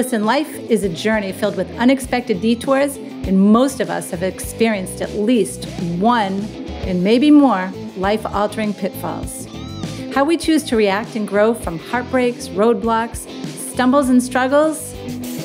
Listen, 0.00 0.24
life 0.24 0.58
is 0.70 0.82
a 0.82 0.88
journey 0.88 1.30
filled 1.30 1.58
with 1.58 1.70
unexpected 1.76 2.40
detours, 2.40 2.96
and 2.96 3.38
most 3.38 3.80
of 3.80 3.90
us 3.90 4.10
have 4.10 4.22
experienced 4.22 5.02
at 5.02 5.10
least 5.10 5.66
one, 5.98 6.42
and 6.88 7.04
maybe 7.04 7.30
more, 7.30 7.70
life 7.98 8.24
altering 8.24 8.72
pitfalls. 8.72 9.46
How 10.14 10.24
we 10.24 10.38
choose 10.38 10.62
to 10.64 10.76
react 10.76 11.16
and 11.16 11.28
grow 11.28 11.52
from 11.52 11.78
heartbreaks, 11.78 12.48
roadblocks, 12.48 13.28
stumbles, 13.74 14.08
and 14.08 14.22
struggles, 14.22 14.94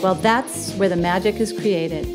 well, 0.02 0.16
that's 0.16 0.74
where 0.76 0.88
the 0.88 0.96
magic 0.96 1.36
is 1.36 1.52
created. 1.52 2.06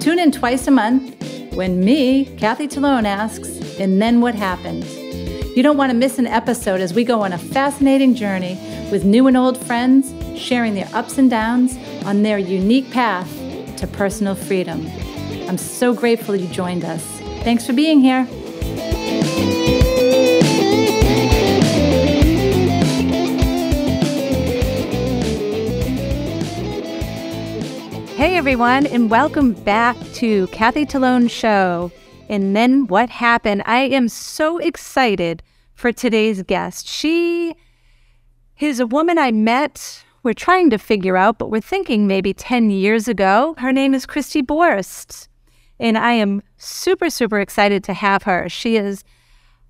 Tune 0.00 0.18
in 0.18 0.32
twice 0.32 0.66
a 0.66 0.72
month 0.72 1.14
when 1.54 1.78
me, 1.84 2.24
Kathy 2.38 2.66
Talone, 2.66 3.04
asks, 3.04 3.78
and 3.78 4.02
then 4.02 4.20
what 4.20 4.34
happened? 4.34 4.84
You 5.56 5.62
don't 5.62 5.76
want 5.76 5.92
to 5.92 5.96
miss 5.96 6.18
an 6.18 6.26
episode 6.26 6.80
as 6.80 6.92
we 6.92 7.04
go 7.04 7.22
on 7.22 7.32
a 7.32 7.38
fascinating 7.38 8.16
journey 8.16 8.58
with 8.90 9.04
new 9.04 9.28
and 9.28 9.36
old 9.36 9.56
friends 9.56 10.12
sharing 10.38 10.74
their 10.74 10.88
ups 10.94 11.18
and 11.18 11.28
downs 11.28 11.76
on 12.04 12.22
their 12.22 12.38
unique 12.38 12.90
path 12.90 13.28
to 13.76 13.86
personal 13.86 14.34
freedom. 14.34 14.86
I'm 15.48 15.58
so 15.58 15.94
grateful 15.94 16.36
you 16.36 16.48
joined 16.48 16.84
us. 16.84 17.04
Thanks 17.42 17.66
for 17.66 17.72
being 17.72 18.00
here. 18.00 18.26
Hey 28.16 28.36
everyone, 28.36 28.86
and 28.86 29.10
welcome 29.10 29.52
back 29.52 29.96
to 30.14 30.48
Kathy 30.48 30.84
Talone 30.84 31.30
Show. 31.30 31.92
And 32.28 32.54
then 32.54 32.86
what 32.88 33.08
happened? 33.10 33.62
I 33.64 33.80
am 33.80 34.08
so 34.08 34.58
excited 34.58 35.42
for 35.74 35.92
today's 35.92 36.42
guest. 36.42 36.88
She 36.88 37.54
is 38.58 38.80
a 38.80 38.86
woman 38.86 39.18
I 39.18 39.30
met, 39.30 40.04
we're 40.28 40.34
trying 40.34 40.68
to 40.68 40.76
figure 40.76 41.16
out, 41.16 41.38
but 41.38 41.50
we're 41.50 41.58
thinking 41.58 42.06
maybe 42.06 42.34
10 42.34 42.68
years 42.68 43.08
ago. 43.08 43.54
Her 43.56 43.72
name 43.72 43.94
is 43.94 44.04
Kristi 44.04 44.42
Borst. 44.42 45.26
And 45.80 45.96
I 45.96 46.12
am 46.12 46.42
super, 46.58 47.08
super 47.08 47.40
excited 47.40 47.82
to 47.84 47.94
have 47.94 48.24
her. 48.24 48.46
She 48.46 48.76
is 48.76 49.04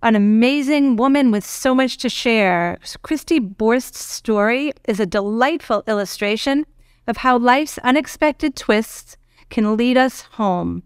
an 0.02 0.16
amazing 0.16 0.96
woman 0.96 1.30
with 1.30 1.46
so 1.46 1.76
much 1.76 1.96
to 1.98 2.08
share. 2.08 2.76
Kristi 3.04 3.38
Borst's 3.38 4.00
story 4.00 4.72
is 4.88 4.98
a 4.98 5.06
delightful 5.06 5.84
illustration 5.86 6.66
of 7.06 7.18
how 7.18 7.38
life's 7.38 7.78
unexpected 7.84 8.56
twists 8.56 9.16
can 9.50 9.76
lead 9.76 9.96
us 9.96 10.22
home. 10.22 10.82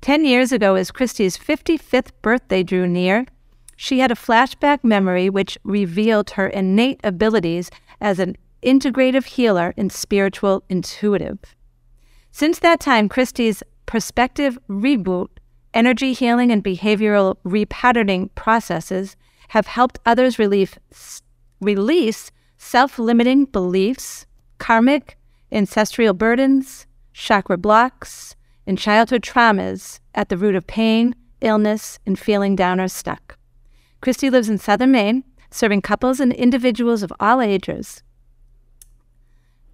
Ten 0.00 0.24
years 0.24 0.50
ago, 0.50 0.76
as 0.76 0.90
Kristi's 0.90 1.36
55th 1.36 2.12
birthday 2.22 2.62
drew 2.62 2.86
near, 2.86 3.26
she 3.76 3.98
had 3.98 4.10
a 4.10 4.14
flashback 4.14 4.82
memory 4.82 5.28
which 5.28 5.58
revealed 5.62 6.30
her 6.30 6.46
innate 6.46 7.00
abilities 7.04 7.70
as 8.00 8.18
an 8.18 8.36
integrative 8.62 9.24
healer 9.24 9.74
and 9.76 9.92
spiritual 9.92 10.64
intuitive. 10.68 11.38
Since 12.32 12.60
that 12.60 12.80
time, 12.80 13.08
Kristi's 13.08 13.62
perspective 13.86 14.58
reboot, 14.68 15.28
energy 15.74 16.12
healing, 16.12 16.50
and 16.50 16.62
behavioral 16.62 17.36
repatterning 17.44 18.34
processes 18.34 19.16
have 19.48 19.66
helped 19.66 19.98
others 20.06 20.38
relieve, 20.38 20.78
release 21.60 22.30
self 22.56 22.98
limiting 22.98 23.46
beliefs, 23.46 24.26
karmic, 24.58 25.18
ancestral 25.50 26.14
burdens, 26.14 26.86
chakra 27.12 27.56
blocks, 27.56 28.36
and 28.66 28.78
childhood 28.78 29.22
traumas 29.22 29.98
at 30.14 30.28
the 30.28 30.36
root 30.36 30.54
of 30.54 30.66
pain, 30.66 31.14
illness, 31.40 31.98
and 32.06 32.18
feeling 32.18 32.54
down 32.54 32.78
or 32.80 32.88
stuck. 32.88 33.36
Kristi 34.02 34.30
lives 34.30 34.48
in 34.48 34.58
southern 34.58 34.92
Maine, 34.92 35.24
serving 35.50 35.82
couples 35.82 36.20
and 36.20 36.32
individuals 36.32 37.02
of 37.02 37.12
all 37.18 37.40
ages. 37.40 38.02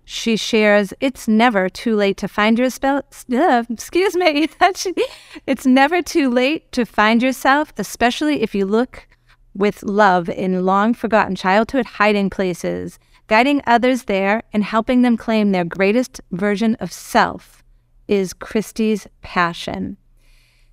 She 0.08 0.36
shares, 0.36 0.94
it's 1.00 1.26
never 1.26 1.68
too 1.68 1.96
late 1.96 2.16
to 2.18 2.28
find 2.28 2.60
yourself. 2.60 3.24
Uh, 3.30 3.64
excuse 3.68 4.14
me. 4.14 4.48
it's 5.48 5.66
never 5.66 6.00
too 6.00 6.30
late 6.30 6.70
to 6.70 6.86
find 6.86 7.20
yourself, 7.20 7.72
especially 7.76 8.40
if 8.40 8.54
you 8.54 8.66
look 8.66 9.08
with 9.52 9.82
love 9.82 10.28
in 10.28 10.64
long 10.64 10.94
forgotten 10.94 11.34
childhood 11.34 11.86
hiding 11.86 12.30
places, 12.30 13.00
guiding 13.26 13.60
others 13.66 14.04
there 14.04 14.44
and 14.52 14.62
helping 14.62 15.02
them 15.02 15.16
claim 15.16 15.50
their 15.50 15.64
greatest 15.64 16.20
version 16.30 16.76
of 16.76 16.92
self 16.92 17.64
is 18.06 18.32
Kristi's 18.32 19.08
passion. 19.22 19.96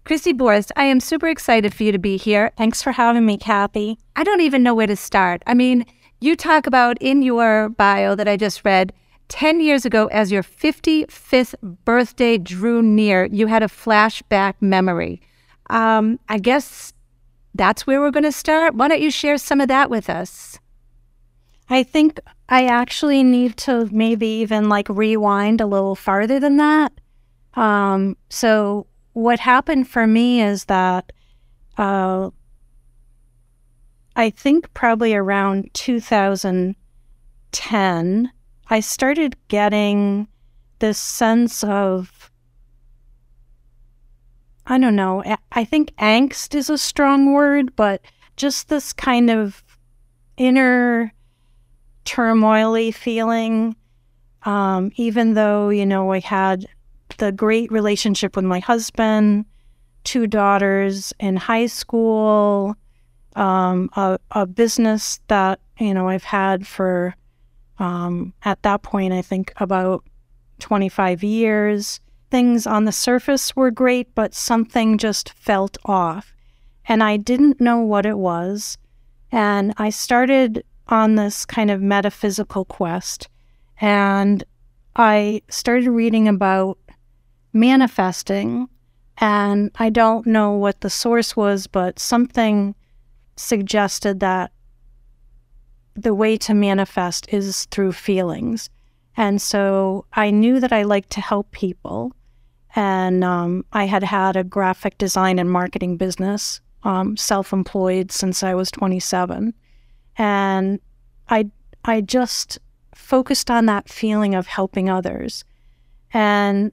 Kristi 0.06 0.34
Borst, 0.34 0.70
I 0.76 0.84
am 0.84 1.00
super 1.00 1.28
excited 1.28 1.74
for 1.74 1.82
you 1.82 1.92
to 1.92 1.98
be 1.98 2.18
here. 2.18 2.52
Thanks 2.56 2.84
for 2.84 2.92
having 2.92 3.26
me, 3.26 3.38
Kathy. 3.38 3.98
I 4.16 4.24
don't 4.24 4.42
even 4.42 4.62
know 4.62 4.76
where 4.76 4.86
to 4.86 4.96
start. 4.96 5.42
I 5.48 5.56
mean, 5.56 5.88
you 6.20 6.36
talk 6.36 6.68
about 6.68 7.02
in 7.02 7.24
your 7.24 7.70
bio 7.70 8.14
that 8.14 8.28
I 8.28 8.38
just 8.38 8.64
read 8.64 8.94
10 9.34 9.60
years 9.62 9.84
ago, 9.84 10.06
as 10.12 10.32
your 10.32 10.44
55th 10.44 11.56
birthday 11.84 12.38
drew 12.38 12.84
near, 12.84 13.26
you 13.26 13.48
had 13.48 13.64
a 13.64 13.68
flashback 13.68 14.54
memory. 14.62 15.20
Um, 15.72 16.20
I 16.30 16.38
guess 16.38 16.94
that's 17.56 17.88
where 17.88 18.00
we're 18.00 18.12
going 18.12 18.26
to 18.26 18.32
start. 18.32 18.76
Why 18.76 18.90
don't 18.90 19.02
you 19.02 19.10
share 19.10 19.40
some 19.40 19.60
of 19.60 19.70
that 19.70 19.90
with 19.90 20.08
us? 20.08 20.60
I 21.68 21.82
think 21.82 22.20
I 22.48 22.68
actually 22.68 23.24
need 23.24 23.58
to 23.58 23.90
maybe 23.92 24.28
even 24.28 24.70
like 24.70 24.88
rewind 24.88 25.62
a 25.62 25.66
little 25.66 25.96
farther 25.96 26.40
than 26.40 26.58
that. 26.58 26.94
Um, 27.56 28.16
so 28.30 28.86
what 29.14 29.40
happened 29.40 29.88
for 29.88 30.06
me 30.06 30.44
is 30.44 30.66
that 30.66 31.12
uh, 31.80 32.30
I 34.16 34.30
think 34.30 34.72
probably 34.76 35.16
around 35.16 35.72
2010, 35.74 38.32
I 38.74 38.80
started 38.80 39.36
getting 39.50 40.28
this 40.80 40.98
sense 40.98 41.64
of, 41.64 42.32
I 44.66 44.80
don't 44.80 44.96
know, 44.96 45.24
I 45.52 45.64
think 45.64 45.96
angst 45.98 46.56
is 46.56 46.72
a 46.72 46.80
strong 46.80 47.34
word, 47.34 47.76
but 47.76 48.02
just 48.36 48.70
this 48.70 48.92
kind 48.92 49.30
of 49.30 49.64
inner 50.38 51.14
turmoily 52.04 52.92
feeling. 52.92 53.76
Um, 54.42 54.92
even 54.96 55.36
though, 55.36 55.70
you 55.70 55.86
know, 55.86 56.12
I 56.12 56.18
had 56.18 56.66
the 57.20 57.32
great 57.32 57.72
relationship 57.72 58.36
with 58.36 58.46
my 58.46 58.58
husband, 58.58 59.46
two 60.04 60.26
daughters 60.26 61.14
in 61.20 61.36
high 61.36 61.68
school, 61.68 62.76
um, 63.36 63.92
a, 63.96 64.18
a, 64.32 64.48
business 64.48 65.20
that 65.28 65.60
you 65.80 65.94
know 65.94 66.10
I've 66.10 66.24
had 66.24 66.66
for 66.66 67.16
um, 67.80 68.34
at 68.44 68.62
that 68.64 68.84
point 68.84 69.14
I 69.14 69.22
think 69.22 69.54
about 69.58 70.04
25 70.60 71.24
years. 71.24 72.00
Things 72.30 72.66
on 72.66 72.86
the 72.86 72.92
surface 72.92 73.56
were 73.56 73.72
great, 73.72 74.14
but 74.16 74.34
something 74.34 74.98
just 74.98 75.34
felt 75.34 75.78
off, 75.86 76.34
and 76.86 77.04
I 77.04 77.18
didn't 77.18 77.62
know 77.62 77.80
what 77.80 78.06
it 78.06 78.18
was. 78.18 78.78
And 79.32 79.74
I 79.78 79.90
started 79.90 80.64
on 80.88 81.16
this 81.16 81.46
kind 81.46 81.70
of 81.70 81.82
metaphysical 81.82 82.66
quest, 82.66 83.30
and 83.80 84.44
I 84.96 85.42
started 85.50 85.90
reading 85.90 86.28
about 86.28 86.78
manifesting. 87.54 88.68
And 89.20 89.72
I 89.76 89.90
don't 89.90 90.26
know 90.26 90.52
what 90.52 90.82
the 90.82 90.90
source 90.90 91.36
was, 91.36 91.68
but 91.68 92.00
something 92.00 92.76
suggested 93.36 94.20
that 94.22 94.52
the 95.96 96.14
way 96.14 96.38
to 96.38 96.54
manifest 96.54 97.32
is 97.32 97.66
through 97.66 97.92
feelings. 97.94 98.70
And 99.16 99.42
so 99.42 100.06
I 100.14 100.32
knew 100.32 100.60
that 100.60 100.74
I 100.74 100.84
liked 100.84 101.12
to 101.12 101.22
help 101.22 101.52
people. 101.52 102.16
And 102.76 103.24
um, 103.24 103.66
I 103.74 103.86
had 103.86 104.04
had 104.04 104.36
a 104.36 104.44
graphic 104.44 104.98
design 104.98 105.38
and 105.38 105.52
marketing 105.52 105.98
business, 105.98 106.62
um, 106.84 107.16
self 107.16 107.54
employed 107.54 108.12
since 108.12 108.42
I 108.42 108.56
was 108.56 108.72
27. 108.72 109.54
And 110.18 110.80
I, 111.30 111.50
I 111.86 112.02
just 112.02 112.58
focused 112.96 113.52
on 113.52 113.68
that 113.68 113.90
feeling 113.90 114.34
of 114.34 114.48
helping 114.48 114.90
others. 114.90 115.44
And 116.14 116.72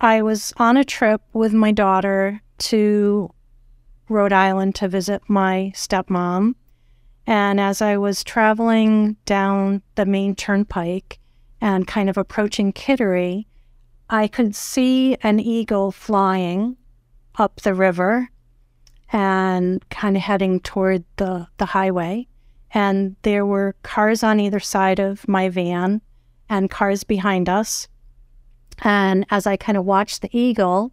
I 0.00 0.22
was 0.22 0.52
on 0.56 0.76
a 0.76 0.84
trip 0.84 1.22
with 1.32 1.52
my 1.52 1.72
daughter 1.72 2.40
to 2.58 3.32
Rhode 4.08 4.32
Island 4.32 4.74
to 4.76 4.88
visit 4.88 5.22
my 5.28 5.72
stepmom. 5.74 6.54
And 7.26 7.58
as 7.58 7.80
I 7.80 7.96
was 7.96 8.22
traveling 8.22 9.16
down 9.24 9.82
the 9.94 10.04
Maine 10.04 10.34
turnpike 10.34 11.18
and 11.60 11.86
kind 11.86 12.10
of 12.10 12.18
approaching 12.18 12.72
Kittery, 12.72 13.46
I 14.10 14.28
could 14.28 14.54
see 14.54 15.16
an 15.22 15.40
eagle 15.40 15.90
flying 15.90 16.76
up 17.36 17.62
the 17.62 17.74
river 17.74 18.28
and 19.12 19.88
kind 19.88 20.16
of 20.16 20.22
heading 20.22 20.60
toward 20.60 21.04
the, 21.16 21.46
the 21.58 21.66
highway. 21.66 22.26
And 22.72 23.16
there 23.22 23.46
were 23.46 23.76
cars 23.82 24.22
on 24.22 24.40
either 24.40 24.60
side 24.60 24.98
of 24.98 25.26
my 25.28 25.48
van 25.48 26.02
and 26.48 26.70
cars 26.70 27.04
behind 27.04 27.48
us. 27.48 27.88
And 28.82 29.24
as 29.30 29.46
I 29.46 29.56
kind 29.56 29.78
of 29.78 29.84
watched 29.84 30.22
the 30.22 30.36
eagle, 30.36 30.92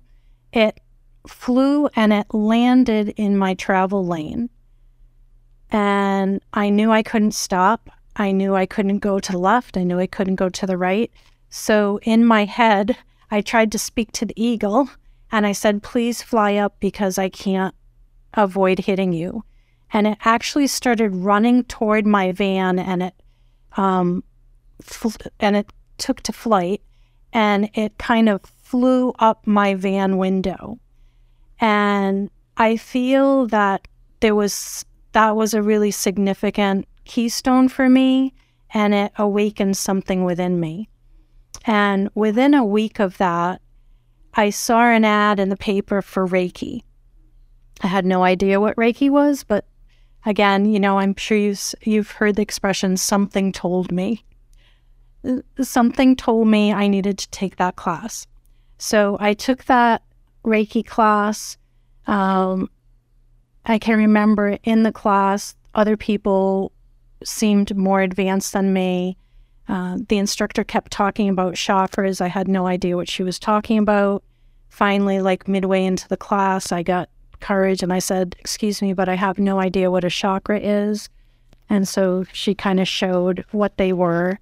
it 0.54 0.80
flew 1.28 1.88
and 1.96 2.14
it 2.14 2.28
landed 2.34 3.10
in 3.18 3.38
my 3.38 3.54
travel 3.56 4.06
lane. 4.06 4.50
And 5.72 6.42
I 6.54 6.70
knew 6.70 6.92
I 6.92 7.04
couldn't 7.04 7.34
stop. 7.34 7.90
I 8.16 8.32
knew 8.32 8.56
I 8.56 8.66
couldn't 8.66 9.00
go 9.00 9.20
to 9.20 9.32
the 9.32 9.38
left. 9.38 9.78
I 9.78 9.84
knew 9.84 10.00
I 10.00 10.08
couldn't 10.08 10.36
go 10.36 10.50
to 10.50 10.66
the 10.66 10.78
right. 10.78 11.12
So 11.50 12.00
in 12.04 12.26
my 12.26 12.46
head, 12.46 12.98
I 13.30 13.42
tried 13.42 13.72
to 13.72 13.80
speak 13.80 14.12
to 14.14 14.26
the 14.26 14.34
eagle 14.42 14.90
and 15.32 15.46
I 15.46 15.54
said, 15.54 15.84
please 15.84 16.22
fly 16.22 16.56
up 16.56 16.76
because 16.80 17.18
I 17.18 17.30
can't 17.30 17.74
avoid 18.34 18.80
hitting 18.80 19.14
you. 19.14 19.44
And 19.94 20.08
it 20.08 20.18
actually 20.24 20.68
started 20.68 21.16
running 21.16 21.64
toward 21.66 22.06
my 22.06 22.32
van 22.32 22.80
and 22.80 23.04
it, 23.04 23.14
um, 23.78 24.24
and 25.40 25.56
it 25.56 25.72
took 25.98 26.22
to 26.22 26.34
flight 26.34 26.82
and 27.34 27.70
it 27.74 27.98
kind 27.98 28.28
of 28.28 28.42
flew 28.62 29.14
up 29.20 29.46
my 29.48 29.74
van 29.76 30.18
window. 30.18 30.80
And 31.60 32.30
I 32.58 32.78
feel 32.78 33.48
that 33.48 33.88
there 34.20 34.36
was, 34.36 34.86
that 35.14 35.36
was 35.36 35.54
a 35.54 35.62
really 35.62 35.92
significant 35.92 36.88
keystone 37.06 37.68
for 37.68 37.90
me 37.90 38.34
and 38.74 38.94
it 38.94 39.12
awakened 39.18 39.78
something 39.78 40.24
within 40.24 40.60
me. 40.60 40.90
And 41.66 42.10
within 42.16 42.54
a 42.54 42.66
week 42.66 43.00
of 43.00 43.18
that, 43.18 43.62
I 44.34 44.50
saw 44.50 44.84
an 44.86 45.04
ad 45.04 45.40
in 45.40 45.50
the 45.50 45.58
paper 45.58 46.02
for 46.02 46.26
Reiki. 46.26 46.84
I 47.82 47.88
had 47.88 48.06
no 48.06 48.24
idea 48.24 48.62
what 48.62 48.78
Reiki 48.78 49.10
was, 49.10 49.44
but 49.44 49.66
again, 50.26 50.66
you 50.66 50.80
know, 50.80 51.00
I'm 51.00 51.16
sure 51.16 51.38
you've, 51.38 51.76
you've 51.82 52.12
heard 52.12 52.36
the 52.36 52.42
expression, 52.42 52.96
something 52.96 53.52
told 53.52 53.92
me. 53.92 54.24
Something 55.62 56.16
told 56.16 56.48
me 56.48 56.72
I 56.72 56.88
needed 56.88 57.18
to 57.20 57.30
take 57.30 57.58
that 57.58 57.76
class. 57.76 58.26
So 58.78 59.18
I 59.20 59.34
took 59.34 59.66
that 59.66 60.02
Reiki 60.46 60.86
class. 60.86 61.58
Um, 62.08 62.70
I 63.66 63.78
can 63.80 63.98
remember 63.98 64.58
in 64.64 64.84
the 64.84 64.92
class, 64.92 65.56
other 65.76 65.98
people 65.98 66.72
seemed 67.24 67.76
more 67.76 68.02
advanced 68.02 68.54
than 68.54 68.74
me. 68.74 69.18
Uh, 69.68 70.00
the 70.10 70.18
instructor 70.18 70.64
kept 70.64 70.92
talking 70.92 71.30
about 71.30 71.54
chakras. 71.54 72.20
I 72.20 72.28
had 72.28 72.48
no 72.48 72.68
idea 72.68 72.96
what 72.96 73.10
she 73.10 73.24
was 73.24 73.40
talking 73.40 73.78
about. 73.78 74.24
Finally, 74.70 75.22
like 75.22 75.48
midway 75.48 75.86
into 75.86 76.08
the 76.08 76.18
class, 76.18 76.72
I 76.72 76.84
got 76.84 77.10
courage 77.40 77.84
and 77.84 77.94
I 77.94 78.00
said, 78.00 78.36
Excuse 78.40 78.82
me, 78.82 78.94
but 78.94 79.10
I 79.10 79.16
have 79.16 79.38
no 79.38 79.60
idea 79.60 79.92
what 79.92 80.04
a 80.04 80.10
chakra 80.10 80.60
is. 80.60 81.10
And 81.70 81.88
so 81.88 82.26
she 82.34 82.54
kind 82.54 82.80
of 82.80 82.88
showed 82.88 83.46
what 83.52 83.78
they 83.78 83.94
were. 83.94 84.40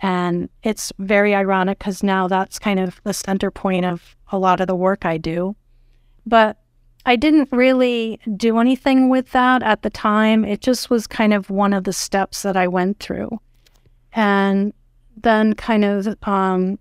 And 0.00 0.48
it's 0.62 0.92
very 0.98 1.34
ironic 1.34 1.78
because 1.78 2.02
now 2.02 2.28
that's 2.28 2.58
kind 2.58 2.80
of 2.80 3.00
the 3.04 3.14
center 3.14 3.50
point 3.50 3.84
of 3.84 4.16
a 4.32 4.38
lot 4.38 4.60
of 4.60 4.66
the 4.66 4.76
work 4.76 5.04
I 5.04 5.18
do. 5.18 5.56
But 6.26 6.58
I 7.06 7.16
didn't 7.16 7.50
really 7.52 8.18
do 8.36 8.58
anything 8.58 9.10
with 9.10 9.32
that 9.32 9.62
at 9.62 9.82
the 9.82 9.90
time. 9.90 10.44
It 10.44 10.60
just 10.60 10.88
was 10.88 11.06
kind 11.06 11.34
of 11.34 11.50
one 11.50 11.72
of 11.72 11.84
the 11.84 11.92
steps 11.92 12.42
that 12.42 12.56
I 12.56 12.66
went 12.66 12.98
through 12.98 13.40
and 14.14 14.72
then 15.16 15.54
kind 15.54 15.84
of 15.84 16.16
um, 16.22 16.78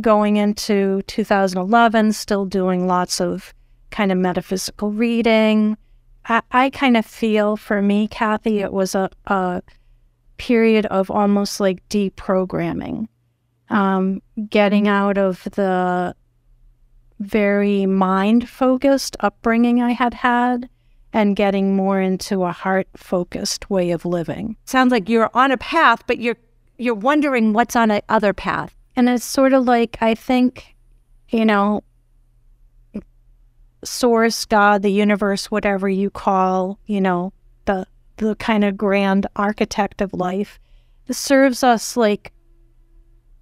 going 0.00 0.36
into 0.36 1.02
2011, 1.02 2.12
still 2.12 2.46
doing 2.46 2.86
lots 2.86 3.20
of 3.20 3.54
kind 3.90 4.10
of 4.10 4.18
metaphysical 4.18 4.90
reading. 4.90 5.76
I, 6.26 6.42
I 6.50 6.70
kind 6.70 6.96
of 6.96 7.06
feel 7.06 7.56
for 7.56 7.80
me, 7.80 8.08
Kathy, 8.08 8.60
it 8.60 8.72
was 8.72 8.94
a, 8.94 9.10
a 9.26 9.62
period 10.36 10.86
of 10.86 11.10
almost 11.10 11.60
like 11.60 11.86
deprogramming, 11.88 13.06
um, 13.68 14.20
getting 14.48 14.88
out 14.88 15.18
of 15.18 15.44
the 15.52 16.14
very 17.22 17.86
mind 17.86 18.48
focused 18.48 19.16
upbringing 19.20 19.80
I 19.80 19.92
had 19.92 20.14
had 20.14 20.68
and 21.12 21.36
getting 21.36 21.76
more 21.76 22.00
into 22.00 22.44
a 22.44 22.52
heart 22.52 22.88
focused 22.96 23.70
way 23.70 23.90
of 23.90 24.04
living. 24.04 24.56
Sounds 24.64 24.90
like 24.90 25.08
you're 25.08 25.30
on 25.34 25.50
a 25.50 25.58
path, 25.58 26.02
but 26.06 26.18
you're 26.18 26.36
you're 26.78 26.94
wondering 26.94 27.52
what's 27.52 27.76
on 27.76 27.90
a 27.90 28.02
other 28.08 28.32
path. 28.32 28.74
And 28.96 29.08
it's 29.08 29.24
sort 29.24 29.52
of 29.52 29.64
like 29.64 29.98
I 30.00 30.14
think, 30.14 30.74
you 31.28 31.44
know, 31.44 31.82
source, 33.84 34.44
God, 34.44 34.82
the 34.82 34.90
universe, 34.90 35.50
whatever 35.50 35.88
you 35.88 36.10
call, 36.10 36.78
you 36.86 37.00
know, 37.00 37.32
the 37.66 37.86
the 38.16 38.34
kind 38.36 38.64
of 38.64 38.76
grand 38.76 39.26
architect 39.36 40.00
of 40.00 40.12
life, 40.12 40.58
serves 41.10 41.62
us 41.62 41.96
like 41.96 42.32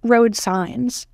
road 0.03 0.35
signs 0.35 1.07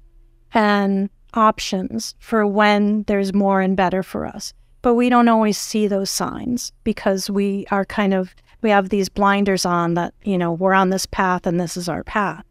and 0.54 1.10
options 1.34 2.16
for 2.20 2.46
when 2.46 3.04
there's 3.04 3.34
more 3.34 3.62
and 3.62 3.76
better 3.76 4.04
for 4.04 4.26
us. 4.26 4.54
But 4.82 4.96
we 4.96 5.10
don't 5.10 5.28
always 5.28 5.58
see 5.58 5.88
those 5.88 6.10
signs 6.10 6.72
because 6.84 7.30
we 7.30 7.66
are 7.72 7.86
kind 7.86 8.14
of 8.14 8.34
we 8.62 8.70
have 8.70 8.90
these 8.90 9.10
blinders 9.10 9.66
on 9.66 9.94
that 9.94 10.14
you 10.24 10.38
know 10.38 10.52
we're 10.52 10.74
on 10.74 10.90
this 10.90 11.06
path 11.06 11.46
and 11.46 11.60
this 11.60 11.78
is 11.78 11.90
our 11.90 12.04
path. 12.04 12.44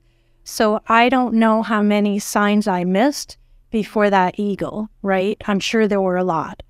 So 0.44 0.81
i 0.88 1.08
don't 1.08 1.34
know 1.34 1.62
how 1.62 1.82
many 1.82 2.19
signs 2.19 2.69
i 2.69 2.84
missed 2.84 3.38
before 3.70 4.11
that 4.11 4.38
eagle 4.38 4.88
right? 5.02 5.37
I'm 5.46 5.61
sure 5.61 5.88
there 5.88 6.00
were 6.00 6.17
a 6.17 6.25
lot. 6.25 6.62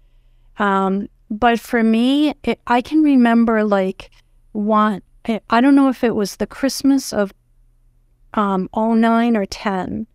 Um, 0.58 1.08
but 1.30 1.58
for 1.60 1.82
me 1.82 2.34
it, 2.42 2.60
i 2.66 2.80
can 2.80 3.02
remember 3.02 3.64
like 3.64 4.10
one 4.52 5.02
i 5.50 5.60
don't 5.60 5.74
know 5.74 5.88
if 5.88 6.04
it 6.04 6.14
was 6.14 6.36
the 6.36 6.46
christmas 6.46 7.12
of 7.12 7.32
um, 8.34 8.68
09 8.76 9.36
or 9.36 9.46
10 9.46 10.06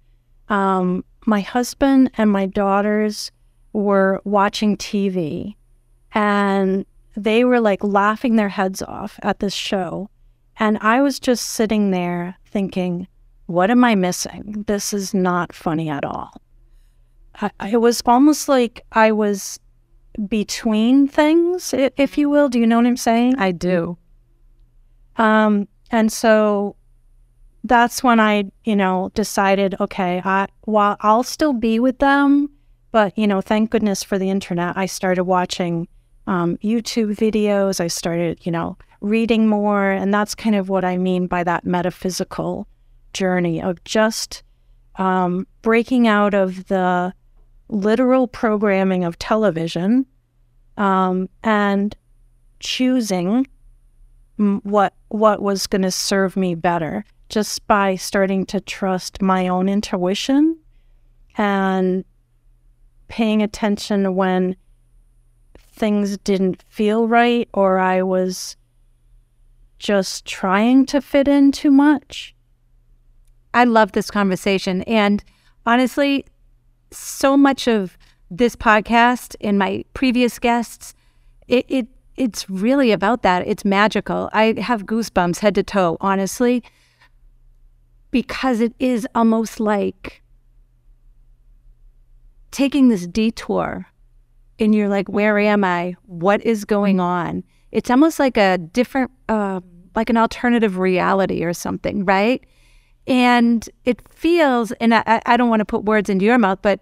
um, 0.50 1.04
my 1.26 1.42
husband 1.42 2.12
and 2.18 2.32
my 2.32 2.46
daughters 2.46 3.32
were 3.74 4.22
watching 4.24 4.78
TV 4.78 5.56
and 6.14 6.86
they 7.16 7.44
were 7.44 7.60
like 7.60 7.84
laughing 7.84 8.36
their 8.36 8.50
heads 8.50 8.82
off 8.82 9.20
at 9.24 9.40
this 9.40 9.54
show. 9.54 10.10
And 10.58 10.78
I 10.82 11.02
was 11.02 11.20
just 11.20 11.46
sitting 11.46 11.92
there 11.92 12.36
thinking, 12.46 13.08
what 13.46 13.72
am 13.72 13.84
I 13.84 13.96
missing? 13.96 14.64
This 14.68 14.94
is 14.94 15.14
not 15.14 15.54
funny 15.54 15.90
at 15.90 16.06
all. 16.06 16.32
I, 17.42 17.52
it 17.72 17.78
was 17.78 18.02
almost 18.06 18.48
like 18.48 18.82
I 18.92 19.12
was 19.12 19.60
between 20.28 21.08
things, 21.08 21.74
if 21.74 22.18
you 22.18 22.30
will. 22.30 22.50
Do 22.50 22.60
you 22.60 22.68
know 22.68 22.78
what 22.78 22.86
I'm 22.86 22.98
saying? 22.98 23.38
I 23.38 23.52
do. 23.52 23.98
Um, 25.18 25.68
and 25.90 26.12
so 26.12 26.76
that's 27.64 28.04
when 28.04 28.20
I, 28.20 28.46
you 28.64 28.76
know, 28.76 29.12
decided, 29.14 29.76
okay, 29.80 30.22
I 30.24 30.48
while 30.62 30.98
I'll 31.02 31.24
still 31.24 31.54
be 31.54 31.80
with 31.80 32.00
them, 32.00 32.50
but, 32.92 33.18
you 33.18 33.28
know, 33.28 33.42
thank 33.42 33.70
goodness 33.70 34.04
for 34.04 34.18
the 34.18 34.30
internet. 34.30 34.78
I 34.78 34.86
started 34.86 35.24
watching 35.24 35.88
um, 36.28 36.58
YouTube 36.58 37.16
videos. 37.16 37.80
I 37.80 37.88
started, 37.88 38.46
you 38.46 38.52
know, 38.52 38.78
reading 39.02 39.48
more. 39.48 39.90
And 39.92 40.14
that's 40.14 40.36
kind 40.36 40.56
of 40.56 40.70
what 40.70 40.86
I 40.86 40.98
mean 40.98 41.28
by 41.28 41.44
that 41.44 41.66
metaphysical 41.66 42.68
journey 43.14 43.62
of 43.62 43.84
just 43.84 44.44
um, 44.96 45.48
breaking 45.62 46.08
out 46.08 46.34
of 46.34 46.68
the 46.68 47.14
literal 47.70 48.28
programming 48.28 49.04
of 49.04 49.18
television 49.18 50.06
um, 50.78 51.30
and 51.44 51.96
choosing 52.60 53.48
what 54.64 54.94
what 55.10 55.42
was 55.42 55.68
going 55.68 55.82
to 55.84 55.92
serve 55.92 56.36
me 56.36 56.56
better 56.56 57.06
just 57.32 57.66
by 57.66 57.96
starting 57.96 58.46
to 58.46 58.60
trust 58.60 59.22
my 59.22 59.48
own 59.48 59.70
intuition 59.70 60.58
and 61.38 62.04
paying 63.08 63.42
attention 63.42 64.16
when 64.16 64.56
things 65.58 66.18
didn't 66.20 66.64
feel 66.68 67.08
right 67.08 67.48
or 67.54 67.80
I 67.80 68.02
was 68.04 68.58
just 69.80 70.26
trying 70.26 70.86
to 70.88 71.02
fit 71.02 71.28
in 71.30 71.54
too 71.54 71.72
much. 71.72 72.36
I 73.54 73.64
love 73.64 73.94
this 73.94 74.12
conversation. 74.12 74.82
And 74.84 75.24
honestly, 75.66 76.26
so 76.92 77.38
much 77.38 77.68
of 77.68 77.98
this 78.30 78.58
podcast 78.58 79.36
and 79.40 79.58
my 79.58 79.86
previous 79.94 80.38
guests, 80.38 80.94
it, 81.48 81.66
it 81.70 81.88
it's 82.18 82.50
really 82.50 82.92
about 82.92 83.24
that. 83.24 83.48
It's 83.48 83.64
magical. 83.64 84.30
I 84.34 84.60
have 84.60 84.86
goosebumps 84.86 85.40
head 85.40 85.56
to 85.56 85.64
toe, 85.64 85.98
honestly, 86.02 86.62
because 88.12 88.60
it 88.60 88.74
is 88.80 89.08
almost 89.16 89.60
like 89.60 90.22
taking 92.52 92.90
this 92.90 93.08
detour 93.08 93.88
and 94.60 94.76
you're 94.76 94.90
like, 94.90 95.10
where 95.10 95.40
am 95.40 95.64
I? 95.64 95.96
What 96.06 96.46
is 96.46 96.66
going 96.66 97.00
on? 97.00 97.44
It's 97.72 97.90
almost 97.90 98.20
like 98.20 98.38
a 98.38 98.58
different, 98.58 99.10
uh, 99.30 99.62
like 99.96 100.10
an 100.10 100.18
alternative 100.18 100.78
reality 100.78 101.44
or 101.44 101.54
something, 101.54 102.06
right? 102.06 102.46
And 103.08 103.68
it 103.86 104.02
feels, 104.14 104.72
and 104.74 104.94
I, 104.94 105.22
I 105.26 105.38
don't 105.38 105.50
want 105.50 105.62
to 105.62 105.66
put 105.66 105.86
words 105.86 106.10
into 106.10 106.26
your 106.26 106.38
mouth, 106.38 106.60
but 106.62 106.82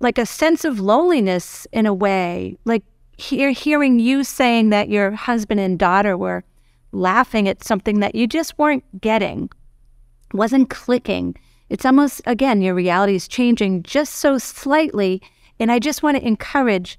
like 0.00 0.18
a 0.18 0.26
sense 0.26 0.64
of 0.64 0.80
loneliness 0.80 1.66
in 1.72 1.86
a 1.86 1.94
way. 1.94 2.56
Like 2.64 2.82
hear, 3.16 3.50
hearing 3.52 3.98
you 3.98 4.24
saying 4.24 4.70
that 4.70 4.88
your 4.88 5.12
husband 5.12 5.60
and 5.60 5.78
daughter 5.78 6.16
were 6.16 6.44
laughing 6.90 7.48
at 7.48 7.64
something 7.64 8.00
that 8.00 8.14
you 8.14 8.26
just 8.26 8.58
weren't 8.58 8.84
getting, 9.00 9.48
wasn't 10.34 10.70
clicking. 10.70 11.36
It's 11.68 11.84
almost, 11.84 12.20
again, 12.26 12.62
your 12.62 12.74
reality 12.74 13.14
is 13.14 13.28
changing 13.28 13.82
just 13.82 14.16
so 14.16 14.38
slightly. 14.38 15.22
And 15.58 15.72
I 15.72 15.78
just 15.78 16.02
want 16.02 16.16
to 16.16 16.26
encourage, 16.26 16.98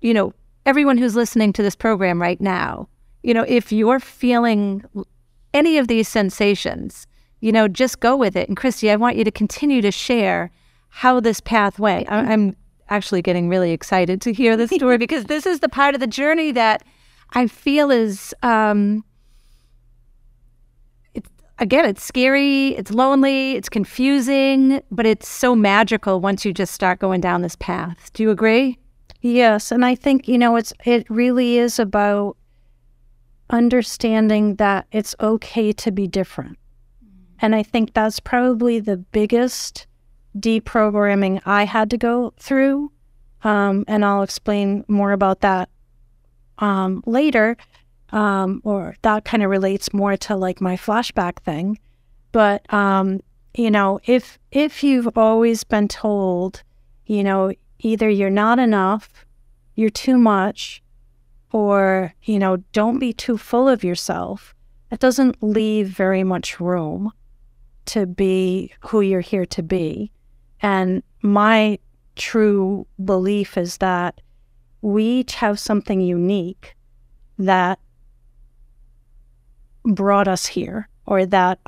you 0.00 0.14
know, 0.14 0.32
everyone 0.64 0.98
who's 0.98 1.16
listening 1.16 1.52
to 1.54 1.62
this 1.62 1.76
program 1.76 2.20
right 2.20 2.40
now, 2.40 2.88
you 3.22 3.34
know, 3.34 3.44
if 3.46 3.72
you're 3.72 4.00
feeling 4.00 4.84
any 5.52 5.78
of 5.78 5.88
these 5.88 6.08
sensations, 6.08 7.06
you 7.40 7.52
know, 7.52 7.68
just 7.68 8.00
go 8.00 8.16
with 8.16 8.36
it. 8.36 8.48
And 8.48 8.56
Christy, 8.56 8.90
I 8.90 8.96
want 8.96 9.16
you 9.16 9.24
to 9.24 9.30
continue 9.30 9.82
to 9.82 9.90
share 9.90 10.50
how 10.88 11.20
this 11.20 11.40
path 11.40 11.78
went. 11.78 12.10
I- 12.10 12.32
I'm 12.32 12.56
actually 12.88 13.22
getting 13.22 13.48
really 13.48 13.72
excited 13.72 14.20
to 14.22 14.32
hear 14.32 14.56
this 14.56 14.70
story 14.70 14.98
because 15.06 15.24
this 15.24 15.46
is 15.46 15.60
the 15.60 15.68
part 15.68 15.94
of 15.94 16.00
the 16.00 16.06
journey 16.06 16.52
that 16.52 16.82
I 17.32 17.46
feel 17.48 17.90
is, 17.90 18.34
um, 18.42 19.04
again, 21.58 21.84
it's 21.84 22.04
scary, 22.04 22.68
it's 22.68 22.90
lonely, 22.90 23.52
it's 23.52 23.68
confusing, 23.68 24.80
but 24.90 25.06
it's 25.06 25.28
so 25.28 25.54
magical 25.54 26.20
once 26.20 26.44
you 26.44 26.52
just 26.52 26.74
start 26.74 26.98
going 26.98 27.20
down 27.20 27.42
this 27.42 27.56
path. 27.56 28.10
Do 28.12 28.22
you 28.22 28.30
agree? 28.30 28.78
Yes, 29.20 29.72
and 29.72 29.84
I 29.84 29.94
think 29.94 30.28
you 30.28 30.38
know 30.38 30.56
it's 30.56 30.72
it 30.84 31.08
really 31.10 31.58
is 31.58 31.78
about 31.78 32.36
understanding 33.50 34.56
that 34.56 34.86
it's 34.92 35.14
okay 35.20 35.72
to 35.72 35.90
be 35.90 36.06
different. 36.06 36.58
And 37.40 37.54
I 37.54 37.62
think 37.62 37.92
that's 37.92 38.20
probably 38.20 38.80
the 38.80 38.96
biggest 38.96 39.86
deprogramming 40.38 41.40
I 41.44 41.64
had 41.64 41.90
to 41.90 41.98
go 41.98 42.32
through. 42.38 42.92
Um, 43.42 43.84
and 43.86 44.04
I'll 44.04 44.22
explain 44.22 44.84
more 44.88 45.12
about 45.12 45.40
that 45.40 45.68
um, 46.58 47.02
later. 47.06 47.56
Um, 48.10 48.60
or 48.64 48.96
that 49.02 49.24
kind 49.24 49.42
of 49.42 49.50
relates 49.50 49.92
more 49.92 50.16
to 50.16 50.36
like 50.36 50.60
my 50.60 50.76
flashback 50.76 51.40
thing. 51.40 51.78
But 52.32 52.72
um, 52.72 53.20
you 53.54 53.70
know, 53.70 54.00
if 54.04 54.38
if 54.50 54.84
you've 54.84 55.16
always 55.16 55.64
been 55.64 55.88
told, 55.88 56.62
you 57.06 57.24
know, 57.24 57.52
either 57.80 58.08
you're 58.08 58.30
not 58.30 58.58
enough, 58.58 59.26
you're 59.74 59.90
too 59.90 60.18
much, 60.18 60.82
or, 61.52 62.14
you 62.24 62.38
know, 62.38 62.58
don't 62.72 62.98
be 62.98 63.12
too 63.12 63.38
full 63.38 63.68
of 63.68 63.84
yourself, 63.84 64.54
it 64.90 65.00
doesn't 65.00 65.42
leave 65.42 65.88
very 65.88 66.24
much 66.24 66.60
room 66.60 67.12
to 67.86 68.06
be 68.06 68.72
who 68.80 69.00
you're 69.00 69.20
here 69.20 69.46
to 69.46 69.62
be. 69.62 70.10
And 70.60 71.02
my 71.22 71.78
true 72.16 72.86
belief 73.04 73.56
is 73.56 73.78
that 73.78 74.20
we 74.82 75.04
each 75.04 75.34
have 75.36 75.58
something 75.58 76.00
unique 76.00 76.74
that 77.38 77.78
brought 79.86 80.28
us 80.28 80.46
here 80.46 80.88
or 81.06 81.24
that 81.26 81.58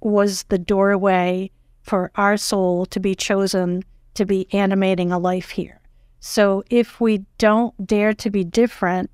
was 0.00 0.44
the 0.44 0.58
doorway 0.58 1.50
for 1.82 2.10
our 2.14 2.36
soul 2.36 2.86
to 2.86 3.00
be 3.00 3.14
chosen 3.14 3.82
to 4.14 4.24
be 4.24 4.46
animating 4.52 5.12
a 5.12 5.18
life 5.18 5.50
here. 5.50 5.80
So 6.20 6.64
if 6.70 7.00
we 7.00 7.24
don't 7.38 7.86
dare 7.86 8.14
to 8.14 8.30
be 8.30 8.44
different, 8.44 9.10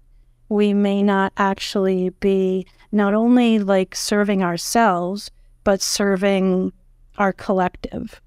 we 0.48 0.72
may 0.72 1.02
not 1.02 1.32
actually 1.36 2.10
be 2.20 2.66
not 2.92 3.14
only 3.14 3.58
like 3.58 3.96
serving 3.96 4.42
ourselves, 4.42 5.30
but 5.64 5.80
serving 5.80 6.72
our 7.18 7.32
collective. 7.32 8.20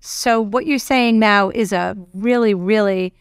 So, 0.00 0.40
what 0.40 0.64
you're 0.64 0.78
saying 0.78 1.18
now 1.18 1.50
is 1.50 1.72
a 1.72 1.96
really, 2.14 2.54
really 2.54 3.12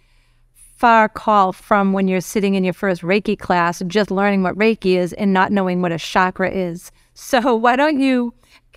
far 0.79 1.09
call 1.09 1.51
from 1.51 1.91
when 1.91 2.07
you're 2.07 2.21
sitting 2.21 2.55
in 2.55 2.63
your 2.63 2.73
first 2.73 3.01
Reiki 3.01 3.37
class, 3.37 3.83
just 3.85 4.09
learning 4.09 4.43
what 4.43 4.55
Reiki 4.55 4.95
is 4.97 5.11
and 5.11 5.33
not 5.33 5.51
knowing 5.51 5.81
what 5.81 5.91
a 5.91 5.97
chakra 5.97 6.49
is. 6.49 6.89
So, 7.13 7.53
why 7.63 7.75
don't 7.75 7.99
you, 7.99 8.33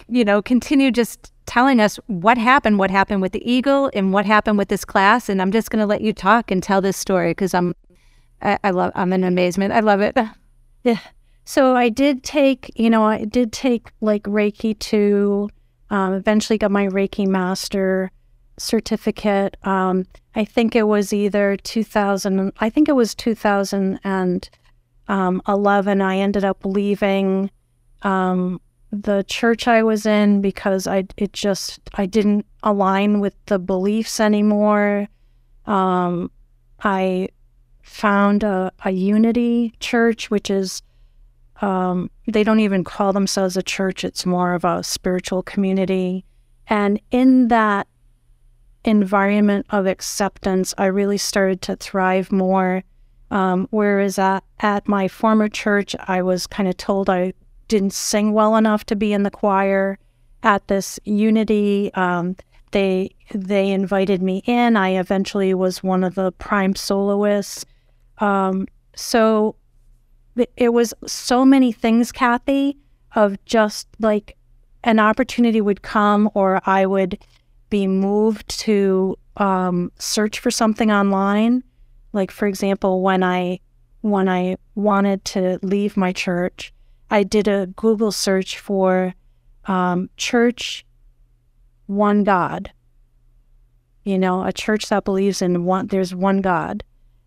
you 0.09 0.25
know, 0.25 0.43
continue 0.43 0.91
just 0.91 1.33
telling 1.47 1.79
us 1.79 2.01
what 2.09 2.39
happened, 2.39 2.81
what 2.81 2.91
happened 2.91 3.23
with 3.23 3.31
the 3.31 3.51
eagle, 3.51 3.89
and 3.95 4.13
what 4.13 4.27
happened 4.27 4.59
with 4.59 4.69
this 4.69 4.85
class? 4.85 5.29
And 5.29 5.41
I'm 5.41 5.53
just 5.53 5.71
going 5.71 5.79
to 5.81 5.87
let 5.87 6.01
you 6.01 6.13
talk 6.13 6.51
and 6.51 6.61
tell 6.61 6.81
this 6.81 6.97
story 6.97 7.31
because 7.31 7.55
I'm, 7.55 7.73
I, 8.43 8.59
I 8.65 8.71
love, 8.71 8.91
I'm 8.97 9.13
in 9.13 9.23
amazement. 9.23 9.73
I 9.73 9.81
love 9.81 10.01
it. 10.01 10.17
Yeah. 10.85 10.99
So 11.45 11.77
I 11.77 11.89
did 11.91 12.25
take, 12.25 12.73
you 12.75 12.91
know, 12.91 13.05
I 13.05 13.25
did 13.25 13.53
take 13.53 13.93
like 14.01 14.25
Reiki 14.25 14.77
to 14.81 15.49
um, 15.91 16.15
eventually 16.15 16.59
got 16.59 16.73
my 16.73 16.89
Reiki 16.89 17.25
master 17.25 18.11
certificate. 18.59 19.57
Um, 19.63 20.07
I 20.35 20.45
think 20.45 20.75
it 20.75 20.85
was 20.85 21.13
either 21.13 21.57
2000, 21.57 22.53
I 22.59 22.71
think 22.71 22.89
it 22.89 22.97
was 22.97 23.15
2011. 23.15 24.51
Um, 25.09 25.43
I 25.47 26.19
ended 26.19 26.45
up 26.45 26.65
leaving 26.65 27.51
um, 28.03 28.61
the 28.91 29.25
church 29.27 29.67
I 29.67 29.83
was 29.83 30.07
in 30.07 30.41
because 30.43 30.87
I 30.87 31.05
it 31.17 31.33
just 31.33 31.81
I 31.95 32.07
didn't 32.07 32.47
align 32.63 33.21
with 33.21 33.35
the 33.47 33.59
beliefs 33.59 34.21
anymore. 34.21 35.09
Um, 35.67 36.31
I 36.85 37.29
found 37.83 38.43
a, 38.43 38.71
a 38.85 38.91
unity 38.91 39.73
church, 39.81 40.31
which 40.31 40.51
is 40.51 40.83
um, 41.63 42.11
they 42.27 42.45
don't 42.45 42.61
even 42.61 42.85
call 42.85 43.13
themselves 43.13 43.57
a 43.57 43.63
church, 43.63 44.05
it's 44.05 44.27
more 44.27 44.53
of 44.55 44.65
a 44.65 44.83
spiritual 44.83 45.43
community. 45.43 46.25
And 46.67 47.01
in 47.11 47.49
that 47.49 47.87
environment 48.85 49.67
of 49.71 49.87
acceptance, 49.87 50.75
I 50.79 50.87
really 50.87 51.19
started 51.19 51.63
to 51.63 51.77
thrive 51.77 52.33
more. 52.33 52.83
Um, 53.31 53.67
whereas 53.71 54.19
at, 54.19 54.45
at 54.61 54.87
my 54.87 55.09
former 55.09 55.49
church, 55.49 55.97
I 56.01 56.23
was 56.23 56.47
kind 56.47 56.69
of 56.69 56.77
told 56.77 57.09
I 57.09 57.33
didn't 57.69 57.95
sing 57.95 58.33
well 58.33 58.57
enough 58.57 58.85
to 58.87 58.97
be 58.97 59.13
in 59.13 59.23
the 59.23 59.31
choir. 59.31 59.99
At 60.43 60.69
this 60.69 60.99
unity, 61.05 61.91
um, 61.95 62.37
they 62.73 63.15
they 63.33 63.71
invited 63.71 64.23
me 64.23 64.43
in. 64.47 64.77
I 64.77 64.91
eventually 64.91 65.55
was 65.55 65.83
one 65.83 66.05
of 66.05 66.15
the 66.15 66.33
prime 66.33 66.75
soloists. 66.75 67.65
Um, 68.19 68.67
so 68.95 69.57
it 70.57 70.73
was 70.73 70.93
so 71.07 71.45
many 71.45 71.73
things, 71.73 72.13
Kathy, 72.13 72.77
of 73.15 73.43
just 73.45 73.87
like 74.01 74.37
an 74.85 74.99
opportunity 74.99 75.61
would 75.61 75.83
come 75.83 76.31
or 76.35 76.61
I 76.67 76.87
would 76.87 77.19
be 77.73 77.87
moved 77.87 78.47
to 78.61 79.19
um, 79.39 79.91
search 79.99 80.41
for 80.41 80.51
something 80.51 80.93
online. 80.93 81.65
Like 82.13 82.31
for 82.31 82.47
example, 82.47 83.01
when 83.01 83.23
I 83.23 83.61
when 84.03 84.29
I 84.29 84.59
wanted 84.75 85.25
to 85.37 85.59
leave 85.63 85.97
my 85.97 86.13
church, 86.13 86.71
I 87.11 87.23
did 87.23 87.49
a 87.49 87.69
Google 87.69 88.13
search 88.13 88.59
for 88.59 89.15
um, 89.65 90.11
church 90.19 90.85
one 91.87 92.25
God. 92.25 92.71
You 94.05 94.19
know, 94.19 94.45
a 94.45 94.53
church 94.53 94.91
that 94.91 95.05
believes 95.05 95.41
in 95.41 95.65
one. 95.65 95.87
There's 95.87 96.15
one 96.15 96.43
God 96.43 96.85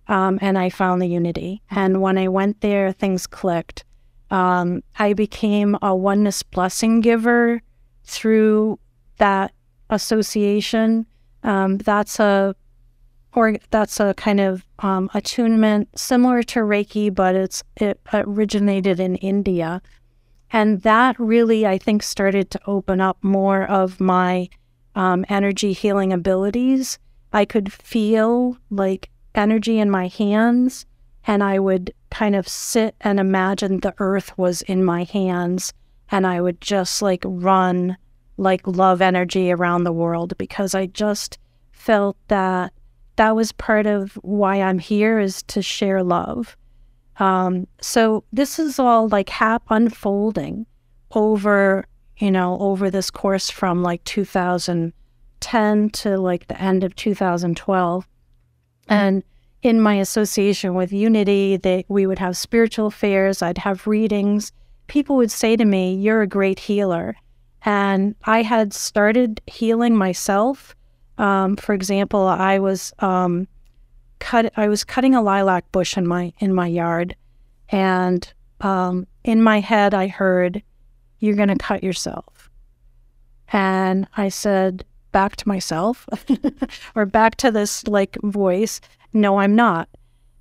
um, 0.07 0.37
and 0.43 0.59
I 0.59 0.69
found 0.69 1.01
the 1.01 1.07
unity. 1.07 1.63
And 1.71 2.03
when 2.03 2.19
I 2.19 2.27
went 2.27 2.61
there, 2.61 2.91
things 2.91 3.25
clicked. 3.25 3.83
Um, 4.29 4.83
I 4.99 5.13
became 5.13 5.75
a 5.81 5.95
oneness 5.95 6.43
blessing 6.43 7.01
giver 7.01 7.63
through 8.03 8.77
that 9.17 9.54
association. 9.89 11.05
Um, 11.43 11.77
that's 11.77 12.19
a 12.19 12.55
or 13.33 13.57
that's 13.69 13.99
a 13.99 14.13
kind 14.13 14.39
of 14.39 14.65
um, 14.79 15.09
attunement 15.13 15.89
similar 15.99 16.41
to 16.43 16.61
Reiki, 16.61 17.13
but 17.13 17.35
it's 17.35 17.63
it 17.75 17.99
originated 18.13 18.99
in 18.99 19.15
India, 19.17 19.81
and 20.51 20.81
that 20.83 21.19
really 21.19 21.67
I 21.67 21.77
think 21.77 22.01
started 22.01 22.49
to 22.51 22.59
open 22.65 23.01
up 23.01 23.17
more 23.21 23.63
of 23.63 23.99
my 23.99 24.49
um, 24.95 25.25
energy 25.29 25.73
healing 25.73 26.13
abilities. 26.13 26.97
I 27.33 27.43
could 27.43 27.71
feel 27.71 28.57
like 28.69 29.09
energy 29.35 29.77
in 29.79 29.89
my 29.89 30.07
hands 30.07 30.85
and 31.27 31.43
I 31.43 31.59
would 31.59 31.93
kind 32.09 32.35
of 32.35 32.47
sit 32.47 32.95
and 33.01 33.19
imagine 33.19 33.79
the 33.79 33.93
earth 33.97 34.37
was 34.37 34.61
in 34.61 34.83
my 34.83 35.03
hands 35.03 35.73
and 36.09 36.25
I 36.25 36.39
would 36.39 36.61
just 36.61 37.01
like 37.01 37.23
run 37.25 37.97
like 38.37 38.65
love 38.67 39.01
energy 39.01 39.51
around 39.51 39.83
the 39.83 39.93
world 39.93 40.37
because 40.37 40.75
I 40.75 40.87
just 40.87 41.37
felt 41.71 42.17
that 42.27 42.73
that 43.15 43.35
was 43.35 43.51
part 43.51 43.85
of 43.85 44.13
why 44.21 44.61
I'm 44.61 44.79
here 44.79 45.19
is 45.19 45.43
to 45.43 45.61
share 45.61 46.03
love. 46.03 46.57
Um, 47.17 47.67
so 47.79 48.25
this 48.33 48.59
is 48.59 48.77
all 48.77 49.07
like 49.07 49.29
hap 49.29 49.63
unfolding 49.69 50.65
over, 51.13 51.85
you 52.17 52.31
know, 52.31 52.57
over 52.59 52.89
this 52.89 53.09
course 53.09 53.49
from 53.49 53.81
like 53.83 54.03
2010 54.03 55.89
to 55.89 56.17
like 56.17 56.47
the 56.47 56.61
end 56.61 56.83
of 56.83 56.95
2012. 56.95 58.07
And 58.87 59.23
in 59.61 59.81
my 59.81 59.95
association 59.95 60.75
with 60.75 60.91
Unity, 60.91 61.57
that 61.57 61.85
we 61.87 62.05
would 62.05 62.19
have 62.19 62.37
spiritual 62.37 62.91
fairs, 62.91 63.41
I'd 63.41 63.57
have 63.59 63.87
readings. 63.87 64.51
People 64.87 65.15
would 65.15 65.31
say 65.31 65.55
to 65.55 65.65
me, 65.65 65.95
You're 65.95 66.21
a 66.21 66.27
great 66.27 66.59
healer. 66.59 67.15
And 67.65 68.15
I 68.25 68.43
had 68.43 68.73
started 68.73 69.41
healing 69.47 69.95
myself. 69.95 70.75
Um, 71.17 71.55
for 71.55 71.73
example, 71.73 72.27
I 72.27 72.59
was 72.59 72.93
um, 72.99 73.47
cut 74.19 74.51
I 74.57 74.67
was 74.67 74.83
cutting 74.83 75.15
a 75.15 75.21
lilac 75.21 75.71
bush 75.71 75.97
in 75.97 76.07
my 76.07 76.31
in 76.39 76.53
my 76.53 76.67
yard 76.67 77.15
and 77.69 78.31
um, 78.61 79.07
in 79.23 79.41
my 79.41 79.59
head 79.59 79.93
I 79.93 80.07
heard, 80.07 80.61
You're 81.19 81.35
gonna 81.35 81.57
cut 81.57 81.83
yourself. 81.83 82.49
And 83.51 84.07
I 84.17 84.29
said, 84.29 84.85
back 85.15 85.37
to 85.37 85.47
myself 85.47 86.05
or 86.95 87.05
back 87.05 87.35
to 87.37 87.49
this 87.49 87.87
like 87.87 88.17
voice, 88.21 88.81
no, 89.13 89.39
I'm 89.39 89.55
not. 89.55 89.87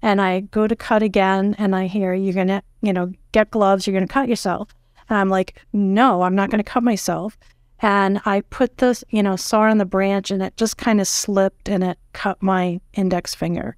And 0.02 0.20
I 0.20 0.40
go 0.40 0.66
to 0.66 0.74
cut 0.74 1.00
again 1.00 1.54
and 1.58 1.76
I 1.76 1.86
hear, 1.86 2.12
you're 2.12 2.34
going 2.34 2.48
to, 2.48 2.60
you 2.82 2.92
know, 2.92 3.12
get 3.30 3.52
gloves, 3.52 3.86
you're 3.86 3.94
going 3.94 4.06
to 4.06 4.12
cut 4.12 4.28
yourself. 4.28 4.74
And 5.08 5.18
I'm 5.18 5.28
like, 5.28 5.60
no, 5.72 6.22
I'm 6.22 6.34
not 6.34 6.50
going 6.50 6.62
to 6.62 6.70
cut 6.70 6.82
myself. 6.82 7.36
And 7.80 8.20
I 8.24 8.40
put 8.42 8.78
this, 8.78 9.04
you 9.10 9.22
know, 9.22 9.36
saw 9.36 9.62
on 9.62 9.78
the 9.78 9.84
branch 9.84 10.30
and 10.30 10.42
it 10.42 10.56
just 10.56 10.76
kind 10.76 11.00
of 11.00 11.08
slipped 11.08 11.68
and 11.68 11.84
it 11.84 11.98
cut 12.12 12.42
my 12.42 12.80
index 12.94 13.34
finger. 13.34 13.76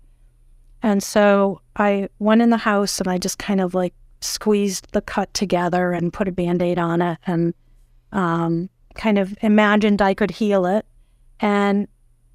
And 0.83 1.03
so 1.03 1.61
I 1.77 2.09
went 2.19 2.43
in 2.43 2.51
the 2.51 2.57
house 2.57 3.01
and 3.01 3.09
I 3.09 3.19
just 3.19 3.39
kind 3.39 3.61
of 3.61 3.75
like 3.75 3.95
squeezed 4.21 4.93
the 4.93 5.01
cut 5.01 5.33
together 5.35 5.93
and 5.93 6.13
put 6.13 6.29
a 6.29 6.33
band 6.33 6.63
aid 6.63 6.79
on 6.79 7.03
it 7.03 7.19
and 7.27 7.55
um, 8.13 8.71
kind 8.95 9.19
of 9.19 9.37
imagined 9.43 10.01
I 10.01 10.15
could 10.15 10.31
heal 10.31 10.67
it. 10.67 10.87
And 11.41 11.89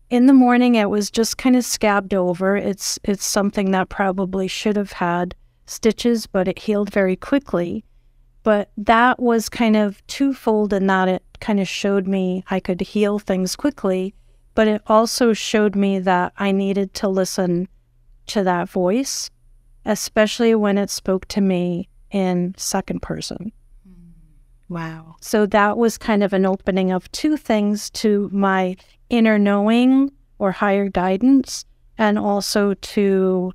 in 0.10 0.26
the 0.26 0.34
morning, 0.34 0.76
it 0.76 0.90
was 0.90 1.10
just 1.10 1.38
kind 1.38 1.56
of 1.56 1.64
scabbed 1.64 2.14
over. 2.14 2.58
It's 2.58 3.00
it's 3.04 3.26
something 3.26 3.72
that 3.72 3.90
probably 3.90 4.48
should 4.48 4.76
have 4.76 4.92
had 4.92 5.34
stitches, 5.66 6.28
but 6.28 6.48
it 6.48 6.60
healed 6.60 6.92
very 6.92 7.16
quickly. 7.16 7.86
But 8.44 8.72
that 8.78 9.20
was 9.20 9.50
kind 9.50 9.76
of 9.76 10.06
twofold 10.08 10.74
in 10.74 10.88
that 10.88 11.08
it 11.08 11.24
kind 11.40 11.60
of 11.60 11.68
showed 11.68 12.08
me 12.08 12.44
I 12.50 12.60
could 12.60 12.82
heal 12.82 13.20
things 13.20 13.56
quickly, 13.56 14.16
but 14.56 14.68
it 14.68 14.82
also 14.88 15.34
showed 15.34 15.76
me 15.76 16.00
that 16.00 16.34
I 16.38 16.52
needed 16.52 16.94
to 16.96 17.08
listen 17.08 17.68
to 18.28 18.44
that 18.44 18.70
voice, 18.70 19.30
especially 19.86 20.56
when 20.56 20.78
it 20.78 20.90
spoke 20.90 21.28
to 21.30 21.42
me 21.42 21.90
in 22.12 22.56
second 22.58 23.02
person. 23.02 23.52
Wow. 24.70 25.18
So 25.20 25.46
that 25.48 25.78
was 25.78 25.98
kind 25.98 26.24
of 26.24 26.32
an 26.32 26.46
opening 26.46 26.92
of 26.92 27.12
two 27.12 27.36
things 27.36 27.90
to 27.92 28.30
my 28.32 28.78
inner 29.10 29.38
knowing 29.38 30.12
or 30.40 30.52
higher 30.52 30.88
guidance, 30.88 31.66
and 31.98 32.18
also 32.18 32.74
to 32.74 33.52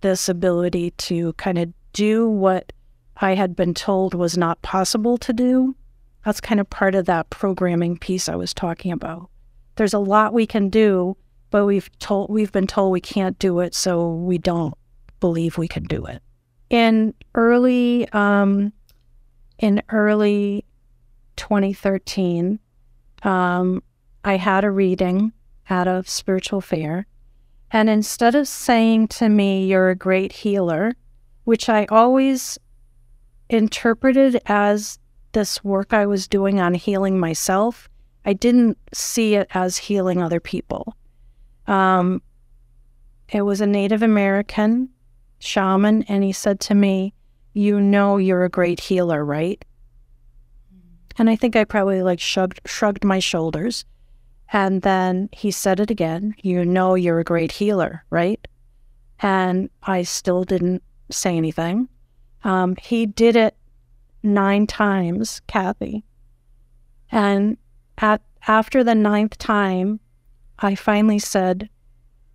this 0.00 0.28
ability 0.28 0.92
to 0.92 1.32
kind 1.34 1.58
of 1.58 1.72
do 1.92 2.28
what 2.28 2.72
I 3.16 3.34
had 3.34 3.54
been 3.54 3.74
told 3.74 4.14
was 4.14 4.36
not 4.36 4.62
possible 4.62 5.18
to 5.18 5.32
do. 5.32 5.76
That's 6.24 6.40
kind 6.40 6.60
of 6.60 6.70
part 6.70 6.94
of 6.94 7.06
that 7.06 7.30
programming 7.30 7.98
piece 7.98 8.28
I 8.28 8.34
was 8.34 8.54
talking 8.54 8.92
about. 8.92 9.28
There's 9.76 9.94
a 9.94 9.98
lot 9.98 10.32
we 10.32 10.46
can 10.46 10.68
do, 10.68 11.16
but 11.50 11.66
we've 11.66 11.90
told 11.98 12.30
we've 12.30 12.52
been 12.52 12.66
told 12.66 12.92
we 12.92 13.00
can't 13.00 13.38
do 13.38 13.60
it, 13.60 13.74
so 13.74 14.10
we 14.14 14.38
don't 14.38 14.74
believe 15.20 15.58
we 15.58 15.68
can 15.68 15.84
do 15.84 16.04
it. 16.06 16.22
In 16.70 17.14
early 17.34 18.08
um, 18.10 18.72
in 19.58 19.82
early 19.90 20.64
2013, 21.36 22.58
um, 23.22 23.82
I 24.24 24.36
had 24.36 24.64
a 24.64 24.70
reading 24.70 25.32
at 25.68 25.86
a 25.86 26.02
spiritual 26.06 26.60
fair. 26.60 27.06
And 27.70 27.88
instead 27.90 28.34
of 28.34 28.46
saying 28.46 29.08
to 29.08 29.28
me, 29.28 29.66
You're 29.66 29.90
a 29.90 29.96
great 29.96 30.32
healer, 30.32 30.94
which 31.44 31.68
I 31.68 31.86
always 31.86 32.58
interpreted 33.48 34.40
as 34.46 34.98
this 35.32 35.62
work 35.62 35.92
I 35.92 36.06
was 36.06 36.28
doing 36.28 36.60
on 36.60 36.74
healing 36.74 37.18
myself, 37.18 37.88
I 38.24 38.32
didn't 38.32 38.78
see 38.92 39.34
it 39.34 39.48
as 39.52 39.76
healing 39.76 40.22
other 40.22 40.40
people. 40.40 40.96
Um, 41.66 42.22
it 43.28 43.42
was 43.42 43.60
a 43.60 43.66
Native 43.66 44.02
American 44.02 44.88
shaman, 45.38 46.02
and 46.04 46.24
he 46.24 46.32
said 46.32 46.60
to 46.60 46.74
me, 46.74 47.12
You 47.52 47.80
know, 47.80 48.16
you're 48.16 48.44
a 48.44 48.50
great 48.50 48.80
healer, 48.80 49.24
right? 49.24 49.62
And 51.16 51.30
I 51.30 51.36
think 51.36 51.54
I 51.54 51.64
probably 51.64 52.02
like 52.02 52.20
shrugged, 52.20 52.60
shrugged 52.66 53.04
my 53.04 53.18
shoulders. 53.18 53.84
And 54.52 54.82
then 54.82 55.28
he 55.32 55.50
said 55.50 55.80
it 55.80 55.90
again 55.90 56.34
You 56.42 56.64
know, 56.64 56.94
you're 56.94 57.20
a 57.20 57.24
great 57.24 57.52
healer, 57.52 58.04
right? 58.10 58.46
And 59.20 59.70
I 59.82 60.02
still 60.02 60.44
didn't 60.44 60.82
say 61.10 61.36
anything. 61.36 61.88
Um, 62.44 62.76
he 62.76 63.06
did 63.06 63.36
it 63.36 63.56
nine 64.22 64.66
times, 64.66 65.40
Kathy. 65.46 66.04
And 67.10 67.56
at, 67.98 68.22
after 68.46 68.84
the 68.84 68.94
ninth 68.94 69.38
time, 69.38 70.00
I 70.58 70.74
finally 70.74 71.18
said, 71.18 71.68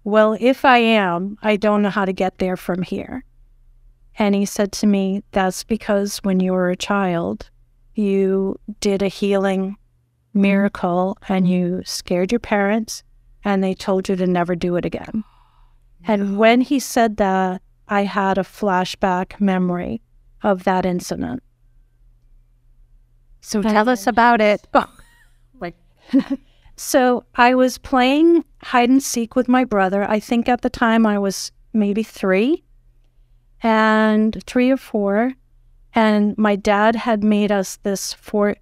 Well, 0.04 0.36
if 0.40 0.66
I 0.66 0.80
am, 0.80 1.38
I 1.42 1.56
don't 1.56 1.82
know 1.82 1.90
how 1.90 2.06
to 2.06 2.14
get 2.14 2.40
there 2.40 2.58
from 2.58 2.82
here. 2.82 3.24
And 4.18 4.36
he 4.36 4.46
said 4.46 4.72
to 4.74 4.88
me, 4.88 5.24
That's 5.32 5.64
because 5.64 6.18
when 6.20 6.40
you 6.40 6.54
were 6.54 6.70
a 6.70 6.76
child, 6.76 7.50
you 7.94 8.60
did 8.80 9.02
a 9.02 9.08
healing 9.08 9.78
miracle 10.34 11.18
and 11.28 11.48
you 11.48 11.82
scared 11.86 12.32
your 12.32 12.40
parents 12.40 13.04
and 13.44 13.64
they 13.64 13.74
told 13.74 14.10
you 14.10 14.16
to 14.16 14.28
never 14.28 14.56
do 14.56 14.76
it 14.76 14.86
again. 14.86 15.24
And 16.06 16.38
when 16.38 16.62
he 16.62 16.80
said 16.80 17.18
that, 17.18 17.62
I 17.90 18.04
had 18.04 18.38
a 18.38 18.44
flashback 18.44 19.40
memory 19.42 20.02
of 20.44 20.64
that 20.64 20.86
incident. 20.86 21.44
So 23.42 23.62
tell 23.62 23.90
us 23.90 24.06
about 24.06 24.42
it. 24.42 24.68
like 25.60 25.76
so 26.76 27.26
I 27.36 27.56
was 27.56 27.78
playing 27.78 28.46
hide 28.62 28.90
and 28.90 29.02
seek 29.02 29.36
with 29.36 29.48
my 29.48 29.64
brother. 29.64 30.10
I 30.10 30.20
think 30.20 30.48
at 30.48 30.62
the 30.62 30.70
time 30.70 31.06
I 31.06 31.18
was 31.18 31.52
maybe 31.74 32.04
3 32.04 32.64
and 33.62 34.42
3 34.46 34.72
or 34.72 34.78
4 34.78 35.34
and 35.96 36.38
my 36.38 36.56
dad 36.56 36.96
had 36.96 37.24
made 37.24 37.52
us 37.52 37.78
this 37.78 38.14
Fort 38.14 38.60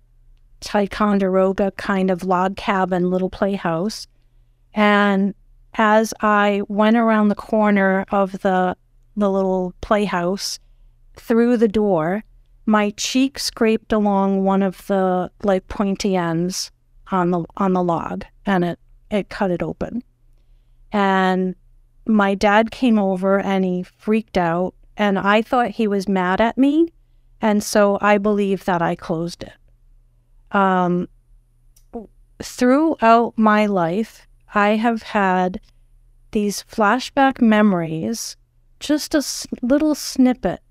Ticonderoga 0.62 1.72
kind 1.72 2.10
of 2.10 2.24
log 2.24 2.56
cabin 2.56 3.10
little 3.10 3.30
playhouse. 3.30 4.08
And 4.74 5.36
as 5.74 6.14
I 6.22 6.62
went 6.68 6.98
around 6.98 7.28
the 7.28 7.36
corner 7.36 8.06
of 8.10 8.42
the 8.42 8.76
the 9.18 9.30
little 9.30 9.74
playhouse 9.82 10.60
through 11.16 11.58
the 11.58 11.68
door, 11.68 12.24
my 12.66 12.92
cheek 12.92 13.40
scraped 13.40 13.92
along 13.92 14.44
one 14.44 14.64
of 14.64 14.86
the 14.88 15.32
like 15.44 15.68
pointy 15.68 16.16
ends 16.16 16.72
on 17.12 17.32
the 17.32 17.44
on 17.58 17.74
the 17.74 17.84
log 17.84 18.26
and 18.46 18.64
it 18.64 18.80
it 19.10 19.30
cut 19.30 19.52
it 19.52 19.64
open. 19.64 20.04
And 20.92 21.56
my 22.06 22.36
dad 22.36 22.72
came 22.72 23.00
over 23.00 23.40
and 23.40 23.66
he 23.66 23.84
freaked 23.84 24.38
out 24.38 24.74
and 24.96 25.20
I 25.20 25.42
thought 25.42 25.72
he 25.72 25.88
was 25.88 26.08
mad 26.08 26.40
at 26.40 26.58
me 26.58 26.94
and 27.42 27.64
so 27.64 27.98
I 28.02 28.18
believe 28.18 28.66
that 28.66 28.82
I 28.82 28.96
closed 28.96 29.44
it. 29.44 29.54
Um, 30.56 31.08
throughout 32.42 33.34
my 33.38 33.66
life, 33.66 34.28
I 34.54 34.70
have 34.70 35.04
had 35.04 35.60
these 36.32 36.64
flashback 36.64 37.42
memories, 37.42 38.38
just 38.80 39.16
a 39.16 39.24
little 39.62 39.96
snippet 39.96 40.62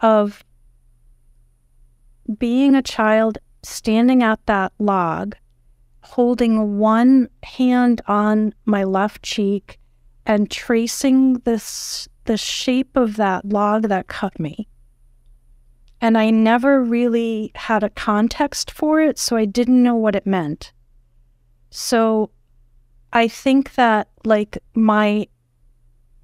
of 0.00 0.44
being 2.38 2.74
a 2.74 2.82
child 2.82 3.38
standing 3.62 4.22
at 4.22 4.44
that 4.46 4.72
log, 4.78 5.34
holding 6.02 6.78
one 6.78 7.28
hand 7.42 8.00
on 8.06 8.54
my 8.64 8.84
left 8.84 9.22
cheek 9.22 9.78
and 10.26 10.50
tracing 10.50 11.34
this 11.44 12.08
the 12.24 12.36
shape 12.36 12.94
of 12.96 13.16
that 13.16 13.46
log 13.46 13.88
that 13.88 14.06
cut 14.06 14.38
me 14.38 14.68
and 16.00 16.16
I 16.16 16.30
never 16.30 16.82
really 16.82 17.50
had 17.54 17.82
a 17.82 17.90
context 17.90 18.70
for 18.70 19.00
it, 19.00 19.18
so 19.18 19.36
I 19.36 19.44
didn't 19.44 19.82
know 19.82 19.96
what 19.96 20.14
it 20.14 20.26
meant. 20.26 20.72
So 21.70 22.30
I 23.12 23.26
think 23.28 23.74
that 23.74 24.08
like 24.24 24.58
my 24.74 25.26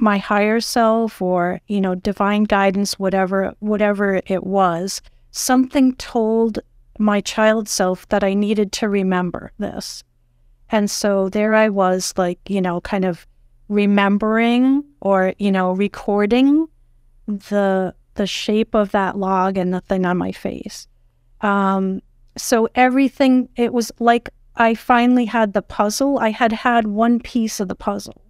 my 0.04 0.18
higher 0.18 0.60
self 0.60 1.20
or 1.22 1.60
you 1.66 1.80
know 1.80 1.94
divine 1.94 2.44
guidance 2.44 2.98
whatever 2.98 3.54
whatever 3.60 4.20
it 4.26 4.44
was 4.44 5.00
something 5.30 5.94
told 5.96 6.60
my 6.98 7.20
child 7.20 7.68
self 7.68 8.08
that 8.08 8.22
I 8.22 8.34
needed 8.34 8.70
to 8.72 8.88
remember 8.88 9.52
this. 9.58 10.04
And 10.70 10.90
so 10.90 11.28
there 11.28 11.54
I 11.54 11.68
was 11.68 12.14
like, 12.16 12.38
you 12.48 12.60
know, 12.60 12.80
kind 12.80 13.04
of 13.04 13.26
remembering 13.68 14.84
or, 15.00 15.34
you 15.38 15.50
know, 15.50 15.72
recording 15.72 16.68
the 17.26 17.94
the 18.14 18.26
shape 18.28 18.74
of 18.74 18.92
that 18.92 19.18
log 19.18 19.58
and 19.58 19.74
the 19.74 19.80
thing 19.80 20.06
on 20.06 20.16
my 20.16 20.30
face. 20.30 20.86
Um, 21.40 22.00
so 22.36 22.68
everything, 22.76 23.48
it 23.56 23.72
was 23.72 23.90
like 23.98 24.28
I 24.54 24.74
finally 24.74 25.24
had 25.24 25.52
the 25.52 25.62
puzzle. 25.62 26.20
I 26.20 26.30
had 26.30 26.52
had 26.52 26.86
one 26.86 27.18
piece 27.18 27.58
of 27.58 27.66
the 27.66 27.74
puzzle. 27.74 28.23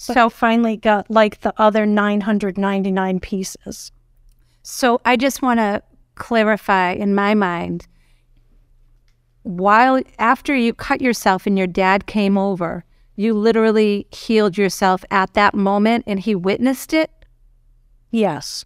So 0.00 0.26
I 0.26 0.28
finally 0.30 0.76
got 0.76 1.10
like 1.10 1.40
the 1.40 1.52
other 1.58 1.84
999 1.84 3.20
pieces. 3.20 3.92
So 4.62 5.00
I 5.04 5.16
just 5.16 5.42
want 5.42 5.60
to 5.60 5.82
clarify 6.14 6.92
in 6.92 7.14
my 7.14 7.34
mind 7.34 7.86
while 9.42 10.00
after 10.18 10.54
you 10.54 10.74
cut 10.74 11.00
yourself 11.00 11.46
and 11.46 11.56
your 11.56 11.66
dad 11.66 12.06
came 12.06 12.36
over, 12.36 12.84
you 13.16 13.34
literally 13.34 14.06
healed 14.12 14.56
yourself 14.56 15.04
at 15.10 15.34
that 15.34 15.54
moment 15.54 16.04
and 16.06 16.20
he 16.20 16.34
witnessed 16.34 16.92
it? 16.92 17.10
Yes. 18.10 18.64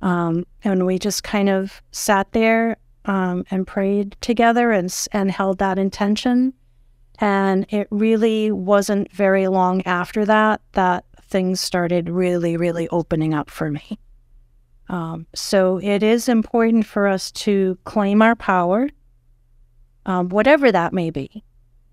Um, 0.00 0.46
and 0.64 0.86
we 0.86 0.98
just 0.98 1.24
kind 1.24 1.48
of 1.48 1.82
sat 1.90 2.32
there 2.32 2.76
um, 3.04 3.44
and 3.50 3.66
prayed 3.66 4.16
together 4.20 4.70
and, 4.70 4.94
and 5.12 5.30
held 5.30 5.58
that 5.58 5.78
intention. 5.78 6.52
And 7.20 7.66
it 7.70 7.88
really 7.90 8.52
wasn't 8.52 9.10
very 9.12 9.48
long 9.48 9.82
after 9.86 10.24
that 10.26 10.60
that 10.72 11.04
things 11.22 11.60
started 11.60 12.08
really, 12.08 12.56
really 12.56 12.88
opening 12.88 13.34
up 13.34 13.50
for 13.50 13.70
me. 13.70 13.98
Um, 14.88 15.26
so 15.34 15.78
it 15.82 16.02
is 16.02 16.28
important 16.28 16.86
for 16.86 17.06
us 17.06 17.30
to 17.32 17.78
claim 17.84 18.22
our 18.22 18.34
power, 18.34 18.88
um, 20.06 20.28
whatever 20.30 20.72
that 20.72 20.92
may 20.92 21.10
be. 21.10 21.44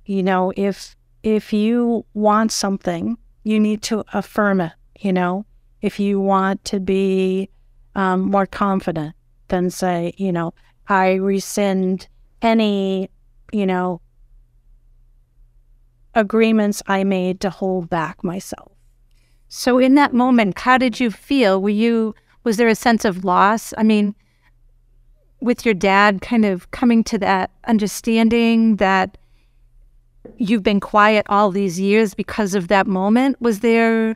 You 0.05 0.23
know, 0.23 0.53
if 0.55 0.95
if 1.23 1.51
you 1.51 2.05
want 2.13 2.51
something, 2.51 3.17
you 3.43 3.59
need 3.59 3.81
to 3.83 4.05
affirm 4.13 4.61
it. 4.61 4.73
You 4.99 5.11
know, 5.11 5.45
if 5.81 5.99
you 5.99 6.19
want 6.19 6.63
to 6.65 6.79
be 6.79 7.49
um, 7.95 8.21
more 8.21 8.45
confident, 8.45 9.15
than 9.47 9.69
say, 9.69 10.13
you 10.17 10.31
know, 10.31 10.53
I 10.87 11.13
rescind 11.13 12.07
any, 12.41 13.09
you 13.51 13.65
know, 13.65 14.01
agreements 16.13 16.81
I 16.87 17.03
made 17.03 17.41
to 17.41 17.49
hold 17.49 17.89
back 17.89 18.23
myself. 18.23 18.71
So 19.47 19.77
in 19.77 19.95
that 19.95 20.13
moment, 20.13 20.57
how 20.59 20.77
did 20.77 20.99
you 20.99 21.11
feel? 21.11 21.61
Were 21.61 21.69
you 21.69 22.15
was 22.43 22.57
there 22.57 22.67
a 22.67 22.75
sense 22.75 23.05
of 23.05 23.25
loss? 23.25 23.73
I 23.77 23.83
mean, 23.83 24.15
with 25.41 25.65
your 25.65 25.73
dad 25.73 26.21
kind 26.21 26.45
of 26.45 26.69
coming 26.71 27.03
to 27.05 27.17
that 27.19 27.51
understanding 27.65 28.75
that 28.77 29.17
you've 30.37 30.63
been 30.63 30.79
quiet 30.79 31.25
all 31.29 31.51
these 31.51 31.79
years 31.79 32.13
because 32.13 32.55
of 32.55 32.67
that 32.67 32.87
moment, 32.87 33.41
was 33.41 33.59
there 33.59 34.15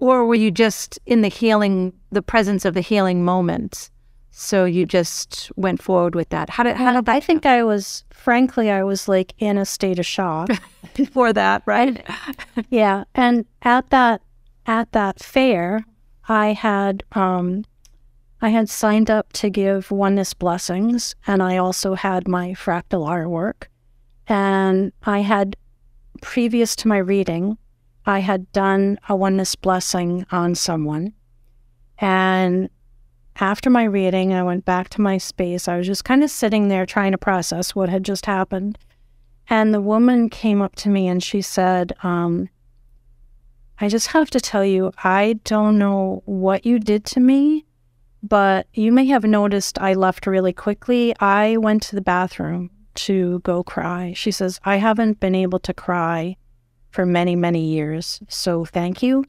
or 0.00 0.26
were 0.26 0.34
you 0.34 0.50
just 0.50 0.98
in 1.06 1.22
the 1.22 1.28
healing 1.28 1.92
the 2.10 2.22
presence 2.22 2.64
of 2.64 2.74
the 2.74 2.80
healing 2.80 3.24
moment? 3.24 3.90
So 4.30 4.66
you 4.66 4.84
just 4.84 5.50
went 5.56 5.80
forward 5.80 6.14
with 6.14 6.28
that. 6.28 6.50
How 6.50 6.62
did 6.62 6.76
how 6.76 6.92
did 6.92 7.08
I 7.08 7.20
think 7.20 7.46
I 7.46 7.62
was 7.62 8.04
frankly 8.10 8.70
I 8.70 8.82
was 8.82 9.08
like 9.08 9.32
in 9.38 9.56
a 9.56 9.64
state 9.64 9.98
of 9.98 10.06
shock 10.06 10.50
before 10.94 11.32
that, 11.32 11.62
right? 11.64 12.06
yeah, 12.70 13.04
and 13.14 13.46
at 13.62 13.88
that 13.90 14.20
at 14.66 14.92
that 14.92 15.20
fair, 15.20 15.84
I 16.28 16.52
had 16.52 17.02
um, 17.12 17.64
I 18.42 18.50
had 18.50 18.68
signed 18.68 19.10
up 19.10 19.32
to 19.34 19.48
give 19.48 19.90
oneness 19.90 20.34
blessings, 20.34 21.14
and 21.26 21.42
I 21.42 21.56
also 21.56 21.94
had 21.94 22.28
my 22.28 22.50
fractal 22.50 23.08
artwork, 23.08 23.68
and 24.28 24.92
I 25.04 25.20
had 25.20 25.56
previous 26.20 26.76
to 26.76 26.88
my 26.88 26.98
reading, 26.98 27.56
I 28.06 28.20
had 28.20 28.50
done 28.52 28.98
a 29.08 29.16
oneness 29.16 29.56
blessing 29.56 30.26
on 30.30 30.54
someone, 30.54 31.12
and 31.98 32.70
after 33.38 33.68
my 33.68 33.84
reading, 33.84 34.32
I 34.32 34.42
went 34.42 34.64
back 34.64 34.88
to 34.90 35.00
my 35.00 35.18
space. 35.18 35.68
I 35.68 35.76
was 35.76 35.86
just 35.86 36.04
kind 36.04 36.24
of 36.24 36.30
sitting 36.30 36.68
there 36.68 36.86
trying 36.86 37.12
to 37.12 37.18
process 37.18 37.74
what 37.74 37.88
had 37.88 38.02
just 38.02 38.26
happened. 38.26 38.78
And 39.48 39.72
the 39.72 39.80
woman 39.80 40.30
came 40.30 40.62
up 40.62 40.74
to 40.76 40.88
me 40.88 41.06
and 41.06 41.22
she 41.22 41.42
said, 41.42 41.92
um, 42.02 42.48
I 43.78 43.88
just 43.88 44.08
have 44.08 44.30
to 44.30 44.40
tell 44.40 44.64
you, 44.64 44.90
I 45.04 45.38
don't 45.44 45.78
know 45.78 46.22
what 46.24 46.64
you 46.64 46.78
did 46.78 47.04
to 47.06 47.20
me, 47.20 47.66
but 48.22 48.66
you 48.72 48.90
may 48.90 49.04
have 49.06 49.24
noticed 49.24 49.78
I 49.78 49.92
left 49.92 50.26
really 50.26 50.54
quickly. 50.54 51.14
I 51.20 51.58
went 51.58 51.82
to 51.84 51.94
the 51.94 52.00
bathroom 52.00 52.70
to 52.94 53.40
go 53.40 53.62
cry. 53.62 54.14
She 54.16 54.30
says, 54.30 54.58
I 54.64 54.76
haven't 54.76 55.20
been 55.20 55.34
able 55.34 55.58
to 55.60 55.74
cry 55.74 56.36
for 56.96 57.04
many, 57.04 57.36
many 57.36 57.60
years. 57.60 58.22
So 58.26 58.64
thank 58.64 59.02
you 59.02 59.26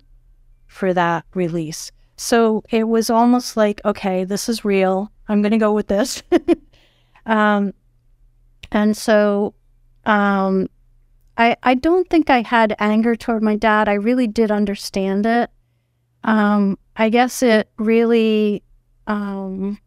for 0.68 0.94
that 0.94 1.26
release. 1.34 1.92
So 2.16 2.64
it 2.70 2.88
was 2.88 3.10
almost 3.10 3.58
like, 3.58 3.82
okay, 3.84 4.24
this 4.24 4.48
is 4.48 4.64
real. 4.64 5.12
I'm 5.28 5.42
going 5.42 5.52
to 5.52 5.58
go 5.58 5.74
with 5.74 5.88
this. 5.88 6.24
um, 7.26 7.74
and 8.72 8.96
so 8.96 9.54
um, 10.06 10.70
I, 11.38 11.58
I 11.62 11.74
don't 11.74 12.10
think 12.10 12.30
I 12.30 12.42
had 12.42 12.74
anger 12.80 13.18
toward 13.18 13.44
my 13.44 13.58
dad. 13.58 13.90
I 13.90 13.96
really 13.96 14.28
did 14.28 14.50
understand 14.50 15.26
it. 15.26 15.50
Um, 16.24 16.80
I 16.96 17.10
guess 17.10 17.44
it 17.44 17.70
really 17.78 18.64
um, 19.08 19.78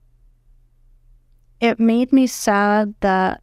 it 1.62 1.80
made 1.80 2.12
me 2.12 2.26
sad 2.26 2.94
that 3.00 3.42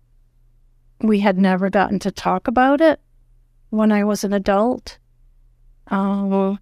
we 1.01 1.21
had 1.21 1.39
never 1.39 1.71
gotten 1.71 1.97
to 1.97 2.11
talk 2.11 2.47
about 2.47 2.81
it 2.81 2.99
when 3.69 3.91
I 3.91 4.03
was 4.03 4.23
an 4.23 4.33
adult. 4.33 4.97
Um, 5.87 6.59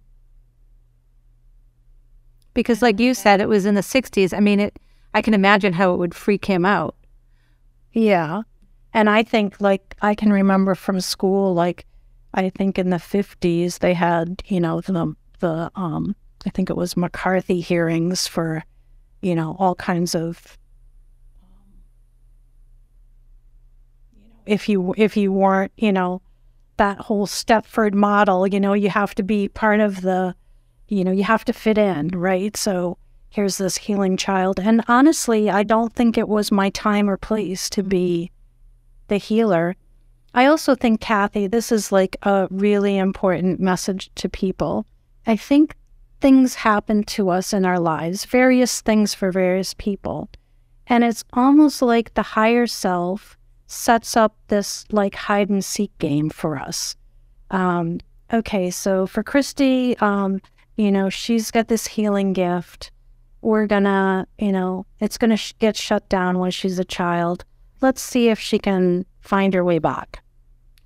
because 2.56 2.80
like 2.80 2.98
you 2.98 3.12
said 3.12 3.40
it 3.40 3.48
was 3.48 3.66
in 3.66 3.74
the 3.74 3.82
60s 3.82 4.32
i 4.32 4.40
mean 4.40 4.58
it 4.58 4.78
i 5.14 5.20
can 5.20 5.34
imagine 5.34 5.74
how 5.74 5.92
it 5.92 5.98
would 5.98 6.14
freak 6.14 6.46
him 6.46 6.64
out. 6.64 6.96
Yeah. 7.92 8.42
And 8.94 9.10
i 9.10 9.22
think 9.22 9.60
like 9.60 9.94
i 10.00 10.14
can 10.14 10.32
remember 10.32 10.74
from 10.74 11.00
school 11.00 11.54
like 11.54 11.84
i 12.34 12.48
think 12.48 12.78
in 12.78 12.90
the 12.90 12.96
50s 12.96 13.78
they 13.80 13.92
had 13.92 14.42
you 14.46 14.58
know 14.58 14.80
the 14.80 15.14
the 15.40 15.70
um 15.74 16.16
i 16.46 16.50
think 16.50 16.70
it 16.70 16.76
was 16.76 16.96
mccarthy 16.96 17.60
hearings 17.60 18.26
for 18.26 18.64
you 19.20 19.34
know 19.34 19.54
all 19.58 19.74
kinds 19.74 20.14
of 20.14 20.56
you 24.14 24.22
know, 24.22 24.40
if 24.46 24.68
you 24.68 24.94
if 24.96 25.16
you 25.16 25.30
weren't 25.30 25.72
you 25.76 25.92
know 25.92 26.22
that 26.76 26.98
whole 26.98 27.26
stepford 27.26 27.94
model 27.94 28.46
you 28.46 28.60
know 28.60 28.72
you 28.72 28.90
have 28.90 29.14
to 29.14 29.22
be 29.22 29.48
part 29.48 29.80
of 29.80 30.02
the 30.02 30.34
you 30.88 31.04
know, 31.04 31.12
you 31.12 31.24
have 31.24 31.44
to 31.46 31.52
fit 31.52 31.78
in, 31.78 32.08
right? 32.08 32.56
So 32.56 32.98
here's 33.28 33.58
this 33.58 33.76
healing 33.76 34.16
child. 34.16 34.60
And 34.60 34.84
honestly, 34.88 35.50
I 35.50 35.62
don't 35.62 35.92
think 35.92 36.16
it 36.16 36.28
was 36.28 36.52
my 36.52 36.70
time 36.70 37.10
or 37.10 37.16
place 37.16 37.68
to 37.70 37.82
be 37.82 38.30
the 39.08 39.18
healer. 39.18 39.76
I 40.34 40.46
also 40.46 40.74
think, 40.74 41.00
Kathy, 41.00 41.46
this 41.46 41.72
is 41.72 41.90
like 41.90 42.16
a 42.22 42.46
really 42.50 42.96
important 42.98 43.58
message 43.58 44.10
to 44.16 44.28
people. 44.28 44.86
I 45.26 45.36
think 45.36 45.74
things 46.20 46.54
happen 46.54 47.02
to 47.04 47.30
us 47.30 47.52
in 47.52 47.64
our 47.64 47.80
lives, 47.80 48.24
various 48.24 48.80
things 48.80 49.12
for 49.12 49.32
various 49.32 49.74
people. 49.74 50.28
And 50.86 51.02
it's 51.02 51.24
almost 51.32 51.82
like 51.82 52.14
the 52.14 52.22
higher 52.22 52.66
self 52.66 53.36
sets 53.66 54.16
up 54.16 54.36
this 54.48 54.84
like 54.90 55.14
hide 55.14 55.48
and 55.48 55.64
seek 55.64 55.96
game 55.98 56.30
for 56.30 56.56
us. 56.56 56.96
Um, 57.50 58.00
okay, 58.32 58.70
so 58.70 59.06
for 59.06 59.22
Kristi, 59.22 60.00
um, 60.00 60.40
you 60.76 60.90
know, 60.90 61.08
she's 61.08 61.50
got 61.50 61.68
this 61.68 61.86
healing 61.86 62.32
gift. 62.32 62.90
We're 63.42 63.66
gonna, 63.66 64.26
you 64.38 64.52
know, 64.52 64.86
it's 65.00 65.18
gonna 65.18 65.36
sh- 65.36 65.54
get 65.58 65.76
shut 65.76 66.08
down 66.08 66.38
when 66.38 66.50
she's 66.50 66.78
a 66.78 66.84
child. 66.84 67.44
Let's 67.80 68.02
see 68.02 68.28
if 68.28 68.38
she 68.38 68.58
can 68.58 69.04
find 69.20 69.54
her 69.54 69.64
way 69.64 69.78
back. 69.78 70.22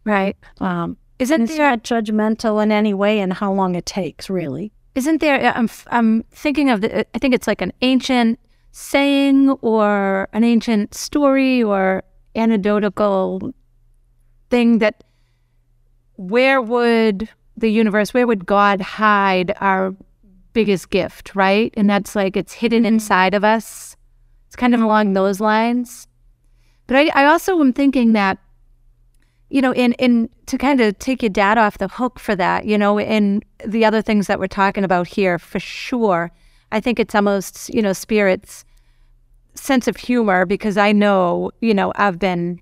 Right. 0.04 0.36
Um, 0.58 0.96
isn't 1.18 1.46
there 1.46 1.70
not 1.70 1.84
judgmental 1.84 2.62
in 2.62 2.72
any 2.72 2.94
way 2.94 3.20
and 3.20 3.32
how 3.32 3.52
long 3.52 3.74
it 3.74 3.86
takes, 3.86 4.30
really? 4.30 4.72
Isn't 4.94 5.20
there? 5.20 5.52
I'm 5.54 5.68
I'm 5.88 6.24
thinking 6.30 6.70
of 6.70 6.80
the. 6.80 7.06
I 7.14 7.18
think 7.18 7.34
it's 7.34 7.46
like 7.46 7.62
an 7.62 7.72
ancient 7.82 8.40
saying 8.72 9.50
or 9.62 10.28
an 10.32 10.44
ancient 10.44 10.94
story 10.94 11.62
or 11.62 12.02
anecdotal 12.34 13.52
thing 14.50 14.78
that 14.78 15.04
where 16.16 16.60
would 16.60 17.28
the 17.56 17.70
universe, 17.70 18.14
where 18.14 18.26
would 18.26 18.46
God 18.46 18.80
hide 18.80 19.54
our 19.60 19.94
biggest 20.52 20.90
gift, 20.90 21.34
right? 21.34 21.72
And 21.76 21.88
that's 21.88 22.16
like 22.16 22.36
it's 22.36 22.54
hidden 22.54 22.80
mm-hmm. 22.80 22.94
inside 22.94 23.34
of 23.34 23.44
us. 23.44 23.96
It's 24.46 24.56
kind 24.56 24.74
of 24.74 24.80
along 24.80 25.12
those 25.12 25.40
lines. 25.40 26.08
But 26.86 26.96
I, 26.96 27.10
I 27.14 27.24
also 27.26 27.60
am 27.60 27.72
thinking 27.72 28.12
that 28.14 28.38
you 29.50 29.60
know, 29.60 29.74
in 29.74 29.92
in 29.94 30.30
to 30.46 30.56
kind 30.56 30.80
of 30.80 30.98
take 30.98 31.22
your 31.22 31.30
dad 31.30 31.58
off 31.58 31.78
the 31.78 31.88
hook 31.88 32.18
for 32.18 32.36
that, 32.36 32.64
you 32.66 32.78
know, 32.78 32.98
and 32.98 33.44
the 33.66 33.84
other 33.84 34.00
things 34.00 34.28
that 34.28 34.38
we're 34.38 34.46
talking 34.46 34.84
about 34.84 35.08
here 35.08 35.38
for 35.38 35.58
sure. 35.58 36.30
I 36.72 36.78
think 36.80 37.00
it's 37.00 37.16
almost, 37.16 37.68
you 37.74 37.82
know, 37.82 37.92
spirits 37.92 38.64
sense 39.54 39.88
of 39.88 39.96
humor 39.96 40.46
because 40.46 40.76
I 40.76 40.92
know, 40.92 41.50
you 41.60 41.74
know, 41.74 41.92
I've 41.96 42.18
been 42.18 42.60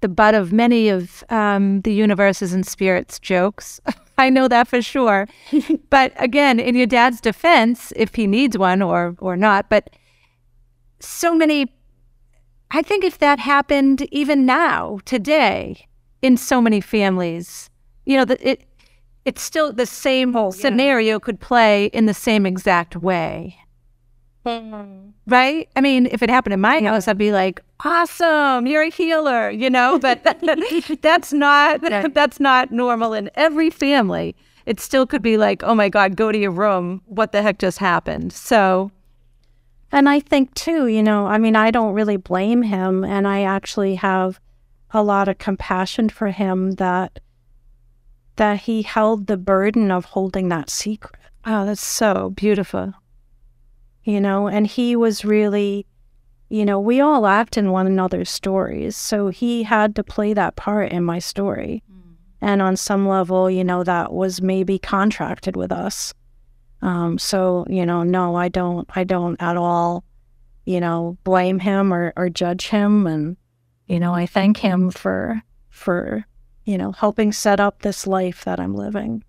the 0.00 0.08
butt 0.08 0.34
of 0.34 0.52
many 0.52 0.88
of 0.88 1.24
um, 1.30 1.80
the 1.80 1.92
universes 1.92 2.52
and 2.52 2.66
spirits 2.66 3.18
jokes. 3.18 3.80
I 4.18 4.30
know 4.30 4.48
that 4.48 4.68
for 4.68 4.82
sure. 4.82 5.26
but 5.90 6.12
again, 6.16 6.60
in 6.60 6.74
your 6.74 6.86
dad's 6.86 7.20
defense, 7.20 7.92
if 7.96 8.14
he 8.14 8.26
needs 8.26 8.58
one 8.58 8.82
or 8.82 9.16
or 9.18 9.36
not, 9.36 9.68
but 9.68 9.90
so 11.00 11.34
many. 11.34 11.72
I 12.70 12.82
think 12.82 13.04
if 13.04 13.18
that 13.18 13.38
happened 13.38 14.02
even 14.10 14.44
now, 14.44 14.98
today, 15.04 15.86
in 16.22 16.36
so 16.36 16.60
many 16.60 16.80
families, 16.80 17.70
you 18.04 18.16
know, 18.16 18.24
that 18.24 18.40
it 18.42 18.64
it's 19.24 19.42
still 19.42 19.72
the 19.72 19.86
same 19.86 20.36
oh, 20.36 20.50
scenario 20.50 21.18
could 21.18 21.40
play 21.40 21.86
in 21.86 22.06
the 22.06 22.14
same 22.14 22.44
exact 22.44 22.96
way. 22.96 23.58
Mm. 24.44 25.12
Right? 25.26 25.70
I 25.74 25.80
mean, 25.80 26.06
if 26.12 26.22
it 26.22 26.28
happened 26.28 26.52
in 26.52 26.60
my 26.60 26.80
house, 26.80 27.08
I'd 27.08 27.16
be 27.16 27.32
like, 27.32 27.62
"Awesome, 27.82 28.66
you're 28.66 28.82
a 28.82 28.90
healer," 28.90 29.48
you 29.50 29.70
know. 29.70 29.98
But 30.02 30.22
that's 31.00 31.32
not 31.32 31.80
that's 32.14 32.40
not 32.40 32.70
normal 32.70 33.14
in 33.14 33.30
every 33.36 33.70
family. 33.70 34.36
It 34.66 34.80
still 34.80 35.06
could 35.06 35.22
be 35.22 35.38
like, 35.38 35.62
"Oh 35.62 35.74
my 35.74 35.88
God, 35.88 36.14
go 36.16 36.30
to 36.30 36.36
your 36.36 36.50
room. 36.50 37.00
What 37.06 37.32
the 37.32 37.40
heck 37.40 37.58
just 37.58 37.78
happened?" 37.78 38.34
So, 38.34 38.90
and 39.90 40.10
I 40.10 40.20
think 40.20 40.52
too, 40.52 40.88
you 40.88 41.02
know, 41.02 41.26
I 41.26 41.38
mean, 41.38 41.56
I 41.56 41.70
don't 41.70 41.94
really 41.94 42.18
blame 42.18 42.62
him, 42.62 43.02
and 43.02 43.26
I 43.26 43.44
actually 43.44 43.94
have 43.94 44.38
a 44.90 45.02
lot 45.02 45.28
of 45.28 45.38
compassion 45.38 46.10
for 46.10 46.28
him 46.28 46.72
that 46.72 47.18
that 48.36 48.60
he 48.60 48.82
held 48.82 49.26
the 49.26 49.38
burden 49.38 49.90
of 49.90 50.04
holding 50.04 50.50
that 50.50 50.68
secret. 50.68 51.20
Oh, 51.46 51.64
that's 51.64 51.84
so 51.84 52.30
beautiful 52.30 52.92
you 54.04 54.20
know, 54.20 54.46
and 54.48 54.66
he 54.66 54.96
was 54.96 55.24
really, 55.24 55.86
you 56.48 56.64
know, 56.64 56.78
we 56.78 57.00
all 57.00 57.26
act 57.26 57.56
in 57.56 57.72
one 57.72 57.86
another's 57.86 58.30
stories. 58.30 58.96
So 58.96 59.28
he 59.28 59.62
had 59.62 59.96
to 59.96 60.04
play 60.04 60.34
that 60.34 60.56
part 60.56 60.92
in 60.92 61.04
my 61.04 61.18
story. 61.18 61.82
Mm. 61.90 62.14
And 62.40 62.62
on 62.62 62.76
some 62.76 63.08
level, 63.08 63.50
you 63.50 63.64
know, 63.64 63.82
that 63.82 64.12
was 64.12 64.42
maybe 64.42 64.78
contracted 64.78 65.56
with 65.56 65.72
us. 65.72 66.12
Um, 66.82 67.18
so, 67.18 67.64
you 67.68 67.86
know, 67.86 68.02
no, 68.02 68.34
I 68.34 68.48
don't, 68.48 68.88
I 68.94 69.04
don't 69.04 69.40
at 69.40 69.56
all, 69.56 70.04
you 70.66 70.80
know, 70.80 71.16
blame 71.24 71.58
him 71.58 71.92
or, 71.92 72.12
or 72.14 72.28
judge 72.28 72.68
him. 72.68 73.06
And, 73.06 73.38
you 73.86 73.98
know, 73.98 74.14
I 74.14 74.26
thank 74.26 74.58
him 74.58 74.90
for, 74.90 75.40
for, 75.70 76.26
you 76.64 76.76
know, 76.76 76.92
helping 76.92 77.32
set 77.32 77.58
up 77.58 77.80
this 77.80 78.06
life 78.06 78.44
that 78.44 78.60
I'm 78.60 78.74
living. 78.74 79.24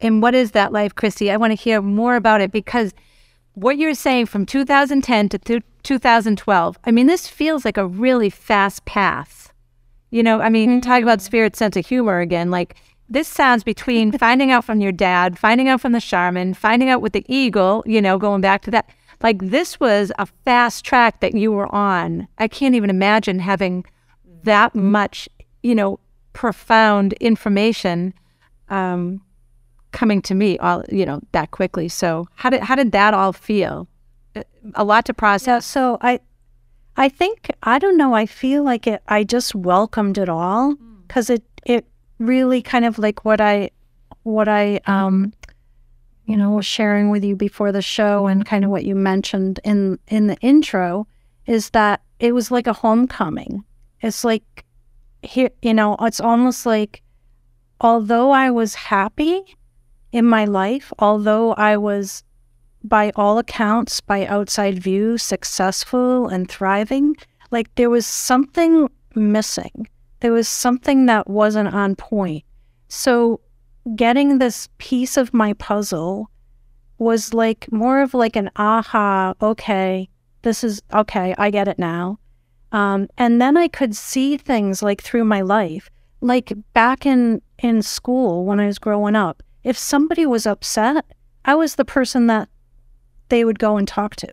And 0.00 0.22
what 0.22 0.34
is 0.34 0.52
that 0.52 0.72
life, 0.72 0.94
Kristi? 0.94 1.30
I 1.30 1.36
want 1.36 1.50
to 1.50 1.62
hear 1.62 1.82
more 1.82 2.16
about 2.16 2.40
it 2.40 2.50
because 2.50 2.94
what 3.54 3.78
you're 3.78 3.94
saying 3.94 4.26
from 4.26 4.46
2010 4.46 5.28
to 5.30 5.38
th- 5.38 5.62
2012, 5.82 6.78
I 6.84 6.90
mean, 6.90 7.06
this 7.06 7.26
feels 7.26 7.64
like 7.64 7.76
a 7.76 7.86
really 7.86 8.30
fast 8.30 8.84
path. 8.84 9.52
You 10.10 10.22
know, 10.22 10.40
I 10.40 10.48
mean, 10.48 10.70
mm-hmm. 10.70 10.80
talk 10.80 11.02
about 11.02 11.22
spirit 11.22 11.56
sense 11.56 11.76
of 11.76 11.86
humor 11.86 12.20
again. 12.20 12.50
Like, 12.50 12.76
this 13.08 13.28
sounds 13.28 13.64
between 13.64 14.12
finding 14.18 14.50
out 14.50 14.64
from 14.64 14.80
your 14.80 14.92
dad, 14.92 15.38
finding 15.38 15.68
out 15.68 15.80
from 15.80 15.92
the 15.92 16.00
shaman, 16.00 16.54
finding 16.54 16.88
out 16.88 17.02
with 17.02 17.12
the 17.12 17.24
eagle, 17.28 17.82
you 17.86 18.00
know, 18.00 18.18
going 18.18 18.40
back 18.40 18.62
to 18.62 18.70
that. 18.70 18.88
Like, 19.22 19.38
this 19.40 19.78
was 19.78 20.12
a 20.18 20.26
fast 20.26 20.84
track 20.84 21.20
that 21.20 21.34
you 21.34 21.52
were 21.52 21.72
on. 21.74 22.26
I 22.38 22.48
can't 22.48 22.74
even 22.74 22.90
imagine 22.90 23.38
having 23.38 23.84
that 24.44 24.74
much, 24.74 25.28
you 25.62 25.74
know, 25.74 26.00
profound 26.32 27.12
information 27.14 28.14
um, 28.68 29.20
coming 29.92 30.22
to 30.22 30.34
me 30.34 30.58
all 30.58 30.84
you 30.90 31.06
know 31.06 31.20
that 31.32 31.50
quickly. 31.50 31.88
So 31.88 32.26
how 32.34 32.50
did 32.50 32.62
how 32.62 32.74
did 32.74 32.92
that 32.92 33.14
all 33.14 33.32
feel? 33.32 33.88
A 34.74 34.84
lot 34.84 35.04
to 35.06 35.14
process. 35.14 35.64
Yeah, 35.64 35.72
so 35.72 35.98
I 36.00 36.20
I 36.96 37.08
think 37.08 37.50
I 37.62 37.78
don't 37.78 37.96
know. 37.96 38.14
I 38.14 38.26
feel 38.26 38.62
like 38.62 38.86
it. 38.86 39.02
I 39.08 39.24
just 39.24 39.54
welcomed 39.54 40.18
it 40.18 40.28
all 40.28 40.76
because 41.06 41.28
mm. 41.28 41.36
it 41.36 41.44
it 41.64 41.86
really 42.18 42.62
kind 42.62 42.84
of 42.84 42.98
like 42.98 43.24
what 43.24 43.40
I 43.40 43.70
what 44.22 44.48
I 44.48 44.80
um 44.86 45.32
you 46.26 46.36
know 46.36 46.50
was 46.50 46.66
sharing 46.66 47.10
with 47.10 47.24
you 47.24 47.34
before 47.34 47.72
the 47.72 47.82
show 47.82 48.26
and 48.26 48.46
kind 48.46 48.64
of 48.64 48.70
what 48.70 48.84
you 48.84 48.94
mentioned 48.94 49.60
in 49.64 49.98
in 50.08 50.26
the 50.26 50.36
intro 50.40 51.06
is 51.46 51.70
that 51.70 52.02
it 52.18 52.32
was 52.32 52.50
like 52.50 52.66
a 52.66 52.72
homecoming. 52.72 53.64
It's 54.02 54.24
like 54.24 54.64
here 55.22 55.50
you 55.62 55.74
know 55.74 55.96
it's 56.00 56.20
almost 56.20 56.66
like 56.66 57.02
although 57.80 58.30
I 58.30 58.50
was 58.50 58.74
happy 58.74 59.56
in 60.12 60.26
my 60.26 60.44
life, 60.44 60.92
although 60.98 61.52
I 61.54 61.76
was, 61.76 62.24
by 62.82 63.12
all 63.16 63.38
accounts, 63.38 64.00
by 64.00 64.26
outside 64.26 64.82
view, 64.82 65.18
successful 65.18 66.28
and 66.28 66.48
thriving, 66.48 67.16
like 67.50 67.74
there 67.74 67.90
was 67.90 68.06
something 68.06 68.88
missing. 69.14 69.88
There 70.20 70.32
was 70.32 70.48
something 70.48 71.06
that 71.06 71.28
wasn't 71.28 71.74
on 71.74 71.96
point. 71.96 72.44
So, 72.88 73.40
getting 73.96 74.38
this 74.38 74.68
piece 74.78 75.16
of 75.16 75.32
my 75.32 75.54
puzzle 75.54 76.30
was 76.98 77.32
like 77.32 77.70
more 77.72 78.02
of 78.02 78.12
like 78.12 78.36
an 78.36 78.50
aha, 78.56 79.34
okay, 79.40 80.08
this 80.42 80.62
is 80.62 80.82
okay, 80.92 81.34
I 81.38 81.50
get 81.50 81.68
it 81.68 81.78
now. 81.78 82.18
Um, 82.72 83.08
and 83.16 83.40
then 83.40 83.56
I 83.56 83.68
could 83.68 83.96
see 83.96 84.36
things 84.36 84.82
like 84.82 85.02
through 85.02 85.24
my 85.24 85.40
life, 85.40 85.88
like 86.20 86.52
back 86.74 87.06
in 87.06 87.40
in 87.58 87.82
school 87.82 88.44
when 88.44 88.60
I 88.60 88.66
was 88.66 88.78
growing 88.78 89.16
up 89.16 89.42
if 89.62 89.76
somebody 89.76 90.26
was 90.26 90.46
upset, 90.46 91.04
I 91.44 91.54
was 91.54 91.74
the 91.74 91.84
person 91.84 92.26
that 92.28 92.48
they 93.28 93.44
would 93.44 93.58
go 93.58 93.76
and 93.76 93.86
talk 93.86 94.16
to. 94.16 94.28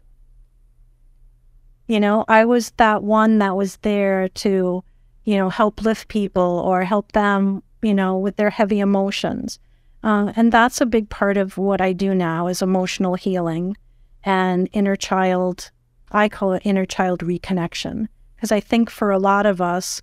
You 1.88 2.00
know, 2.00 2.26
I 2.28 2.46
was 2.46 2.72
that 2.78 3.04
one 3.04 3.38
that 3.40 3.56
was 3.56 3.78
there 3.78 4.28
to, 4.30 4.84
you 5.24 5.38
know, 5.38 5.50
help 5.50 5.82
lift 5.82 6.10
people 6.10 6.62
or 6.66 6.84
help 6.84 7.14
them, 7.14 7.64
you 7.82 7.94
know, 7.94 8.18
with 8.18 8.36
their 8.36 8.50
heavy 8.50 8.80
emotions. 8.80 9.60
Uh, 10.04 10.34
and 10.36 10.52
that's 10.52 10.82
a 10.82 10.86
big 10.86 11.10
part 11.10 11.38
of 11.38 11.58
what 11.58 11.82
I 11.82 11.94
do 11.94 12.14
now 12.14 12.48
is 12.48 12.62
emotional 12.62 13.16
healing 13.16 13.76
and 14.24 14.70
inner 14.74 14.96
child. 14.96 15.72
I 16.12 16.30
call 16.30 16.54
it 16.54 16.62
inner 16.66 16.86
child 16.86 17.20
reconnection 17.20 18.08
because 18.36 18.52
I 18.52 18.60
think 18.60 18.90
for 18.90 19.12
a 19.12 19.20
lot 19.20 19.46
of 19.46 19.62
us, 19.62 20.02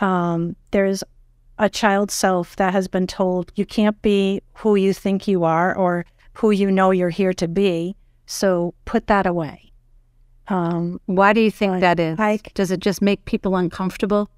um, 0.00 0.56
there's 0.70 1.02
a 1.58 1.68
child 1.68 2.10
self 2.10 2.56
that 2.56 2.72
has 2.72 2.88
been 2.88 3.06
told 3.06 3.52
you 3.54 3.66
can't 3.66 4.00
be 4.02 4.40
who 4.54 4.74
you 4.74 4.92
think 4.92 5.28
you 5.28 5.44
are 5.44 5.74
or 5.74 6.04
who 6.34 6.50
you 6.50 6.70
know 6.70 6.90
you're 6.90 7.10
here 7.10 7.32
to 7.34 7.48
be. 7.48 7.94
So 8.26 8.74
put 8.84 9.06
that 9.08 9.26
away. 9.26 9.72
Um, 10.48 11.00
Why 11.06 11.32
do 11.32 11.40
you 11.40 11.50
think 11.50 11.80
that 11.80 12.00
is? 12.00 12.18
I, 12.18 12.38
Does 12.54 12.70
it 12.70 12.80
just 12.80 13.02
make 13.02 13.24
people 13.24 13.56
uncomfortable? 13.56 14.30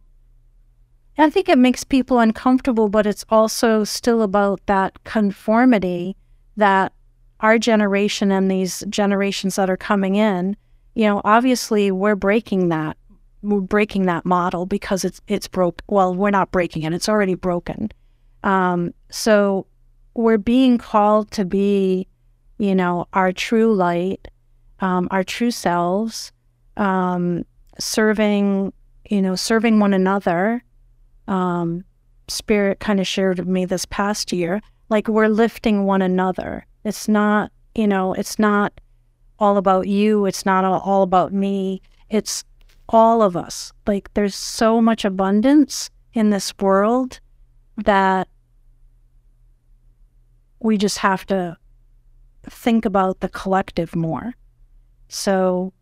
I 1.17 1.31
think 1.31 1.49
it 1.49 1.59
makes 1.59 1.85
people 1.85 2.19
uncomfortable, 2.19 2.89
but 2.89 3.07
it's 3.07 3.25
also 3.29 3.85
still 3.85 4.23
about 4.23 4.61
that 4.67 5.05
conformity 5.05 6.17
that 6.57 6.93
our 7.41 7.59
generation 7.59 8.33
and 8.33 8.51
these 8.51 8.83
generations 8.89 9.57
that 9.57 9.71
are 9.71 9.77
coming 9.77 10.17
in, 10.17 10.57
you 10.95 11.07
know, 11.07 11.21
obviously 11.25 11.91
we're 11.91 12.17
breaking 12.17 12.69
that 12.71 12.97
we're 13.45 13.61
breaking 13.61 14.07
that 14.07 14.25
model 14.25 14.67
because 14.67 15.05
it's 15.05 15.21
it's 15.29 15.49
broke. 15.49 15.83
Well, 15.89 16.15
we're 16.15 16.31
not 16.31 16.51
breaking 16.51 16.83
it; 16.83 16.93
it's 16.93 17.09
already 17.09 17.35
broken. 17.35 17.91
Um, 18.43 18.93
so 19.11 19.67
we're 20.15 20.39
being 20.39 20.79
called 20.79 21.31
to 21.33 21.45
be, 21.45 22.07
you 22.59 22.75
know, 22.75 23.07
our 23.13 23.33
true 23.33 23.75
light, 23.75 24.29
um, 24.81 25.09
our 25.11 25.25
true 25.25 25.51
selves, 25.51 26.33
um, 26.77 27.45
serving, 27.79 28.73
you 29.09 29.23
know, 29.23 29.35
serving 29.35 29.79
one 29.79 29.95
another. 29.95 30.65
Um, 31.29 31.85
Spirit 32.29 32.81
kind 32.81 33.01
of 33.01 33.07
shared 33.07 33.39
with 33.39 33.49
me 33.49 33.67
this 33.67 33.85
past 33.85 34.33
year, 34.33 34.63
like 34.89 35.09
we're 35.09 35.29
lifting 35.29 35.85
one 35.85 36.01
another. 36.01 36.67
It's 36.83 37.07
not, 37.07 37.53
you 37.75 37.87
know, 37.87 38.15
it's 38.15 38.39
not 38.39 38.73
all 39.39 39.57
about 39.57 39.89
you. 39.89 40.27
It's 40.27 40.47
not 40.47 40.65
all 40.65 41.03
about 41.03 41.33
me. 41.33 41.83
It's 42.09 42.45
all 42.95 43.23
of 43.23 43.37
us. 43.37 43.73
Like 43.89 44.15
there's 44.15 44.37
so 44.37 44.81
much 44.81 45.05
abundance 45.05 45.91
in 46.15 46.31
this 46.31 46.55
world 46.61 47.19
that 47.77 48.29
we 50.61 50.79
just 50.79 50.99
have 50.99 51.27
to 51.27 51.59
think 52.49 52.85
about 52.85 53.19
the 53.19 53.29
collective 53.29 53.97
more. 53.97 54.35
So 55.09 55.73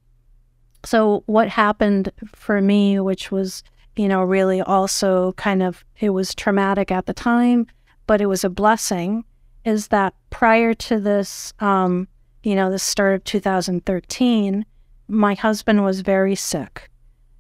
so 0.85 1.23
what 1.27 1.49
happened 1.49 2.11
for 2.35 2.61
me 2.61 2.99
which 2.99 3.31
was 3.31 3.63
you 3.95 4.09
know 4.09 4.23
really 4.23 4.61
also 4.61 5.33
kind 5.35 5.63
of 5.63 5.85
it 6.01 6.11
was 6.11 6.35
traumatic 6.35 6.91
at 6.91 7.07
the 7.07 7.15
time 7.15 7.67
but 8.09 8.21
it 8.21 8.27
was 8.27 8.43
a 8.43 8.51
blessing 8.51 9.25
is 9.65 9.89
that 9.89 10.13
prior 10.31 10.75
to 10.75 10.99
this 10.99 11.53
um 11.61 12.09
you 12.43 12.57
know 12.57 12.69
the 12.69 12.81
start 12.81 13.15
of 13.15 13.23
2013 13.23 14.67
my 15.07 15.35
husband 15.35 15.85
was 15.85 16.01
very 16.01 16.35
sick 16.35 16.91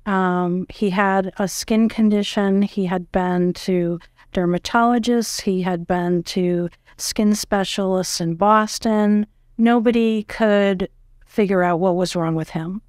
Um, 0.07 0.67
he 0.69 0.91
had 0.91 1.33
a 1.38 1.47
skin 1.47 1.88
condition. 1.88 2.62
He 2.62 2.87
had 2.87 3.11
been 3.12 3.53
to 3.55 4.01
dermatologists. 4.33 5.43
He 5.43 5.62
had 5.62 5.87
been 5.87 6.23
to 6.25 6.69
skin 6.97 7.35
specialists 7.35 8.21
in 8.21 8.35
Boston. 8.35 9.27
Nobody 9.59 10.25
could 10.25 10.88
figure 11.27 11.62
out 11.62 11.81
what 11.81 11.97
was 11.97 12.17
wrong 12.17 12.35
with 12.35 12.51
him. 12.51 12.83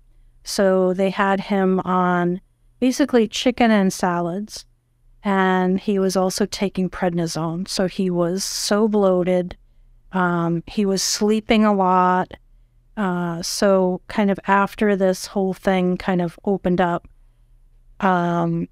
So 0.44 0.94
they 0.94 1.10
had 1.10 1.40
him 1.40 1.80
on 1.82 2.42
basically 2.80 3.28
chicken 3.28 3.72
and 3.72 3.94
salads. 3.94 4.66
And 5.24 5.80
he 5.80 6.00
was 6.00 6.18
also 6.18 6.46
taking 6.46 6.90
prednisone. 6.90 7.68
So 7.68 7.88
he 7.88 8.10
was 8.10 8.44
so 8.44 8.90
bloated. 8.90 9.56
Um, 10.12 10.64
he 10.68 10.86
was 10.86 11.02
sleeping 11.02 11.64
a 11.64 11.74
lot. 11.74 12.34
Uh, 12.96 13.42
so, 13.42 14.02
kind 14.08 14.30
of 14.30 14.40
after 14.46 14.96
this 14.96 15.26
whole 15.26 15.54
thing 15.54 15.98
kind 15.98 16.22
of 16.22 16.38
opened 16.46 16.80
up, 16.80 17.08
um, 18.00 18.68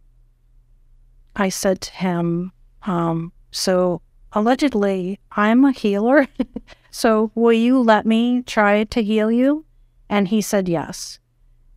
I 1.36 1.49
said 1.49 1.81
to 1.81 1.91
him, 1.93 2.51
um, 2.84 3.31
So, 3.51 4.01
allegedly, 4.34 5.19
I'm 5.31 5.65
a 5.65 5.71
healer. 5.71 6.27
so, 6.91 7.31
will 7.34 7.53
you 7.53 7.79
let 7.79 8.05
me 8.05 8.43
try 8.43 8.84
to 8.84 9.03
heal 9.03 9.31
you? 9.31 9.65
And 10.10 10.27
he 10.27 10.41
said 10.41 10.69
yes. 10.69 11.19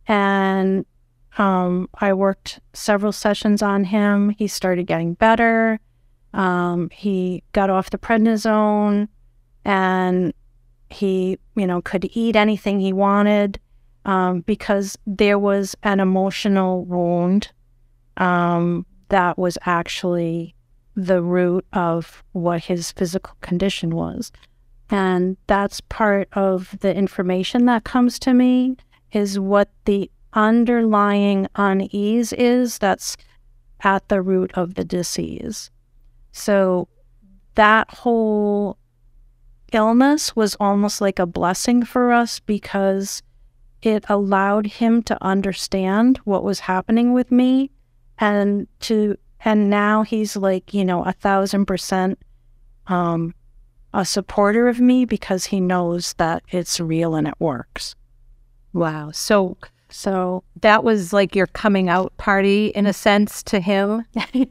And 0.07 0.85
um, 1.37 1.89
I 1.99 2.13
worked 2.13 2.59
several 2.73 3.11
sessions 3.11 3.61
on 3.61 3.85
him. 3.85 4.29
He 4.37 4.47
started 4.47 4.87
getting 4.87 5.13
better. 5.15 5.79
Um, 6.33 6.89
he 6.91 7.43
got 7.53 7.69
off 7.69 7.89
the 7.89 7.97
prednisone 7.97 9.07
and 9.63 10.33
he, 10.95 11.37
you 11.55 11.67
know, 11.67 11.81
could 11.81 12.09
eat 12.13 12.35
anything 12.35 12.79
he 12.79 12.93
wanted 12.93 13.59
um, 14.05 14.41
because 14.41 14.97
there 15.05 15.39
was 15.39 15.75
an 15.83 15.99
emotional 15.99 16.85
wound 16.85 17.51
um, 18.17 18.85
that 19.09 19.37
was 19.37 19.57
actually 19.65 20.55
the 20.95 21.21
root 21.21 21.65
of 21.73 22.23
what 22.31 22.63
his 22.63 22.91
physical 22.91 23.35
condition 23.41 23.95
was. 23.95 24.31
And 24.89 25.35
that's 25.47 25.81
part 25.81 26.29
of 26.33 26.75
the 26.79 26.95
information 26.95 27.65
that 27.65 27.83
comes 27.83 28.19
to 28.19 28.33
me 28.33 28.77
is 29.11 29.39
what 29.39 29.69
the 29.85 30.09
underlying 30.33 31.47
unease 31.55 32.33
is 32.33 32.77
that's 32.77 33.17
at 33.81 34.07
the 34.09 34.21
root 34.21 34.51
of 34.53 34.75
the 34.75 34.85
disease. 34.85 35.71
So 36.31 36.87
that 37.55 37.89
whole 37.89 38.77
illness 39.75 40.35
was 40.35 40.55
almost 40.59 41.01
like 41.01 41.19
a 41.19 41.25
blessing 41.25 41.83
for 41.83 42.11
us 42.11 42.39
because 42.39 43.21
it 43.81 44.03
allowed 44.09 44.65
him 44.65 45.03
to 45.03 45.23
understand 45.23 46.17
what 46.23 46.43
was 46.43 46.61
happening 46.61 47.13
with 47.13 47.31
me 47.31 47.69
and 48.17 48.67
to 48.79 49.17
and 49.43 49.69
now 49.69 50.01
he's 50.01 50.35
like 50.35 50.73
you 50.73 50.83
know 50.83 51.03
a 51.03 51.11
thousand 51.11 51.65
percent 51.65 52.17
um 52.87 53.33
a 53.95 54.03
supporter 54.03 54.67
of 54.67 54.79
me 54.79 55.05
because 55.05 55.45
he 55.45 55.59
knows 55.61 56.13
that 56.13 56.43
it's 56.49 56.81
real 56.81 57.15
and 57.15 57.27
it 57.27 57.35
works. 57.39 57.95
Wow. 58.73 59.11
So 59.11 59.57
so 59.89 60.43
that 60.59 60.83
was 60.83 61.13
like 61.13 61.33
your 61.33 61.47
coming 61.47 61.87
out 61.87 62.15
party 62.17 62.67
in 62.67 62.85
a 62.85 62.93
sense 62.93 63.41
to 63.43 63.59
him? 63.59 64.05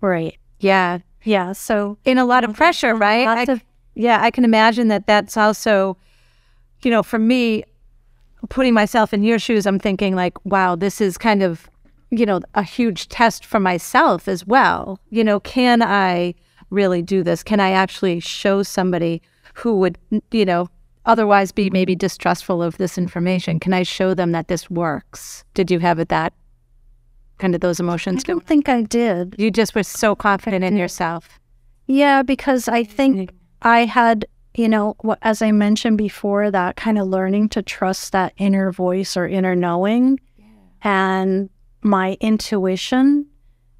Right. 0.00 0.38
Yeah. 0.60 1.00
Yeah 1.24 1.52
so 1.52 1.98
in 2.04 2.18
a 2.18 2.24
lot 2.24 2.44
of 2.44 2.54
pressure 2.54 2.94
right? 2.94 3.26
lots 3.26 3.48
I, 3.48 3.52
of 3.54 3.62
yeah, 3.98 4.20
I 4.22 4.30
can 4.30 4.44
imagine 4.44 4.86
that 4.88 5.08
that's 5.08 5.36
also, 5.36 5.96
you 6.82 6.90
know, 6.90 7.02
for 7.02 7.18
me, 7.18 7.64
putting 8.48 8.72
myself 8.72 9.12
in 9.12 9.24
your 9.24 9.40
shoes, 9.40 9.66
I'm 9.66 9.80
thinking 9.80 10.14
like, 10.14 10.42
wow, 10.44 10.76
this 10.76 11.00
is 11.00 11.18
kind 11.18 11.42
of, 11.42 11.68
you 12.10 12.24
know, 12.24 12.40
a 12.54 12.62
huge 12.62 13.08
test 13.08 13.44
for 13.44 13.58
myself 13.58 14.28
as 14.28 14.46
well. 14.46 15.00
You 15.10 15.24
know, 15.24 15.40
can 15.40 15.82
I 15.82 16.36
really 16.70 17.02
do 17.02 17.24
this? 17.24 17.42
Can 17.42 17.58
I 17.58 17.72
actually 17.72 18.20
show 18.20 18.62
somebody 18.62 19.20
who 19.54 19.76
would, 19.78 19.98
you 20.30 20.44
know, 20.44 20.68
otherwise 21.04 21.50
be 21.50 21.68
maybe 21.68 21.96
distrustful 21.96 22.62
of 22.62 22.78
this 22.78 22.98
information? 22.98 23.58
Can 23.58 23.72
I 23.72 23.82
show 23.82 24.14
them 24.14 24.30
that 24.30 24.46
this 24.46 24.70
works? 24.70 25.42
Did 25.54 25.72
you 25.72 25.80
have 25.80 25.98
it 25.98 26.08
that 26.10 26.32
kind 27.38 27.52
of 27.52 27.62
those 27.62 27.80
emotions? 27.80 28.22
I 28.24 28.28
don't 28.28 28.46
think 28.46 28.68
I 28.68 28.82
did. 28.82 29.34
You 29.38 29.50
just 29.50 29.74
were 29.74 29.82
so 29.82 30.14
confident 30.14 30.64
in 30.64 30.76
yourself. 30.76 31.40
Yeah, 31.88 32.22
because 32.22 32.68
I 32.68 32.84
think 32.84 33.16
mm-hmm. 33.16 33.36
I 33.62 33.84
had, 33.84 34.26
you 34.54 34.68
know, 34.68 34.96
as 35.22 35.42
I 35.42 35.52
mentioned 35.52 35.98
before, 35.98 36.50
that 36.50 36.76
kind 36.76 36.98
of 36.98 37.08
learning 37.08 37.50
to 37.50 37.62
trust 37.62 38.12
that 38.12 38.32
inner 38.38 38.70
voice 38.72 39.16
or 39.16 39.26
inner 39.26 39.54
knowing 39.54 40.20
yeah. 40.36 40.44
and 40.82 41.50
my 41.82 42.16
intuition. 42.20 43.26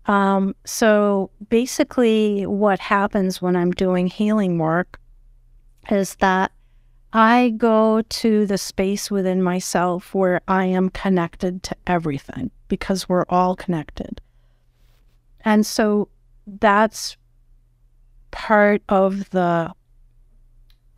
Um, 0.07 0.57
so 0.64 1.31
basically, 1.49 2.47
what 2.47 2.81
happens 2.81 3.43
when 3.43 3.57
I'm 3.57 3.73
doing 3.73 4.07
healing 4.07 4.59
work 4.59 4.99
is 5.91 6.14
that 6.17 6.51
I 7.12 7.55
go 7.57 8.03
to 8.03 8.47
the 8.47 8.59
space 8.59 9.11
within 9.11 9.43
myself 9.43 10.14
where 10.14 10.41
I 10.47 10.67
am 10.67 10.91
connected 10.91 11.62
to 11.64 11.77
everything 11.87 12.51
because 12.69 13.09
we're 13.09 13.25
all 13.29 13.57
connected. 13.57 14.21
And 15.45 15.64
so 15.64 16.09
that's 16.47 17.17
part 18.31 18.83
of 18.88 19.29
the 19.31 19.73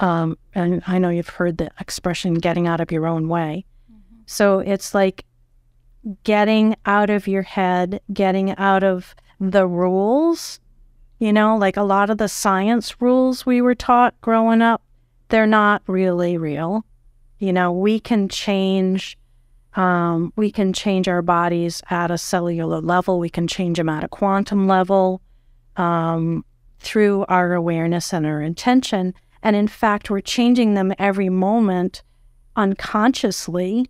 um, 0.01 0.39
and 0.55 0.83
I 0.87 0.99
know 0.99 1.11
you've 1.11 1.29
heard 1.29 1.59
the 1.59 1.71
expression 1.79 2.35
getting 2.35 2.67
out 2.67 2.81
of 2.81 2.91
your 2.91 3.07
own 3.07 3.29
way. 3.29 3.67
Mm-hmm. 3.93 4.23
So 4.25 4.61
it's 4.61 4.95
like 4.95 5.27
getting 6.25 6.75
out 6.87 7.11
of 7.11 7.29
your 7.29 7.43
head, 7.43 8.01
getting 8.13 8.57
out 8.57 8.83
of 8.83 9.15
the 9.39 9.67
rules. 9.67 10.59
You 11.19 11.35
know, 11.35 11.59
like 11.59 11.77
a 11.77 11.83
lot 11.83 12.09
of 12.09 12.17
the 12.17 12.29
science 12.29 13.03
rules 13.03 13.45
we 13.45 13.61
were 13.61 13.75
taught 13.75 14.19
growing 14.23 14.63
up, 14.63 14.83
they're 15.29 15.47
not 15.47 15.83
really 15.87 16.39
real. 16.39 16.87
You 17.39 17.53
know, 17.53 17.71
we 17.71 18.01
can 18.01 18.29
change 18.29 19.19
um, 19.75 20.33
we 20.35 20.51
can 20.51 20.73
change 20.73 21.07
our 21.07 21.23
bodies 21.23 21.83
at 21.91 22.11
a 22.11 22.19
cellular 22.19 22.81
level. 22.81 23.21
We 23.21 23.31
can 23.31 23.47
change 23.47 23.77
them 23.79 23.89
at 23.89 24.03
a 24.03 24.09
quantum 24.09 24.67
level. 24.67 25.23
Um, 25.77 26.45
through 26.81 27.25
our 27.29 27.53
awareness 27.53 28.13
and 28.13 28.27
our 28.27 28.41
intention. 28.41 29.15
And 29.43 29.55
in 29.55 29.69
fact, 29.69 30.11
we're 30.11 30.21
changing 30.21 30.75
them 30.75 30.93
every 30.99 31.29
moment 31.29 32.03
unconsciously 32.57 33.87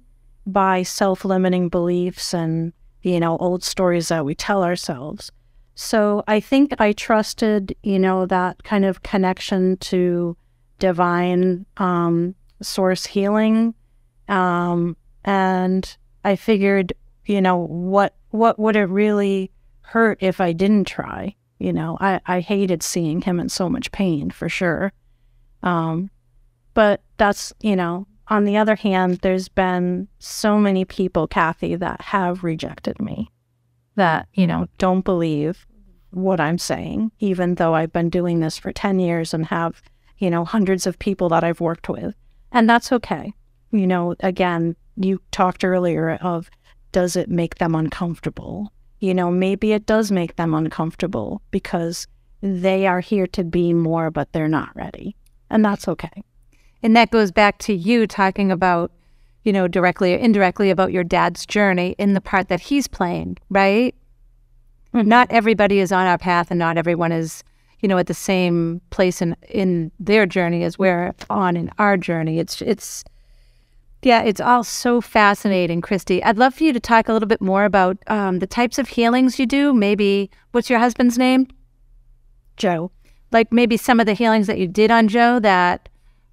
by 0.47 0.83
self 0.83 1.25
limiting 1.25 1.69
beliefs 1.69 2.35
and, 2.35 2.73
you 3.03 3.21
know, 3.21 3.37
old 3.39 3.63
stories 3.63 4.09
that 4.09 4.25
we 4.25 4.35
tell 4.35 4.63
ourselves. 4.63 5.31
So 5.75 6.23
I 6.29 6.41
think 6.41 6.75
I 6.79 6.93
trusted, 6.93 7.75
you 7.83 7.99
know, 7.99 8.27
that 8.27 8.63
kind 8.65 8.85
of 8.85 9.03
connection 9.03 9.77
to 9.79 10.37
divine 10.79 11.65
um, 11.79 12.35
source 12.61 13.07
healing. 13.07 13.75
Um, 14.29 14.97
and 15.25 15.97
I 16.25 16.37
figured, 16.37 16.93
you 17.27 17.41
know, 17.41 17.57
what 17.57 18.15
what 18.31 18.59
would 18.59 18.77
it 18.77 18.85
really 18.85 19.51
hurt 19.83 20.19
if 20.21 20.41
I 20.41 20.53
didn't 20.53 20.87
try? 20.87 21.35
You 21.61 21.73
know, 21.73 21.99
I, 22.01 22.21
I 22.27 22.41
hated 22.41 22.83
seeing 22.83 23.21
him 23.21 23.39
in 23.39 23.49
so 23.49 23.69
much 23.69 23.93
pain 23.93 24.31
for 24.31 24.49
sure. 24.49 24.93
Um, 25.63 26.11
but 26.75 27.03
that's, 27.19 27.53
you 27.61 27.77
know, 27.77 28.07
on 28.29 28.45
the 28.45 28.57
other 28.57 28.77
hand, 28.77 29.19
there's 29.19 29.49
been 29.49 30.09
so 30.19 30.59
many 30.59 30.85
people, 30.85 31.27
Kathy, 31.27 31.77
that 31.77 32.01
have 32.01 32.43
rejected 32.43 33.01
me 33.01 33.31
that, 33.97 34.27
you 34.33 34.47
know, 34.47 34.67
don't 34.79 35.05
believe 35.05 35.67
what 36.11 36.41
I'm 36.41 36.59
saying, 36.59 37.13
even 37.19 37.57
though 37.57 37.75
I've 37.75 37.93
been 37.93 38.09
doing 38.09 38.41
this 38.41 38.57
for 38.57 38.73
10 38.73 38.99
years 38.99 39.35
and 39.35 39.47
have, 39.47 39.83
you 40.19 40.31
know, 40.31 40.45
hundreds 40.45 40.87
of 40.87 40.99
people 40.99 41.29
that 41.29 41.45
I've 41.45 41.61
worked 41.61 41.89
with. 41.89 42.15
And 42.53 42.69
that's 42.69 42.91
okay. 42.93 43.33
You 43.71 43.87
know, 43.87 44.15
again, 44.21 44.77
you 44.97 45.21
talked 45.31 45.65
earlier 45.65 46.19
of 46.23 46.51
does 46.93 47.17
it 47.17 47.29
make 47.29 47.57
them 47.57 47.75
uncomfortable? 47.75 48.73
You 49.01 49.15
know, 49.15 49.31
maybe 49.31 49.73
it 49.73 49.87
does 49.87 50.13
make 50.13 50.37
them 50.37 50.55
uncomfortable 50.55 51.43
because 51.51 52.07
they 52.43 52.87
are 52.87 53.01
here 53.01 53.27
to 53.29 53.43
be 53.45 53.73
more, 53.73 54.11
but 54.11 54.33
they're 54.33 54.49
not 54.49 54.75
ready. 54.77 55.17
And 55.49 55.65
that's 55.65 55.89
okay. 55.89 56.23
And 56.83 56.97
that 56.97 57.11
goes 57.11 57.33
back 57.33 57.59
to 57.61 57.75
you 57.75 58.07
talking 58.07 58.53
about, 58.53 58.93
you 59.43 59.53
know, 59.53 59.69
directly 59.69 60.15
or 60.15 60.19
indirectly 60.19 60.71
about 60.71 60.93
your 60.93 61.05
dad's 61.05 61.45
journey 61.45 61.95
in 61.99 62.15
the 62.15 62.21
part 62.21 62.49
that 62.49 62.61
he's 62.61 62.87
playing, 62.87 63.39
right? 63.49 63.95
Mm-hmm. 64.95 65.09
Not 65.09 65.31
everybody 65.31 65.81
is 65.81 65.93
on 65.93 66.07
our 66.07 66.19
path 66.19 66.51
and 66.51 66.59
not 66.59 66.79
everyone 66.79 67.13
is, 67.13 67.43
you 67.81 67.89
know, 67.89 67.99
at 67.99 68.07
the 68.07 68.15
same 68.15 68.81
place 68.91 69.23
in 69.23 69.37
in 69.49 69.91
their 69.99 70.27
journey 70.27 70.63
as 70.65 70.79
we're 70.79 71.15
on 71.29 71.57
in 71.57 71.71
our 71.79 71.97
journey. 71.97 72.39
It's 72.39 72.61
it's 72.63 73.05
yeah, 74.03 74.23
it's 74.23 74.41
all 74.41 74.65
so 74.65 75.01
fascinating, 75.01 75.83
Kristi. 75.83 76.23
I'd 76.25 76.39
love 76.39 76.55
for 76.55 76.65
you 76.65 76.73
to 76.73 76.81
talk 76.81 77.09
a 77.09 77.13
little 77.13 77.29
bit 77.29 77.41
more 77.41 77.65
about 77.65 77.99
um, 78.07 78.39
the 78.39 78.47
types 78.47 78.79
of 78.79 78.89
healings 78.89 79.39
you 79.39 79.47
do. 79.47 79.75
Maybe, 79.75 80.31
what's 80.53 80.71
your 80.71 80.79
husband's 80.79 81.19
name? 81.19 81.49
Joe. 82.57 82.91
Like 83.31 83.53
maybe 83.53 83.77
some 83.77 84.01
of 84.01 84.07
the 84.07 84.15
healings 84.15 84.47
that 84.47 84.59
you 84.59 84.67
did 84.67 84.91
on 84.91 85.09
Joe 85.09 85.39
that, 85.41 85.89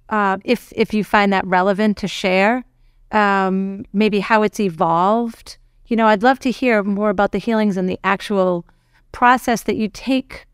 uh, 0.08 0.38
if 0.44 0.72
if 0.74 0.94
you 0.94 1.04
find 1.04 1.32
that 1.32 1.46
relevant 1.46 1.96
to 1.98 2.08
share, 2.08 2.64
um, 3.12 3.84
maybe 3.92 4.20
how 4.20 4.42
it's 4.42 4.60
evolved. 4.60 5.58
you 5.86 5.96
know, 5.96 6.06
I'd 6.06 6.22
love 6.22 6.38
to 6.40 6.50
hear 6.50 6.82
more 6.82 7.08
about 7.08 7.32
the 7.32 7.38
healings 7.38 7.78
and 7.78 7.88
the 7.88 7.98
actual 8.04 8.66
process 9.12 9.62
that 9.62 9.76
you 9.76 9.88
take 9.88 10.46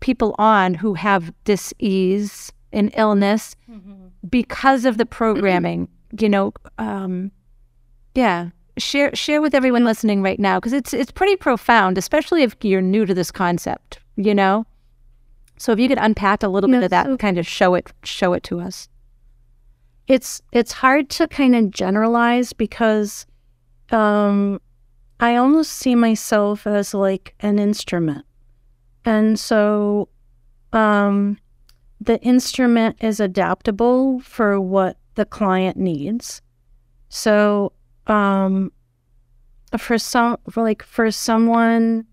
people 0.00 0.34
on 0.38 0.74
who 0.74 0.94
have 0.94 1.32
dis-ease 1.44 2.52
and 2.72 2.90
illness 2.94 3.56
mm-hmm. 3.70 4.08
because 4.28 4.84
of 4.84 4.98
the 4.98 5.06
programming. 5.20 5.88
You 6.18 6.28
know, 6.28 6.52
um, 6.78 7.30
yeah. 8.14 8.50
Share 8.78 9.14
share 9.14 9.42
with 9.42 9.54
everyone 9.54 9.84
listening 9.84 10.22
right 10.22 10.40
now 10.40 10.58
because 10.58 10.72
it's 10.72 10.94
it's 10.94 11.10
pretty 11.10 11.36
profound, 11.36 11.98
especially 11.98 12.42
if 12.42 12.56
you're 12.62 12.80
new 12.80 13.04
to 13.04 13.12
this 13.12 13.30
concept. 13.30 13.98
You 14.16 14.34
know, 14.34 14.64
so 15.58 15.72
if 15.72 15.78
you 15.78 15.88
could 15.88 15.98
unpack 15.98 16.42
a 16.42 16.48
little 16.48 16.70
bit 16.70 16.82
of 16.82 16.90
that, 16.90 17.04
so 17.04 17.16
kind 17.18 17.36
of 17.36 17.46
show 17.46 17.74
it 17.74 17.92
show 18.02 18.32
it 18.32 18.42
to 18.44 18.60
us. 18.60 18.88
It's 20.08 20.40
it's 20.52 20.72
hard 20.72 21.10
to 21.10 21.28
kind 21.28 21.54
of 21.54 21.70
generalize 21.70 22.54
because 22.54 23.26
um, 23.90 24.58
I 25.20 25.36
almost 25.36 25.72
see 25.72 25.94
myself 25.94 26.66
as 26.66 26.94
like 26.94 27.34
an 27.40 27.58
instrument. 27.58 28.24
And 29.04 29.38
so 29.38 30.08
um, 30.72 31.38
the 32.00 32.20
instrument 32.22 32.96
is 33.00 33.20
adaptable 33.20 34.20
for 34.20 34.60
what 34.60 34.96
the 35.14 35.24
client 35.24 35.76
needs. 35.76 36.42
So 37.08 37.72
um, 38.06 38.72
for 39.78 39.98
some 39.98 40.36
for 40.50 40.62
like 40.62 40.82
for 40.82 41.10
someone 41.10 42.06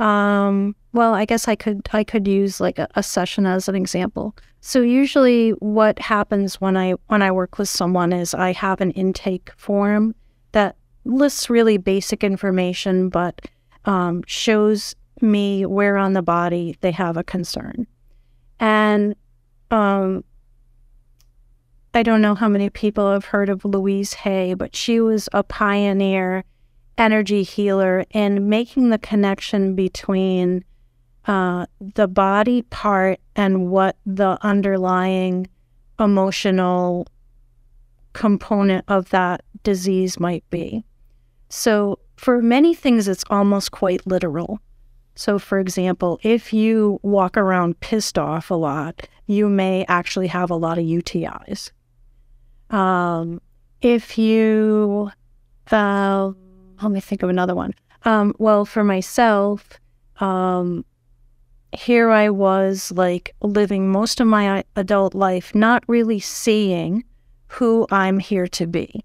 um, 0.00 0.74
well 0.92 1.14
i 1.14 1.24
guess 1.24 1.46
i 1.46 1.54
could 1.54 1.88
i 1.92 2.02
could 2.02 2.26
use 2.26 2.60
like 2.60 2.80
a, 2.80 2.88
a, 2.96 3.02
session 3.02 3.46
as 3.46 3.68
an 3.68 3.76
example 3.76 4.34
so 4.60 4.80
usually 4.80 5.50
what 5.60 5.96
happens 6.00 6.60
when 6.60 6.76
i 6.76 6.94
when 7.06 7.22
i 7.22 7.30
work 7.30 7.56
with 7.56 7.68
someone 7.68 8.12
is 8.12 8.34
i 8.34 8.50
have 8.50 8.80
an 8.80 8.90
intake 8.92 9.52
form 9.56 10.12
that 10.50 10.76
lists 11.04 11.50
really 11.50 11.76
basic 11.76 12.24
information, 12.24 13.08
but 13.08 13.46
um, 13.84 14.22
shows 14.26 14.94
me 15.20 15.66
where 15.66 15.96
on 15.96 16.14
the 16.14 16.22
body 16.22 16.76
they 16.80 16.90
have 16.90 17.16
a 17.16 17.24
concern. 17.24 17.86
And 18.60 19.14
um, 19.70 20.24
I 21.96 22.02
don't 22.02 22.20
know 22.20 22.34
how 22.34 22.48
many 22.48 22.70
people 22.70 23.12
have 23.12 23.26
heard 23.26 23.48
of 23.48 23.64
Louise 23.64 24.14
Hay, 24.14 24.54
but 24.54 24.74
she 24.74 24.98
was 24.98 25.28
a 25.32 25.44
pioneer 25.44 26.42
energy 26.98 27.44
healer 27.44 28.04
in 28.10 28.48
making 28.48 28.88
the 28.90 28.98
connection 28.98 29.76
between 29.76 30.64
uh, 31.26 31.66
the 31.80 32.08
body 32.08 32.62
part 32.62 33.20
and 33.36 33.70
what 33.70 33.96
the 34.04 34.38
underlying 34.42 35.46
emotional 36.00 37.06
component 38.12 38.84
of 38.88 39.10
that 39.10 39.42
disease 39.62 40.18
might 40.18 40.42
be. 40.50 40.84
So, 41.48 42.00
for 42.16 42.42
many 42.42 42.74
things, 42.74 43.06
it's 43.06 43.24
almost 43.30 43.70
quite 43.70 44.04
literal. 44.04 44.58
So, 45.14 45.38
for 45.38 45.60
example, 45.60 46.18
if 46.24 46.52
you 46.52 46.98
walk 47.04 47.36
around 47.36 47.78
pissed 47.78 48.18
off 48.18 48.50
a 48.50 48.54
lot, 48.54 49.06
you 49.28 49.48
may 49.48 49.84
actually 49.86 50.26
have 50.26 50.50
a 50.50 50.56
lot 50.56 50.76
of 50.76 50.84
UTIs. 50.84 51.70
Um, 52.74 53.40
if 53.82 54.18
you, 54.18 55.10
uh, 55.70 56.32
let 56.82 56.90
me 56.90 57.00
think 57.00 57.22
of 57.22 57.30
another 57.30 57.54
one. 57.54 57.72
Um, 58.04 58.34
well, 58.38 58.64
for 58.64 58.82
myself, 58.82 59.78
um, 60.18 60.84
here 61.72 62.10
I 62.10 62.30
was 62.30 62.90
like 62.90 63.34
living 63.40 63.90
most 63.90 64.20
of 64.20 64.26
my 64.26 64.64
adult 64.74 65.14
life, 65.14 65.54
not 65.54 65.84
really 65.86 66.18
seeing 66.18 67.04
who 67.46 67.86
I'm 67.92 68.18
here 68.18 68.48
to 68.48 68.66
be. 68.66 69.04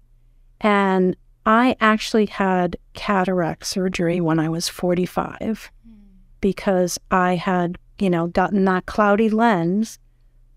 And 0.60 1.16
I 1.46 1.76
actually 1.80 2.26
had 2.26 2.76
cataract 2.94 3.66
surgery 3.66 4.20
when 4.20 4.40
I 4.40 4.48
was 4.48 4.68
45 4.68 5.70
because 6.40 6.98
I 7.12 7.36
had, 7.36 7.78
you 8.00 8.10
know, 8.10 8.26
gotten 8.26 8.64
that 8.64 8.86
cloudy 8.86 9.30
lens. 9.30 10.00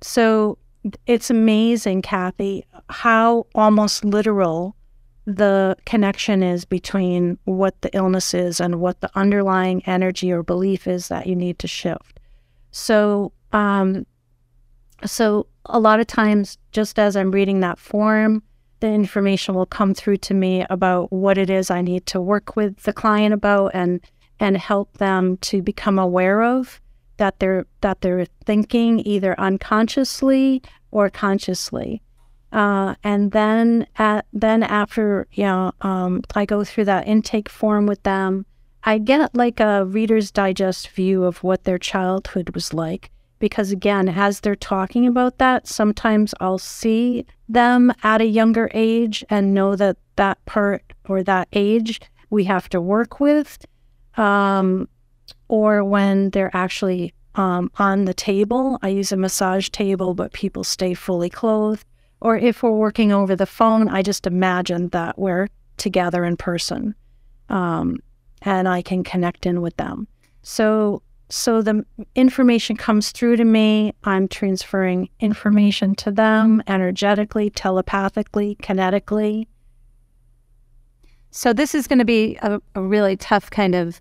So 0.02 0.58
it's 1.06 1.30
amazing, 1.30 2.02
Kathy, 2.02 2.66
how 2.90 3.48
almost 3.56 4.06
literal 4.06 4.76
the 5.26 5.78
connection 5.86 6.44
is 6.44 6.66
between 6.66 7.38
what 7.46 7.82
the 7.82 7.96
illness 7.96 8.34
is 8.34 8.60
and 8.60 8.82
what 8.82 9.00
the 9.00 9.10
underlying 9.16 9.82
energy 9.86 10.32
or 10.32 10.44
belief 10.44 10.86
is 10.86 11.08
that 11.08 11.28
you 11.28 11.36
need 11.36 11.60
to 11.60 11.68
shift. 11.68 12.20
So, 12.72 13.32
um, 13.54 14.06
so 15.06 15.48
a 15.66 15.80
lot 15.80 16.00
of 16.00 16.08
times, 16.08 16.58
just 16.72 17.00
as 17.00 17.16
I'm 17.16 17.32
reading 17.32 17.62
that 17.62 17.80
form, 17.80 18.44
the 18.82 18.88
information 18.88 19.56
will 19.56 19.66
come 19.66 19.94
through 19.94 20.18
to 20.18 20.34
me 20.34 20.66
about 20.70 21.12
what 21.12 21.38
it 21.38 21.50
is 21.50 21.72
I 21.72 21.82
need 21.82 22.06
to 22.08 22.20
work 22.20 22.58
with 22.58 22.84
the 22.84 22.92
client 22.92 23.34
about 23.34 23.72
and 23.74 24.02
and 24.40 24.58
help 24.58 24.98
them 24.98 25.38
to 25.38 25.62
become 25.62 25.98
aware 25.98 26.42
of 26.42 26.82
that 27.16 27.40
they're 27.40 27.66
that 27.80 28.02
they're 28.02 28.26
thinking 28.46 29.00
either 29.08 29.40
unconsciously 29.40 30.62
or 30.92 31.10
consciously. 31.10 32.02
Uh, 32.54 32.96
and 33.04 33.32
then 33.32 33.88
at, 33.98 34.26
then 34.32 34.64
after 34.64 35.28
you 35.34 35.44
know 35.44 35.74
um, 35.82 36.22
I 36.36 36.46
go 36.46 36.64
through 36.64 36.86
that 36.86 37.08
intake 37.08 37.50
form 37.50 37.86
with 37.88 38.04
them, 38.04 38.46
I 38.84 39.00
get 39.00 39.36
like 39.36 39.60
a 39.60 39.86
Reader's 39.86 40.32
Digest 40.32 40.90
view 40.90 41.26
of 41.26 41.44
what 41.44 41.66
their 41.66 41.78
childhood 41.78 42.54
was 42.54 42.74
like 42.74 43.10
because 43.44 43.74
again, 43.74 44.08
as 44.08 44.40
they're 44.40 44.56
talking 44.56 45.06
about 45.06 45.38
that, 45.38 45.68
sometimes 45.68 46.34
I'll 46.40 46.58
see 46.58 47.26
them 47.50 47.92
at 48.02 48.22
a 48.22 48.26
younger 48.26 48.72
age 48.74 49.22
and 49.30 49.54
know 49.54 49.76
that 49.76 49.98
that 50.16 50.38
part 50.46 50.82
or 51.10 51.24
that 51.24 51.50
age 51.52 52.00
we 52.30 52.46
have 52.46 52.70
to 52.70 52.80
work 52.80 53.20
with. 53.20 53.66
Um, 54.16 54.88
or 55.50 55.84
when 55.84 56.30
they're 56.30 56.56
actually 56.56 57.14
um, 57.36 57.70
on 57.78 58.06
the 58.06 58.14
table, 58.14 58.80
I 58.82 58.88
use 58.88 59.12
a 59.12 59.18
massage 59.18 59.68
table, 59.68 60.14
but 60.14 60.32
people 60.32 60.64
stay 60.64 60.94
fully 60.94 61.30
clothed. 61.30 61.86
Or 62.24 62.38
if 62.38 62.64
we're 62.64 62.72
working 62.72 63.12
over 63.12 63.36
the 63.36 63.46
phone, 63.46 63.90
I 63.90 64.02
just 64.02 64.26
imagine 64.26 64.88
that 64.90 65.20
we're 65.20 65.50
together 65.76 66.24
in 66.24 66.38
person 66.38 66.96
um, 67.50 68.00
and 68.42 68.66
I 68.66 68.82
can 68.82 69.04
connect 69.04 69.46
in 69.46 69.62
with 69.62 69.76
them. 69.76 70.08
So 70.42 71.04
so 71.30 71.62
the 71.62 71.86
information 72.16 72.78
comes 72.78 73.12
through 73.12 73.38
to 73.38 73.44
me. 73.44 73.94
I'm 74.04 74.28
transferring 74.28 75.10
information 75.20 75.96
to 75.96 76.12
them 76.12 76.62
energetically, 76.68 77.50
telepathically, 77.50 78.56
kinetically. 78.62 79.48
So 81.32 81.52
this 81.52 81.74
is 81.76 81.88
going 81.88 82.00
to 82.00 82.06
be 82.06 82.38
a, 82.42 82.62
a 82.76 82.82
really 82.82 83.18
tough 83.18 83.50
kind 83.50 83.76
of 83.76 84.00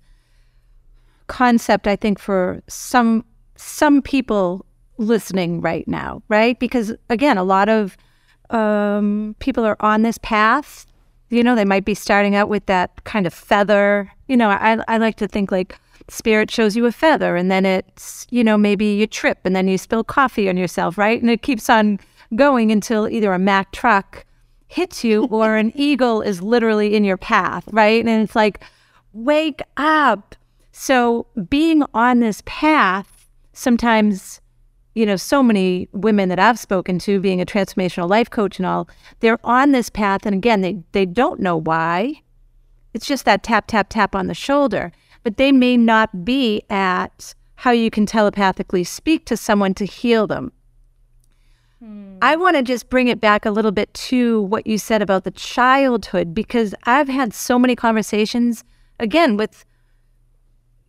concept, 1.26 1.88
I 1.88 1.96
think, 1.96 2.20
for 2.20 2.62
some 2.68 3.24
some 3.56 4.00
people 4.00 4.64
listening 4.98 5.60
right 5.60 5.88
now, 5.88 6.22
right? 6.28 6.58
Because 6.60 6.94
again, 7.08 7.36
a 7.36 7.44
lot 7.44 7.68
of 7.68 7.96
um, 8.52 9.34
people 9.38 9.64
are 9.64 9.76
on 9.80 10.02
this 10.02 10.18
path. 10.18 10.86
You 11.30 11.42
know, 11.42 11.54
they 11.54 11.64
might 11.64 11.84
be 11.84 11.94
starting 11.94 12.34
out 12.34 12.48
with 12.48 12.66
that 12.66 13.04
kind 13.04 13.26
of 13.26 13.32
feather. 13.32 14.12
You 14.28 14.36
know, 14.36 14.50
I 14.50 14.78
I 14.86 14.98
like 14.98 15.16
to 15.16 15.28
think 15.28 15.50
like 15.50 15.78
spirit 16.08 16.50
shows 16.50 16.76
you 16.76 16.86
a 16.86 16.92
feather 16.92 17.36
and 17.36 17.50
then 17.50 17.64
it's, 17.64 18.26
you 18.30 18.44
know, 18.44 18.58
maybe 18.58 18.86
you 18.86 19.06
trip 19.06 19.38
and 19.44 19.54
then 19.54 19.68
you 19.68 19.78
spill 19.78 20.04
coffee 20.04 20.48
on 20.48 20.56
yourself, 20.56 20.98
right? 20.98 21.20
And 21.20 21.30
it 21.30 21.42
keeps 21.42 21.70
on 21.70 21.98
going 22.34 22.70
until 22.70 23.08
either 23.08 23.32
a 23.32 23.38
Mack 23.38 23.72
truck 23.72 24.24
hits 24.68 25.04
you 25.04 25.24
or 25.30 25.56
an 25.56 25.72
eagle 25.74 26.20
is 26.22 26.42
literally 26.42 26.94
in 26.94 27.04
your 27.04 27.16
path, 27.16 27.64
right? 27.72 28.04
And 28.04 28.22
it's 28.22 28.36
like, 28.36 28.62
wake 29.12 29.62
up. 29.76 30.34
So 30.72 31.26
being 31.48 31.82
on 31.92 32.20
this 32.20 32.42
path, 32.46 33.28
sometimes, 33.52 34.40
you 34.94 35.06
know, 35.06 35.16
so 35.16 35.42
many 35.42 35.88
women 35.92 36.28
that 36.28 36.38
I've 36.38 36.58
spoken 36.58 36.98
to, 37.00 37.20
being 37.20 37.40
a 37.40 37.46
transformational 37.46 38.08
life 38.08 38.30
coach 38.30 38.58
and 38.58 38.66
all, 38.66 38.88
they're 39.20 39.38
on 39.44 39.72
this 39.72 39.88
path. 39.88 40.26
And 40.26 40.34
again, 40.34 40.60
they, 40.60 40.82
they 40.92 41.06
don't 41.06 41.40
know 41.40 41.56
why. 41.56 42.22
It's 42.92 43.06
just 43.06 43.24
that 43.24 43.42
tap, 43.42 43.66
tap, 43.68 43.88
tap 43.88 44.14
on 44.14 44.26
the 44.26 44.34
shoulder 44.34 44.92
but 45.22 45.36
they 45.36 45.52
may 45.52 45.76
not 45.76 46.24
be 46.24 46.62
at 46.68 47.34
how 47.56 47.70
you 47.70 47.90
can 47.90 48.06
telepathically 48.06 48.84
speak 48.84 49.24
to 49.26 49.36
someone 49.36 49.74
to 49.74 49.84
heal 49.84 50.26
them. 50.26 50.52
Hmm. 51.78 52.16
I 52.20 52.36
want 52.36 52.56
to 52.56 52.62
just 52.62 52.88
bring 52.88 53.08
it 53.08 53.20
back 53.20 53.46
a 53.46 53.50
little 53.50 53.70
bit 53.70 53.92
to 53.94 54.42
what 54.42 54.66
you 54.66 54.78
said 54.78 55.02
about 55.02 55.24
the 55.24 55.30
childhood 55.30 56.34
because 56.34 56.74
I've 56.84 57.08
had 57.08 57.34
so 57.34 57.58
many 57.58 57.76
conversations 57.76 58.64
again 58.98 59.36
with 59.36 59.64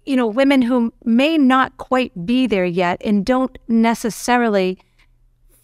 you 0.05 0.15
know 0.15 0.27
women 0.27 0.61
who 0.61 0.93
may 1.03 1.37
not 1.37 1.77
quite 1.77 2.25
be 2.25 2.47
there 2.47 2.65
yet 2.65 3.01
and 3.03 3.25
don't 3.25 3.57
necessarily 3.67 4.77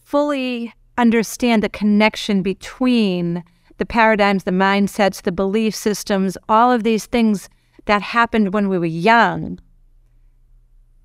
fully 0.04 0.74
understand 0.98 1.64
the 1.64 1.70
connection 1.70 2.42
between 2.42 3.44
the 3.78 3.86
paradigms, 3.86 4.44
the 4.44 4.52
mindsets, 4.52 5.22
the 5.22 5.32
belief 5.32 5.74
systems, 5.74 6.38
all 6.50 6.72
of 6.72 6.84
these 6.84 7.06
things 7.06 7.50
that 7.86 8.02
happened 8.02 8.54
when 8.54 8.70
we 8.70 8.78
were 8.78 8.86
young 8.86 9.60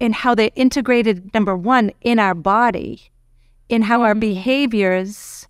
and 0.01 0.14
how 0.14 0.35
they 0.35 0.51
integrated, 0.55 1.32
number 1.32 1.57
one, 1.57 1.91
in 2.01 2.18
our 2.18 2.35
body, 2.35 3.11
in 3.68 3.82
how 3.82 4.03
our 4.03 4.12
mm-hmm. 4.12 4.20
behaviors 4.20 5.49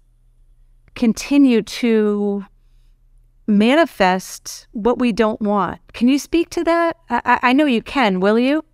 continue 0.94 1.62
to 1.62 2.44
manifest 3.46 4.66
what 4.72 4.98
we 4.98 5.12
don't 5.12 5.40
want. 5.40 5.80
Can 5.92 6.08
you 6.08 6.18
speak 6.18 6.50
to 6.50 6.64
that? 6.64 6.96
I, 7.10 7.38
I 7.42 7.52
know 7.52 7.66
you 7.66 7.82
can. 7.82 8.20
Will 8.20 8.38
you? 8.38 8.64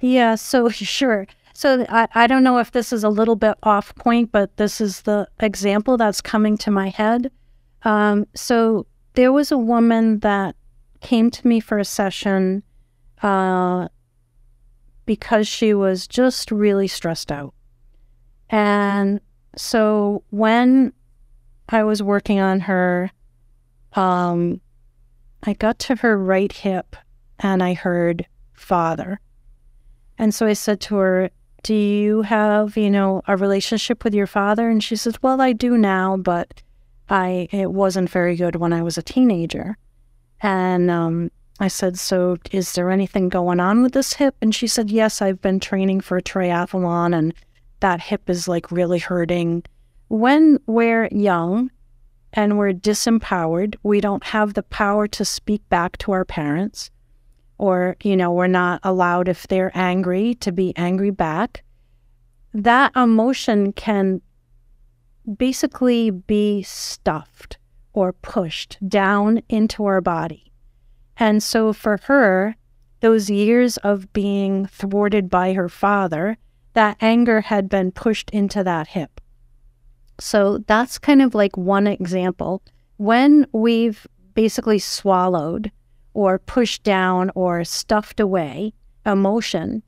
Yeah. 0.00 0.34
So 0.36 0.68
sure. 0.68 1.26
So 1.52 1.84
I, 1.88 2.08
I 2.14 2.26
don't 2.26 2.42
know 2.42 2.58
if 2.58 2.70
this 2.70 2.92
is 2.92 3.04
a 3.04 3.08
little 3.08 3.36
bit 3.36 3.54
off 3.62 3.94
point, 3.96 4.32
but 4.32 4.56
this 4.56 4.80
is 4.80 5.02
the 5.02 5.28
example 5.40 5.96
that's 5.96 6.20
coming 6.20 6.56
to 6.58 6.70
my 6.70 6.88
head. 6.88 7.30
Um, 7.82 8.26
so 8.34 8.86
there 9.14 9.32
was 9.32 9.50
a 9.52 9.58
woman 9.58 10.20
that 10.20 10.54
came 11.00 11.30
to 11.30 11.46
me 11.46 11.60
for 11.60 11.78
a 11.78 11.84
session 11.84 12.62
uh, 13.22 13.88
because 15.06 15.48
she 15.48 15.74
was 15.74 16.06
just 16.06 16.50
really 16.50 16.88
stressed 16.88 17.32
out. 17.32 17.54
And 18.48 19.20
so 19.56 20.22
when 20.30 20.92
I 21.68 21.84
was 21.84 22.02
working 22.02 22.40
on 22.40 22.60
her, 22.60 23.10
um, 23.94 24.60
I 25.42 25.54
got 25.54 25.78
to 25.80 25.96
her 25.96 26.16
right 26.16 26.52
hip 26.52 26.96
and 27.38 27.62
I 27.62 27.74
heard 27.74 28.26
father. 28.52 29.20
And 30.18 30.34
so 30.34 30.46
I 30.46 30.52
said 30.52 30.80
to 30.82 30.96
her, 30.96 31.30
Do 31.62 31.74
you 31.74 32.22
have, 32.22 32.76
you 32.76 32.90
know, 32.90 33.22
a 33.26 33.36
relationship 33.36 34.04
with 34.04 34.14
your 34.14 34.26
father? 34.26 34.68
And 34.68 34.84
she 34.84 34.96
says, 34.96 35.22
Well, 35.22 35.40
I 35.40 35.52
do 35.52 35.78
now, 35.78 36.16
but 36.16 36.62
I 37.08 37.48
it 37.50 37.72
wasn't 37.72 38.10
very 38.10 38.36
good 38.36 38.56
when 38.56 38.72
I 38.72 38.82
was 38.82 38.98
a 38.98 39.02
teenager. 39.02 39.76
And 40.42 40.90
um, 40.90 41.30
I 41.58 41.68
said, 41.68 41.98
So 41.98 42.36
is 42.52 42.74
there 42.74 42.90
anything 42.90 43.28
going 43.28 43.60
on 43.60 43.82
with 43.82 43.92
this 43.92 44.12
hip? 44.12 44.36
And 44.42 44.54
she 44.54 44.66
said, 44.66 44.90
Yes, 44.90 45.22
I've 45.22 45.40
been 45.40 45.58
training 45.58 46.02
for 46.02 46.18
a 46.18 46.22
triathlon 46.22 47.16
and 47.16 47.34
that 47.80 48.00
hip 48.00 48.28
is 48.28 48.46
like 48.46 48.70
really 48.70 48.98
hurting. 48.98 49.64
When 50.08 50.58
we're 50.66 51.08
young 51.10 51.70
and 52.32 52.58
we're 52.58 52.72
disempowered, 52.72 53.76
we 53.82 54.00
don't 54.00 54.24
have 54.24 54.54
the 54.54 54.62
power 54.62 55.06
to 55.08 55.24
speak 55.24 55.68
back 55.68 55.98
to 55.98 56.12
our 56.12 56.24
parents, 56.24 56.90
or, 57.58 57.96
you 58.02 58.16
know, 58.16 58.32
we're 58.32 58.46
not 58.46 58.80
allowed, 58.82 59.28
if 59.28 59.46
they're 59.46 59.72
angry, 59.74 60.34
to 60.36 60.52
be 60.52 60.72
angry 60.76 61.10
back. 61.10 61.62
That 62.54 62.92
emotion 62.96 63.72
can 63.72 64.22
basically 65.36 66.10
be 66.10 66.62
stuffed 66.62 67.58
or 67.92 68.12
pushed 68.12 68.78
down 68.88 69.42
into 69.48 69.84
our 69.84 70.00
body. 70.00 70.52
And 71.16 71.42
so 71.42 71.72
for 71.72 71.98
her, 72.04 72.56
those 73.00 73.28
years 73.28 73.76
of 73.78 74.12
being 74.12 74.66
thwarted 74.66 75.28
by 75.28 75.52
her 75.52 75.68
father, 75.68 76.38
that 76.74 76.96
anger 77.00 77.42
had 77.42 77.68
been 77.68 77.92
pushed 77.92 78.30
into 78.30 78.62
that 78.64 78.88
hip. 78.88 79.19
So 80.20 80.58
that's 80.66 80.98
kind 80.98 81.22
of 81.22 81.34
like 81.34 81.56
one 81.56 81.86
example. 81.86 82.62
When 82.96 83.46
we've 83.52 84.06
basically 84.34 84.78
swallowed 84.78 85.72
or 86.14 86.38
pushed 86.38 86.82
down 86.82 87.30
or 87.34 87.64
stuffed 87.64 88.20
away 88.20 88.74
emotion, 89.06 89.82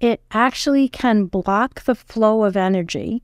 it 0.00 0.20
actually 0.30 0.88
can 0.88 1.26
block 1.26 1.84
the 1.84 1.94
flow 1.94 2.44
of 2.44 2.56
energy 2.56 3.22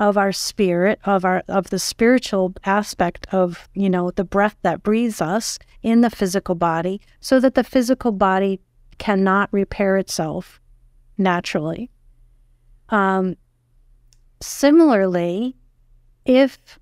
of 0.00 0.16
our 0.16 0.32
spirit 0.32 0.98
of 1.04 1.26
our 1.26 1.42
of 1.46 1.68
the 1.68 1.78
spiritual 1.78 2.54
aspect 2.64 3.26
of 3.32 3.68
you 3.74 3.88
know 3.88 4.10
the 4.10 4.24
breath 4.24 4.56
that 4.62 4.82
breathes 4.82 5.20
us 5.20 5.58
in 5.82 6.00
the 6.00 6.08
physical 6.08 6.54
body 6.54 7.00
so 7.20 7.38
that 7.38 7.54
the 7.54 7.62
physical 7.62 8.10
body 8.10 8.58
cannot 8.96 9.52
repair 9.52 9.98
itself 9.98 10.58
naturally 11.18 11.90
um, 12.88 13.36
similarly 14.40 15.54
if 16.30 16.78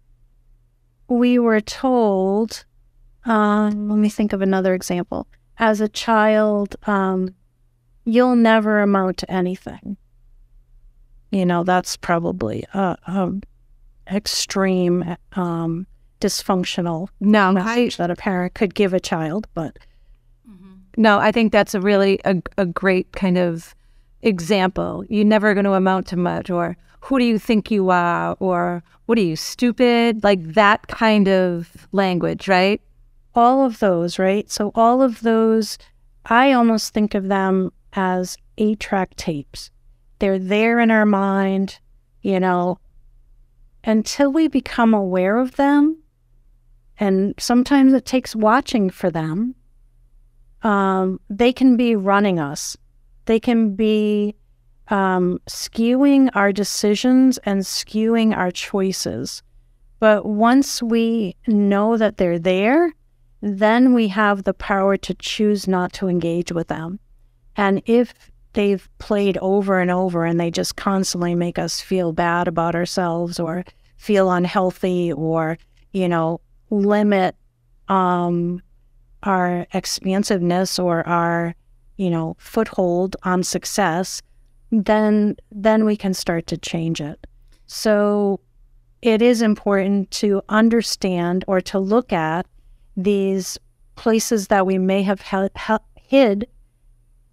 we 1.09 1.38
were 1.38 1.61
told 1.61 2.64
um, 3.24 3.88
let 3.88 3.99
me 3.99 4.09
think 4.09 4.32
of 4.32 4.42
another 4.42 4.74
example 4.74 5.26
as 5.59 5.80
a 5.80 5.88
child 5.88 6.76
um, 6.86 7.34
you'll 8.05 8.36
never 8.36 8.80
amount 8.80 9.16
to 9.18 9.30
anything 9.30 9.96
you 11.30 11.44
know, 11.44 11.64
that's 11.64 11.96
probably 11.96 12.64
a, 12.72 12.96
a 13.07 13.32
extreme 14.11 15.16
um, 15.34 15.86
dysfunctional 16.20 17.09
no, 17.20 17.53
message 17.53 18.01
I, 18.01 18.03
that 18.03 18.11
a 18.11 18.16
parent 18.16 18.55
could 18.55 18.74
give 18.74 18.94
a 18.94 19.01
child. 19.01 19.46
But 19.55 19.78
mm-hmm. 20.49 20.74
no, 20.96 21.18
I 21.18 21.32
think 21.32 21.53
that's 21.53 21.74
a 21.74 21.80
really 21.80 22.18
a, 22.24 22.42
a 22.57 22.64
great 22.64 23.12
kind 23.12 23.36
of 23.36 23.74
example. 24.22 25.05
You're 25.09 25.26
never 25.26 25.53
going 25.53 25.64
to 25.64 25.74
amount 25.74 26.07
to 26.09 26.16
much, 26.16 26.51
or 26.51 26.76
who 27.01 27.18
do 27.18 27.24
you 27.24 27.38
think 27.38 27.70
you 27.70 27.90
are, 27.90 28.36
or 28.40 28.82
what 29.07 29.18
are 29.18 29.22
you 29.22 29.36
stupid? 29.36 30.22
Like 30.24 30.42
that 30.55 30.86
kind 30.88 31.28
of 31.28 31.88
language, 31.92 32.49
right? 32.49 32.80
All 33.34 33.64
of 33.64 33.78
those, 33.78 34.18
right? 34.18 34.51
So 34.51 34.72
all 34.74 35.03
of 35.03 35.20
those, 35.20 35.78
I 36.26 36.53
almost 36.53 36.92
think 36.92 37.14
of 37.14 37.28
them 37.28 37.72
as 37.92 38.36
eight 38.59 38.80
track 38.80 39.14
tapes 39.16 39.70
they're 40.18 40.38
there 40.38 40.80
in 40.80 40.90
our 40.90 41.07
mind, 41.07 41.78
you 42.22 42.40
know, 42.40 42.78
until 43.84 44.32
we 44.32 44.49
become 44.49 44.94
aware 44.94 45.38
of 45.38 45.57
them. 45.57 45.99
And 46.99 47.34
sometimes 47.38 47.92
it 47.92 48.05
takes 48.05 48.34
watching 48.34 48.90
for 48.90 49.11
them. 49.11 49.55
Um, 50.62 51.20
they 51.30 51.53
can 51.53 51.76
be 51.76 51.94
running 51.94 52.40
us. 52.40 52.76
They 53.26 53.38
can 53.38 53.76
be 53.76 54.34
um, 54.91 55.41
skewing 55.49 56.30
our 56.34 56.53
decisions 56.53 57.39
and 57.39 57.61
skewing 57.62 58.36
our 58.36 58.51
choices. 58.51 59.43
But 60.01 60.26
once 60.26 60.82
we 60.82 61.36
know 61.47 61.97
that 61.97 62.16
they're 62.16 62.39
there, 62.39 62.95
then 63.41 63.95
we 63.95 64.09
have 64.09 64.45
the 64.45 64.55
power 64.55 64.97
to 64.97 65.14
choose 65.14 65.68
not 65.68 65.93
to 65.95 66.09
engage 66.09 66.53
with 66.53 66.68
them. 66.68 66.99
And 67.57 67.82
if 67.86 68.30
they've 68.53 68.89
played 68.99 69.36
over 69.39 69.80
and 69.80 69.91
over 69.91 70.24
and 70.24 70.41
they 70.41 70.51
just 70.51 70.76
constantly 70.76 71.34
make 71.34 71.59
us 71.59 71.80
feel 71.80 72.12
bad 72.12 72.49
about 72.49 72.74
ourselves 72.74 73.39
or 73.39 73.64
feel 73.97 74.30
unhealthy 74.30 75.12
or 75.12 75.59
you 75.93 76.09
know 76.09 76.41
limit 76.70 77.36
um, 77.89 78.62
our 79.22 79.66
expansiveness 79.72 80.78
or 80.78 81.07
our 81.07 81.55
you 81.97 82.11
know 82.11 82.36
foothold 82.39 83.16
on 83.24 83.43
success 83.43 84.22
then 84.71 85.37
then 85.51 85.85
we 85.85 85.97
can 85.97 86.12
start 86.12 86.47
to 86.47 86.57
change 86.57 87.01
it 87.01 87.27
so 87.66 88.41
it 89.03 89.23
is 89.23 89.43
important 89.43 90.11
to 90.11 90.43
understand 90.49 91.45
or 91.47 91.61
to 91.61 91.79
look 91.79 92.12
at 92.12 92.47
these 92.97 93.59
places 93.95 94.49
that 94.49 94.66
we 94.66 94.79
may 94.79 95.03
have 95.03 95.23
hid 95.95 96.49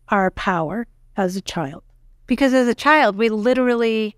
our 0.09 0.29
power 0.31 0.87
as 1.17 1.35
a 1.35 1.41
child. 1.41 1.83
Because 2.27 2.53
as 2.53 2.67
a 2.67 2.75
child, 2.75 3.17
we 3.17 3.29
literally 3.29 4.15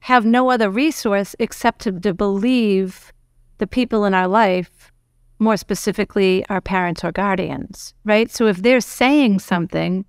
have 0.00 0.24
no 0.24 0.50
other 0.50 0.70
resource 0.70 1.34
except 1.38 1.80
to, 1.80 1.92
to 2.00 2.14
believe 2.14 3.12
the 3.58 3.66
people 3.66 4.04
in 4.04 4.14
our 4.14 4.28
life, 4.28 4.92
more 5.38 5.56
specifically 5.56 6.44
our 6.48 6.60
parents 6.60 7.04
or 7.04 7.12
guardians, 7.12 7.94
right? 8.04 8.30
So 8.30 8.46
if 8.46 8.58
they're 8.58 8.80
saying 8.80 9.40
something, 9.40 10.04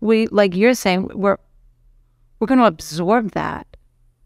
we 0.00 0.26
like 0.28 0.56
you're 0.56 0.74
saying, 0.74 1.10
we're 1.14 1.38
we're 2.40 2.46
going 2.46 2.58
to 2.58 2.66
absorb 2.66 3.32
that 3.32 3.66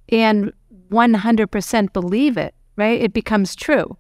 and 0.09 0.53
100% 0.91 1.93
believe 1.93 2.37
it, 2.37 2.55
right? 2.77 3.01
It 3.01 3.13
becomes 3.13 3.57
true. 3.57 3.97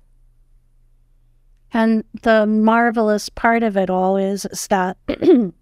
And 1.73 2.05
the 2.23 2.47
marvelous 2.47 3.29
part 3.29 3.65
of 3.65 3.77
it 3.77 3.91
all 3.91 4.17
is, 4.17 4.45
is 4.47 4.69
that 4.69 4.97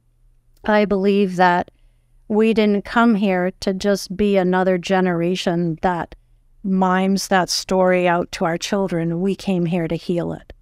I 0.64 0.84
believe 0.84 1.36
that 1.36 1.70
we 2.28 2.53
didn't 2.53 2.84
come 2.84 3.14
here 3.14 3.50
to 3.61 3.72
just 3.72 4.14
be 4.16 4.36
another 4.36 4.76
generation 4.76 5.78
that 5.82 6.14
mimes 6.62 7.28
that 7.28 7.48
story 7.50 8.07
out 8.07 8.30
to 8.32 8.44
our 8.44 8.59
children. 8.59 9.20
We 9.20 9.34
came 9.34 9.66
here 9.66 9.88
to 9.88 9.96
heal 9.96 10.32
it. 10.32 10.53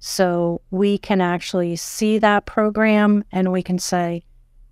So 0.00 0.60
we 0.70 0.98
can 0.98 1.20
actually 1.20 1.76
see 1.76 2.18
that 2.18 2.46
program 2.46 3.24
and 3.32 3.52
we 3.52 3.62
can 3.62 3.78
say, 3.78 4.24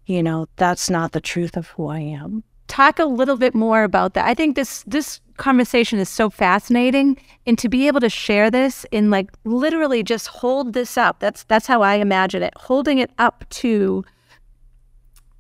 you 0.07 0.23
know, 0.23 0.47
that's 0.57 0.89
not 0.91 1.13
the 1.13 1.21
truth 1.21 1.57
of 1.57 1.69
who 1.69 1.89
I 1.89 2.01
am. 2.01 2.45
Talk 2.69 2.99
a 2.99 3.05
little 3.05 3.37
bit 3.37 3.55
more 3.55 3.85
about 3.85 4.15
that. 4.15 4.27
I 4.27 4.35
think 4.35 4.57
this 4.57 4.83
this 4.87 5.21
conversation 5.37 5.99
is 5.99 6.09
so 6.09 6.31
fascinating 6.31 7.17
and 7.47 7.59
to 7.59 7.69
be 7.69 7.87
able 7.87 8.01
to 8.01 8.09
share 8.09 8.51
this 8.51 8.87
and 8.91 9.11
like 9.11 9.31
literally 9.45 10.03
just 10.03 10.29
hold 10.29 10.73
this 10.73 10.97
up. 10.97 11.21
That's 11.21 11.45
that's 11.45 11.67
how 11.67 11.83
I 11.83 11.95
imagine 11.97 12.43
it. 12.43 12.55
Holding 12.57 12.99
it 12.99 13.11
up 13.19 13.45
to 13.51 14.05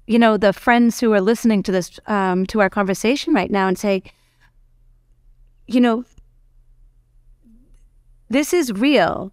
you 0.06 0.18
know, 0.18 0.36
the 0.36 0.52
friends 0.52 1.00
who 1.00 1.12
are 1.12 1.20
listening 1.20 1.62
to 1.64 1.72
this, 1.72 1.98
um, 2.06 2.46
to 2.46 2.60
our 2.60 2.70
conversation 2.70 3.34
right 3.34 3.50
now 3.50 3.66
and 3.66 3.78
say, 3.78 4.02
you 5.66 5.80
know, 5.80 6.04
this 8.28 8.52
is 8.52 8.72
real 8.72 9.32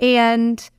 and 0.00 0.70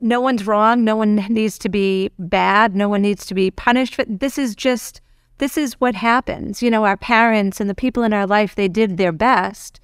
no 0.00 0.20
one's 0.20 0.46
wrong. 0.46 0.84
No 0.84 0.96
one 0.96 1.16
needs 1.28 1.58
to 1.58 1.68
be 1.68 2.10
bad. 2.18 2.74
No 2.74 2.88
one 2.88 3.02
needs 3.02 3.24
to 3.26 3.34
be 3.34 3.50
punished. 3.50 3.96
But 3.96 4.20
this 4.20 4.38
is 4.38 4.54
just, 4.54 5.00
this 5.38 5.56
is 5.56 5.80
what 5.80 5.94
happens. 5.94 6.62
You 6.62 6.70
know, 6.70 6.84
our 6.84 6.96
parents 6.96 7.60
and 7.60 7.70
the 7.70 7.74
people 7.74 8.02
in 8.02 8.12
our 8.12 8.26
life, 8.26 8.54
they 8.54 8.68
did 8.68 8.96
their 8.96 9.12
best. 9.12 9.80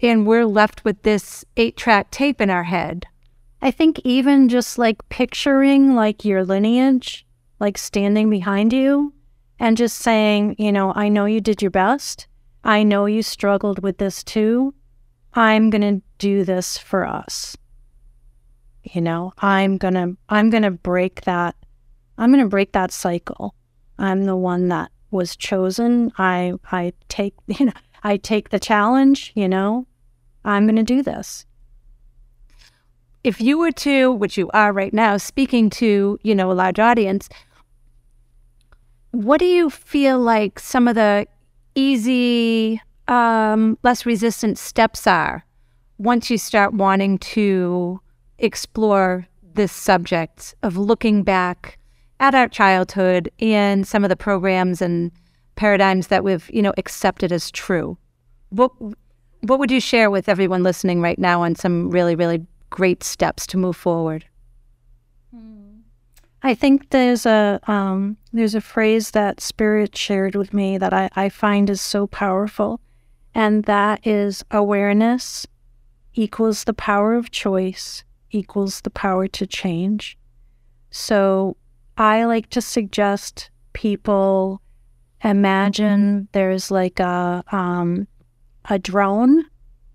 And 0.00 0.26
we're 0.26 0.46
left 0.46 0.84
with 0.84 1.02
this 1.02 1.44
eight 1.56 1.76
track 1.76 2.10
tape 2.10 2.40
in 2.40 2.50
our 2.50 2.64
head. 2.64 3.06
I 3.62 3.70
think 3.70 4.00
even 4.04 4.48
just 4.48 4.76
like 4.78 5.08
picturing 5.08 5.94
like 5.94 6.24
your 6.24 6.44
lineage, 6.44 7.26
like 7.60 7.78
standing 7.78 8.28
behind 8.28 8.72
you 8.72 9.14
and 9.58 9.76
just 9.76 9.98
saying, 9.98 10.56
you 10.58 10.70
know, 10.70 10.92
I 10.94 11.08
know 11.08 11.24
you 11.24 11.40
did 11.40 11.62
your 11.62 11.70
best. 11.70 12.26
I 12.62 12.82
know 12.82 13.06
you 13.06 13.22
struggled 13.22 13.82
with 13.82 13.98
this 13.98 14.22
too. 14.22 14.74
I'm 15.32 15.70
going 15.70 15.82
to 15.82 16.02
do 16.18 16.44
this 16.44 16.76
for 16.76 17.06
us. 17.06 17.56
You 18.82 19.00
know, 19.00 19.32
I'm 19.38 19.78
going 19.78 19.94
to 19.94 20.16
I'm 20.28 20.50
going 20.50 20.62
to 20.62 20.70
break 20.70 21.22
that 21.22 21.56
I'm 22.18 22.30
going 22.30 22.44
to 22.44 22.48
break 22.48 22.72
that 22.72 22.92
cycle. 22.92 23.54
I'm 23.98 24.24
the 24.24 24.36
one 24.36 24.68
that 24.68 24.90
was 25.10 25.36
chosen. 25.36 26.12
I 26.18 26.54
I 26.70 26.92
take, 27.08 27.34
you 27.46 27.66
know, 27.66 27.72
I 28.02 28.16
take 28.16 28.50
the 28.50 28.60
challenge, 28.60 29.32
you 29.34 29.48
know. 29.48 29.86
I'm 30.44 30.66
going 30.66 30.76
to 30.76 30.82
do 30.82 31.02
this. 31.02 31.46
If 33.22 33.40
you 33.40 33.56
were 33.56 33.72
to, 33.72 34.12
which 34.12 34.36
you 34.36 34.50
are 34.52 34.72
right 34.72 34.92
now, 34.92 35.16
speaking 35.16 35.70
to, 35.70 36.18
you 36.22 36.34
know, 36.34 36.52
a 36.52 36.52
large 36.52 36.78
audience, 36.78 37.30
what 39.12 39.38
do 39.38 39.46
you 39.46 39.70
feel 39.70 40.18
like 40.18 40.58
some 40.58 40.86
of 40.86 40.96
the 40.96 41.26
easy, 41.74 42.82
um, 43.08 43.78
less 43.82 44.04
resistant 44.04 44.58
steps 44.58 45.06
are 45.06 45.46
once 45.96 46.28
you 46.28 46.36
start 46.36 46.74
wanting 46.74 47.16
to 47.18 48.00
explore 48.38 49.26
this 49.54 49.72
subject 49.72 50.54
of 50.62 50.76
looking 50.76 51.22
back 51.22 51.78
at 52.20 52.34
our 52.34 52.48
childhood 52.48 53.30
and 53.40 53.86
some 53.86 54.04
of 54.04 54.08
the 54.08 54.16
programs 54.16 54.80
and 54.80 55.12
paradigms 55.56 56.08
that 56.08 56.24
we've, 56.24 56.50
you 56.52 56.62
know, 56.62 56.74
accepted 56.76 57.32
as 57.32 57.50
true? 57.50 57.96
What 58.50 58.72
what 59.40 59.58
would 59.58 59.70
you 59.70 59.80
share 59.80 60.10
with 60.10 60.28
everyone 60.28 60.62
listening 60.62 61.02
right 61.02 61.18
now 61.18 61.42
on 61.42 61.54
some 61.54 61.90
really, 61.90 62.14
really 62.14 62.46
great 62.70 63.02
steps 63.02 63.46
to 63.48 63.58
move 63.58 63.76
forward? 63.76 64.24
I 66.44 66.54
think 66.54 66.90
there's 66.90 67.24
a 67.24 67.58
um, 67.66 68.18
there's 68.34 68.54
a 68.54 68.60
phrase 68.60 69.12
that 69.12 69.40
Spirit 69.40 69.96
shared 69.96 70.34
with 70.34 70.52
me 70.52 70.76
that 70.76 70.92
I, 70.92 71.08
I 71.16 71.30
find 71.30 71.70
is 71.70 71.80
so 71.80 72.06
powerful, 72.06 72.80
and 73.34 73.64
that 73.64 74.06
is 74.06 74.44
awareness 74.50 75.46
equals 76.12 76.64
the 76.64 76.74
power 76.74 77.14
of 77.14 77.30
choice 77.30 78.04
equals 78.30 78.82
the 78.82 78.90
power 78.90 79.26
to 79.28 79.46
change. 79.46 80.18
So 80.90 81.56
I 81.96 82.24
like 82.24 82.50
to 82.50 82.60
suggest 82.60 83.50
people 83.72 84.60
imagine 85.22 86.28
there's 86.32 86.70
like 86.70 87.00
a 87.00 87.44
um, 87.50 88.06
a 88.68 88.78
drone 88.78 89.44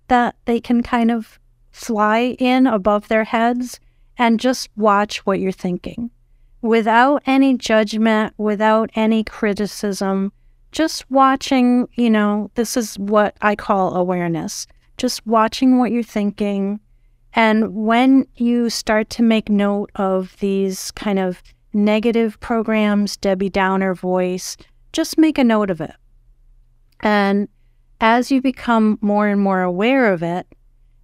that 0.08 0.36
they 0.44 0.60
can 0.60 0.82
kind 0.82 1.10
of 1.10 1.38
fly 1.70 2.36
in 2.38 2.66
above 2.66 3.08
their 3.08 3.24
heads 3.24 3.78
and 4.18 4.40
just 4.40 4.68
watch 4.76 5.24
what 5.24 5.40
you're 5.40 5.52
thinking 5.52 6.10
without 6.62 7.22
any 7.26 7.56
judgment, 7.56 8.34
without 8.36 8.90
any 8.94 9.24
criticism, 9.24 10.32
just 10.72 11.10
watching, 11.10 11.88
you 11.94 12.10
know, 12.10 12.50
this 12.54 12.76
is 12.76 12.98
what 12.98 13.36
I 13.40 13.56
call 13.56 13.96
awareness. 13.96 14.66
Just 14.98 15.26
watching 15.26 15.78
what 15.78 15.90
you're 15.90 16.02
thinking. 16.02 16.80
And 17.32 17.74
when 17.74 18.26
you 18.36 18.68
start 18.70 19.08
to 19.10 19.22
make 19.22 19.48
note 19.48 19.90
of 19.94 20.36
these 20.40 20.90
kind 20.92 21.18
of 21.18 21.42
negative 21.72 22.38
programs, 22.40 23.16
Debbie 23.16 23.50
Downer 23.50 23.94
voice, 23.94 24.56
just 24.92 25.18
make 25.18 25.38
a 25.38 25.44
note 25.44 25.70
of 25.70 25.80
it. 25.80 25.94
And 27.00 27.48
as 28.00 28.30
you 28.30 28.40
become 28.40 28.98
more 29.00 29.28
and 29.28 29.40
more 29.40 29.62
aware 29.62 30.12
of 30.12 30.22
it, 30.22 30.46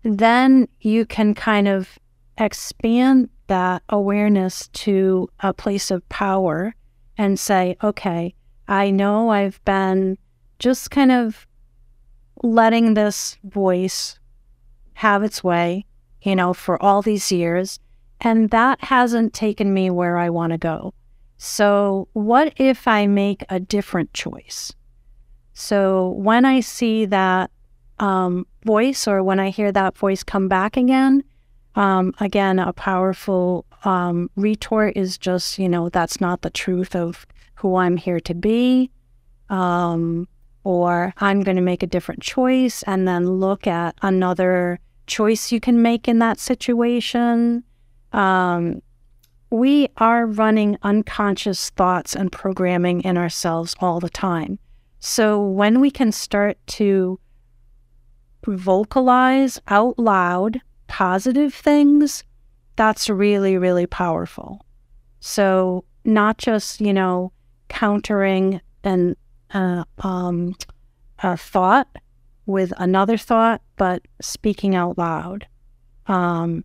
then 0.03 0.69
you 0.81 1.05
can 1.07 1.35
kind 1.35 1.69
of 1.69 1.99
expand 2.39 3.29
that 3.47 3.83
awareness 3.89 4.69
to 4.69 5.29
a 5.41 5.53
place 5.53 5.91
of 5.91 6.09
power 6.09 6.75
and 7.19 7.39
say, 7.39 7.77
okay, 7.83 8.35
I 8.69 8.91
know 8.91 9.31
I've 9.31 9.64
been 9.64 10.19
just 10.59 10.91
kind 10.91 11.12
of 11.12 11.47
letting 12.43 12.95
this 12.95 13.39
voice 13.45 14.19
have 14.95 15.23
its 15.23 15.45
way, 15.45 15.85
you 16.23 16.35
know, 16.35 16.53
for 16.53 16.83
all 16.83 17.03
these 17.03 17.31
years. 17.31 17.79
And 18.21 18.51
that 18.51 18.83
hasn't 18.85 19.35
taken 19.35 19.75
me 19.75 19.91
where 19.91 20.17
I 20.17 20.31
want 20.31 20.53
to 20.53 20.59
go. 20.59 20.95
So, 21.39 22.09
what 22.14 22.55
if 22.57 22.89
I 22.89 23.07
make 23.07 23.45
a 23.51 23.61
different 23.61 24.14
choice? 24.14 24.73
So, 25.53 26.11
when 26.11 26.45
I 26.47 26.61
see 26.61 27.05
that 27.07 27.51
um, 27.99 28.47
voice 28.64 29.07
or 29.07 29.23
when 29.23 29.39
I 29.39 29.51
hear 29.51 29.71
that 29.73 29.99
voice 29.99 30.23
come 30.23 30.49
back 30.49 30.77
again, 30.77 31.23
um, 31.75 32.14
again, 32.21 32.59
a 32.59 32.73
powerful 32.73 33.67
um, 33.85 34.31
retort 34.35 34.97
is 34.97 35.19
just, 35.19 35.59
you 35.59 35.69
know, 35.69 35.91
that's 35.91 36.21
not 36.21 36.41
the 36.41 36.51
truth 36.51 36.97
of 36.97 37.27
who 37.57 37.77
I'm 37.77 37.99
here 37.99 38.21
to 38.21 38.35
be. 38.35 38.91
Um, 39.51 40.27
or 40.64 41.14
I'm 41.19 41.43
going 41.43 41.57
to 41.57 41.62
make 41.62 41.85
a 41.85 41.87
different 41.87 42.23
choice 42.23 42.83
and 42.85 43.07
then 43.07 43.25
look 43.25 43.69
at 43.69 43.95
another 44.03 44.81
choice 45.07 45.53
you 45.53 45.61
can 45.61 45.81
make 45.81 46.09
in 46.09 46.19
that 46.19 46.41
situation. 46.41 47.62
Um, 48.12 48.82
we 49.50 49.88
are 49.96 50.26
running 50.26 50.76
unconscious 50.82 51.70
thoughts 51.70 52.16
and 52.16 52.32
programming 52.32 53.02
in 53.02 53.16
ourselves 53.16 53.74
all 53.80 54.00
the 54.00 54.11
time. 54.11 54.59
So 54.98 55.40
when 55.40 55.80
we 55.80 55.90
can 55.90 56.11
start 56.12 56.59
to 56.66 57.20
vocalize 58.44 59.61
out 59.68 59.98
loud 59.98 60.61
positive 60.88 61.54
things, 61.54 62.24
that's 62.76 63.09
really, 63.09 63.57
really 63.59 63.86
powerful. 63.86 64.64
So, 65.20 65.84
not 66.04 66.38
just, 66.38 66.80
you 66.80 66.92
know, 66.92 67.32
countering 67.68 68.61
an, 68.84 69.16
uh, 69.52 69.84
um, 69.98 70.54
a 71.20 71.36
thought 71.36 71.88
with 72.44 72.72
another 72.78 73.16
thought, 73.16 73.61
but 73.76 74.02
speaking 74.20 74.76
out 74.76 74.96
loud. 74.96 75.46
Um, 76.07 76.64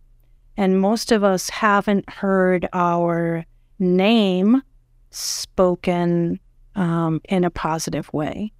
and 0.56 0.80
most 0.80 1.12
of 1.12 1.24
us 1.24 1.48
haven't 1.50 2.08
heard 2.08 2.68
our 2.72 3.44
name 3.78 4.62
spoken 5.10 6.40
um, 6.74 7.20
in 7.28 7.44
a 7.44 7.50
positive 7.50 8.12
way. 8.12 8.52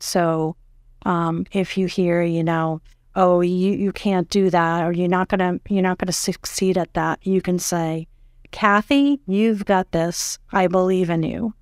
So, 0.00 0.56
um, 1.04 1.46
if 1.52 1.76
you 1.76 1.86
hear, 1.86 2.22
you 2.22 2.44
know, 2.44 2.80
oh 3.18 3.40
you, 3.40 3.72
you 3.72 3.92
can't 3.92 4.30
do 4.30 4.48
that 4.48 4.84
or 4.84 4.92
you're 4.92 5.08
not 5.08 5.28
gonna 5.28 5.58
you're 5.68 5.82
not 5.82 5.98
gonna 5.98 6.12
succeed 6.12 6.78
at 6.78 6.94
that 6.94 7.18
you 7.26 7.42
can 7.42 7.58
say 7.58 8.06
kathy 8.52 9.20
you've 9.26 9.64
got 9.66 9.90
this. 9.92 10.38
I 10.52 10.68
believe 10.68 11.10
in 11.10 11.22
you. 11.22 11.54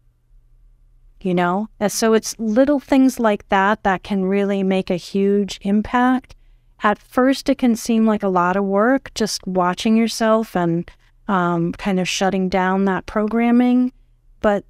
You 1.20 1.34
know? 1.34 1.68
And 1.80 1.90
so 1.90 2.12
it's 2.12 2.38
little 2.38 2.78
things 2.78 3.18
like 3.18 3.48
that 3.48 3.82
that 3.82 4.04
can 4.04 4.26
really 4.26 4.62
make 4.62 4.90
a 4.90 4.96
huge 4.96 5.58
impact 5.62 6.35
at 6.82 6.98
first 6.98 7.48
it 7.48 7.58
can 7.58 7.76
seem 7.76 8.06
like 8.06 8.22
a 8.22 8.28
lot 8.28 8.56
of 8.56 8.64
work 8.64 9.10
just 9.14 9.46
watching 9.46 9.96
yourself 9.96 10.56
and 10.56 10.90
um, 11.28 11.72
kind 11.72 11.98
of 11.98 12.08
shutting 12.08 12.48
down 12.48 12.84
that 12.84 13.06
programming 13.06 13.92
but 14.40 14.64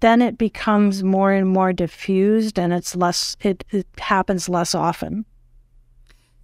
then 0.00 0.20
it 0.20 0.36
becomes 0.36 1.02
more 1.02 1.32
and 1.32 1.48
more 1.48 1.72
diffused 1.72 2.58
and 2.58 2.72
it's 2.72 2.94
less 2.94 3.36
it, 3.40 3.64
it 3.70 3.86
happens 3.98 4.48
less 4.48 4.74
often 4.74 5.24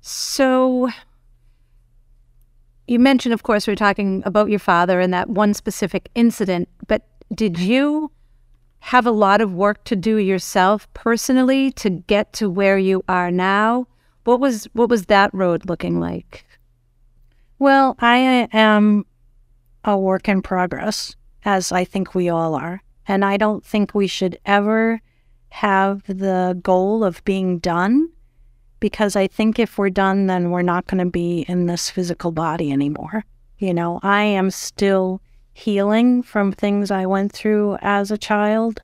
so 0.00 0.88
you 2.86 2.98
mentioned, 2.98 3.32
of 3.32 3.42
course, 3.42 3.66
we 3.66 3.72
are 3.72 3.76
talking 3.76 4.22
about 4.26 4.50
your 4.50 4.58
father 4.58 5.00
and 5.00 5.14
that 5.14 5.30
one 5.30 5.54
specific 5.54 6.10
incident, 6.14 6.68
but 6.86 7.06
did 7.34 7.58
you 7.58 8.10
have 8.80 9.06
a 9.06 9.12
lot 9.12 9.40
of 9.40 9.54
work 9.54 9.84
to 9.84 9.96
do 9.96 10.16
yourself 10.16 10.92
personally 10.92 11.70
to 11.72 11.88
get 11.88 12.32
to 12.34 12.50
where 12.50 12.76
you 12.76 13.04
are 13.08 13.30
now? 13.30 13.86
What 14.24 14.40
was 14.40 14.68
what 14.72 14.88
was 14.88 15.06
that 15.06 15.32
road 15.34 15.68
looking 15.68 16.00
like? 16.00 16.44
Well, 17.58 17.96
I 18.00 18.48
am 18.52 19.06
a 19.84 19.98
work 19.98 20.28
in 20.28 20.42
progress, 20.42 21.14
as 21.44 21.72
I 21.72 21.84
think 21.84 22.14
we 22.14 22.28
all 22.28 22.54
are. 22.54 22.82
And 23.06 23.24
I 23.24 23.36
don't 23.36 23.64
think 23.64 23.94
we 23.94 24.06
should 24.06 24.38
ever 24.46 25.00
have 25.50 26.02
the 26.06 26.58
goal 26.62 27.04
of 27.04 27.24
being 27.24 27.58
done 27.58 28.08
because 28.80 29.16
I 29.16 29.28
think 29.28 29.58
if 29.58 29.78
we're 29.78 29.90
done, 29.90 30.26
then 30.26 30.50
we're 30.50 30.62
not 30.62 30.86
going 30.86 31.04
to 31.04 31.10
be 31.10 31.44
in 31.48 31.66
this 31.66 31.90
physical 31.90 32.32
body 32.32 32.72
anymore. 32.72 33.24
You 33.58 33.74
know, 33.74 34.00
I 34.02 34.22
am 34.22 34.50
still 34.50 35.20
healing 35.52 36.22
from 36.22 36.50
things 36.50 36.90
I 36.90 37.06
went 37.06 37.32
through 37.32 37.76
as 37.80 38.10
a 38.10 38.18
child. 38.18 38.82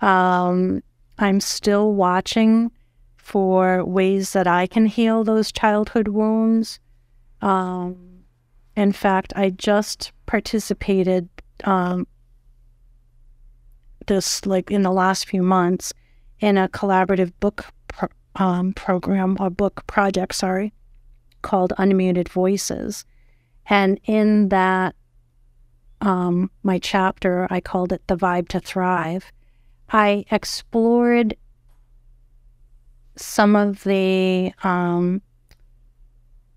Um, 0.00 0.82
I'm 1.18 1.40
still 1.40 1.92
watching 1.94 2.70
for 3.22 3.84
ways 3.84 4.32
that 4.32 4.48
I 4.48 4.66
can 4.66 4.86
heal 4.86 5.22
those 5.22 5.52
childhood 5.52 6.08
wounds. 6.08 6.80
Um, 7.40 8.24
in 8.76 8.90
fact, 8.90 9.32
I 9.36 9.50
just 9.50 10.10
participated 10.26 11.28
um, 11.62 12.08
this 14.08 14.44
like 14.44 14.72
in 14.72 14.82
the 14.82 14.90
last 14.90 15.28
few 15.28 15.42
months 15.42 15.92
in 16.40 16.58
a 16.58 16.68
collaborative 16.68 17.32
book 17.38 17.66
um, 18.34 18.72
program, 18.72 19.36
a 19.38 19.50
book 19.50 19.86
project, 19.86 20.34
sorry, 20.34 20.72
called 21.42 21.72
Unmuted 21.78 22.28
Voices. 22.28 23.04
And 23.66 24.00
in 24.04 24.48
that, 24.48 24.96
um, 26.00 26.50
my 26.64 26.80
chapter, 26.80 27.46
I 27.50 27.60
called 27.60 27.92
it 27.92 28.02
The 28.08 28.16
Vibe 28.16 28.48
to 28.48 28.58
Thrive. 28.58 29.30
I 29.90 30.24
explored 30.32 31.36
some 33.16 33.56
of 33.56 33.84
the 33.84 34.52
um, 34.62 35.22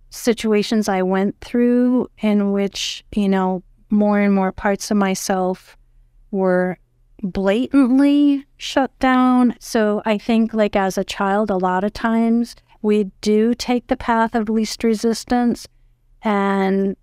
situations 0.09 0.87
I 0.87 1.01
went 1.01 1.39
through 1.41 2.09
in 2.19 2.51
which, 2.51 3.03
you 3.13 3.27
know, 3.27 3.63
more 3.89 4.19
and 4.19 4.33
more 4.33 4.51
parts 4.51 4.89
of 4.91 4.97
myself 4.97 5.77
were 6.31 6.77
blatantly 7.21 8.45
shut 8.57 8.97
down. 8.99 9.55
So 9.59 10.01
I 10.05 10.17
think, 10.17 10.53
like, 10.53 10.75
as 10.75 10.97
a 10.97 11.03
child, 11.03 11.49
a 11.49 11.57
lot 11.57 11.83
of 11.83 11.93
times 11.93 12.55
we 12.81 13.05
do 13.21 13.53
take 13.53 13.87
the 13.87 13.97
path 13.97 14.35
of 14.35 14.49
least 14.49 14.83
resistance 14.83 15.67
and, 16.21 16.95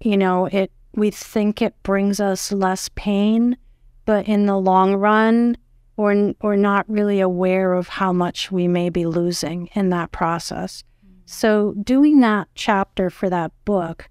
you 0.00 0.16
know, 0.16 0.46
it, 0.46 0.70
we 0.94 1.10
think 1.10 1.62
it 1.62 1.74
brings 1.82 2.20
us 2.20 2.52
less 2.52 2.88
pain, 2.94 3.56
but 4.04 4.26
in 4.26 4.46
the 4.46 4.58
long 4.58 4.94
run, 4.96 5.56
we're, 6.00 6.34
we're 6.40 6.56
not 6.56 6.88
really 6.88 7.20
aware 7.20 7.74
of 7.74 7.88
how 7.88 8.10
much 8.10 8.50
we 8.50 8.66
may 8.66 8.88
be 8.88 9.04
losing 9.04 9.66
in 9.74 9.90
that 9.90 10.10
process. 10.12 10.82
So, 11.26 11.74
doing 11.82 12.20
that 12.20 12.48
chapter 12.54 13.10
for 13.10 13.28
that 13.28 13.52
book 13.66 14.08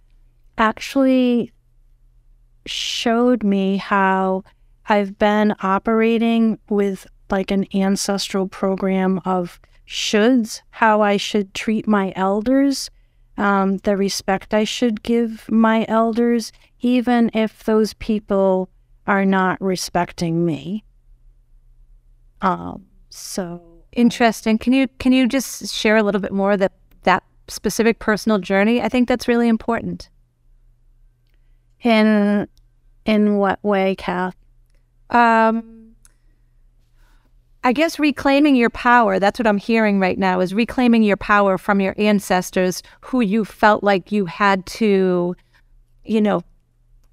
actually 0.58 1.52
showed 2.66 3.44
me 3.44 3.78
how 3.78 4.44
I've 4.88 5.18
been 5.18 5.56
operating 5.62 6.60
with 6.70 7.08
like 7.32 7.50
an 7.50 7.66
ancestral 7.74 8.48
program 8.48 9.20
of 9.26 9.60
shoulds, 9.88 10.62
how 10.70 11.02
I 11.02 11.18
should 11.18 11.56
treat 11.56 11.88
my 11.88 12.14
elders, 12.16 12.92
um, 13.38 13.78
the 13.78 13.98
respect 13.98 14.54
I 14.54 14.64
should 14.64 15.02
give 15.02 15.50
my 15.50 15.86
elders, 15.88 16.52
even 16.82 17.32
if 17.34 17.64
those 17.64 17.96
people 17.96 18.70
are 19.08 19.26
not 19.26 19.60
respecting 19.60 20.46
me. 20.46 20.84
Um, 22.42 22.86
so 23.10 23.62
interesting. 23.92 24.58
Can 24.58 24.74
you 24.74 24.88
can 25.00 25.12
you 25.12 25.28
just 25.28 25.74
share 25.74 25.98
a 25.98 26.04
little 26.04 26.22
bit 26.22 26.32
more 26.32 26.58
that 26.58 26.74
that 27.04 27.24
specific 27.48 28.00
personal 28.00 28.40
journey? 28.40 28.82
I 28.82 28.90
think 28.90 29.08
that's 29.08 29.28
really 29.28 29.48
important. 29.48 30.10
In 31.82 32.48
in 33.06 33.38
what 33.38 33.64
way, 33.64 33.96
Kath? 33.96 34.36
Um, 35.10 35.96
I 37.64 37.74
guess 37.74 38.00
reclaiming 38.00 38.56
your 38.56 38.70
power. 38.70 39.20
That's 39.20 39.40
what 39.40 39.48
I'm 39.48 39.58
hearing 39.58 40.00
right 40.00 40.18
now. 40.18 40.40
Is 40.40 40.54
reclaiming 40.54 41.04
your 41.04 41.18
power 41.18 41.58
from 41.58 41.82
your 41.82 41.96
ancestors, 41.98 42.84
who 43.02 43.22
you 43.22 43.44
felt 43.44 43.84
like 43.84 44.12
you 44.12 44.26
had 44.26 44.66
to, 44.68 45.36
you 46.06 46.22
know, 46.22 46.42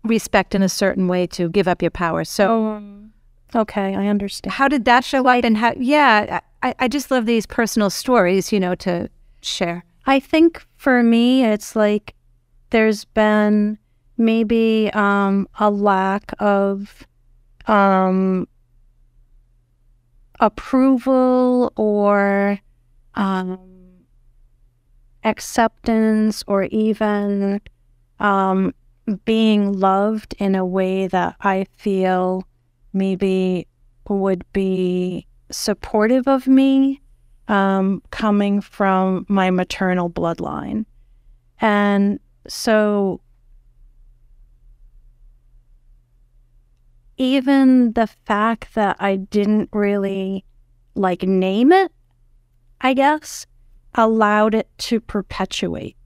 respect 0.05 0.55
in 0.55 0.63
a 0.63 0.69
certain 0.69 1.09
way 1.09 1.27
to 1.29 1.49
give 1.49 1.67
up 1.67 1.83
your 1.83 1.91
power. 1.91 2.25
So. 2.25 2.67
Um, 2.67 3.13
Okay, 3.55 3.95
I 3.95 4.09
understand. 4.09 4.53
How 4.53 4.69
did 4.69 4.85
that 4.87 5.05
show 5.05 5.27
up? 5.27 5.45
And 5.45 5.57
how, 5.57 5.73
yeah, 5.79 6.41
I, 6.63 6.75
I 6.79 6.89
just 6.89 7.11
love 7.11 7.27
these 7.27 7.47
personal 7.47 7.91
stories, 7.91 8.53
you 8.53 8.61
know, 8.61 8.75
to 8.77 9.09
share. 9.41 9.85
I 10.07 10.21
think 10.21 10.65
for 10.77 11.03
me, 11.03 11.45
it's 11.45 11.77
like 11.77 12.15
there's 12.71 13.05
been 13.05 13.79
maybe 14.19 14.91
um, 14.93 15.49
a 15.59 15.71
lack 15.71 16.33
of 16.39 17.07
um, 17.67 18.49
approval 20.41 21.73
or 21.77 22.59
um, 23.15 23.59
acceptance 25.25 26.45
or 26.47 26.65
even 26.65 27.61
um, 28.19 28.75
being 29.25 29.73
loved 29.73 30.35
in 30.39 30.55
a 30.55 30.65
way 30.65 31.07
that 31.07 31.37
I 31.41 31.67
feel 31.77 32.47
maybe 32.97 33.69
would 34.09 34.45
be 34.53 35.27
supportive 35.51 36.27
of 36.27 36.47
me 36.47 37.01
um, 37.49 38.03
coming 38.11 38.61
from 38.61 39.27
my 39.29 39.51
maternal 39.51 40.11
bloodline. 40.11 40.85
And 41.61 42.19
so 42.49 43.21
even 47.17 47.93
the 47.93 48.07
fact 48.07 48.75
that 48.75 48.97
I 48.99 49.17
didn't 49.17 49.71
really 49.73 50.45
like 50.95 51.23
name 51.23 51.73
it, 51.73 51.93
I 52.81 52.95
guess, 52.95 53.47
allowed 53.95 54.55
it 54.55 54.69
to 54.79 55.01
perpetuate. 55.01 55.97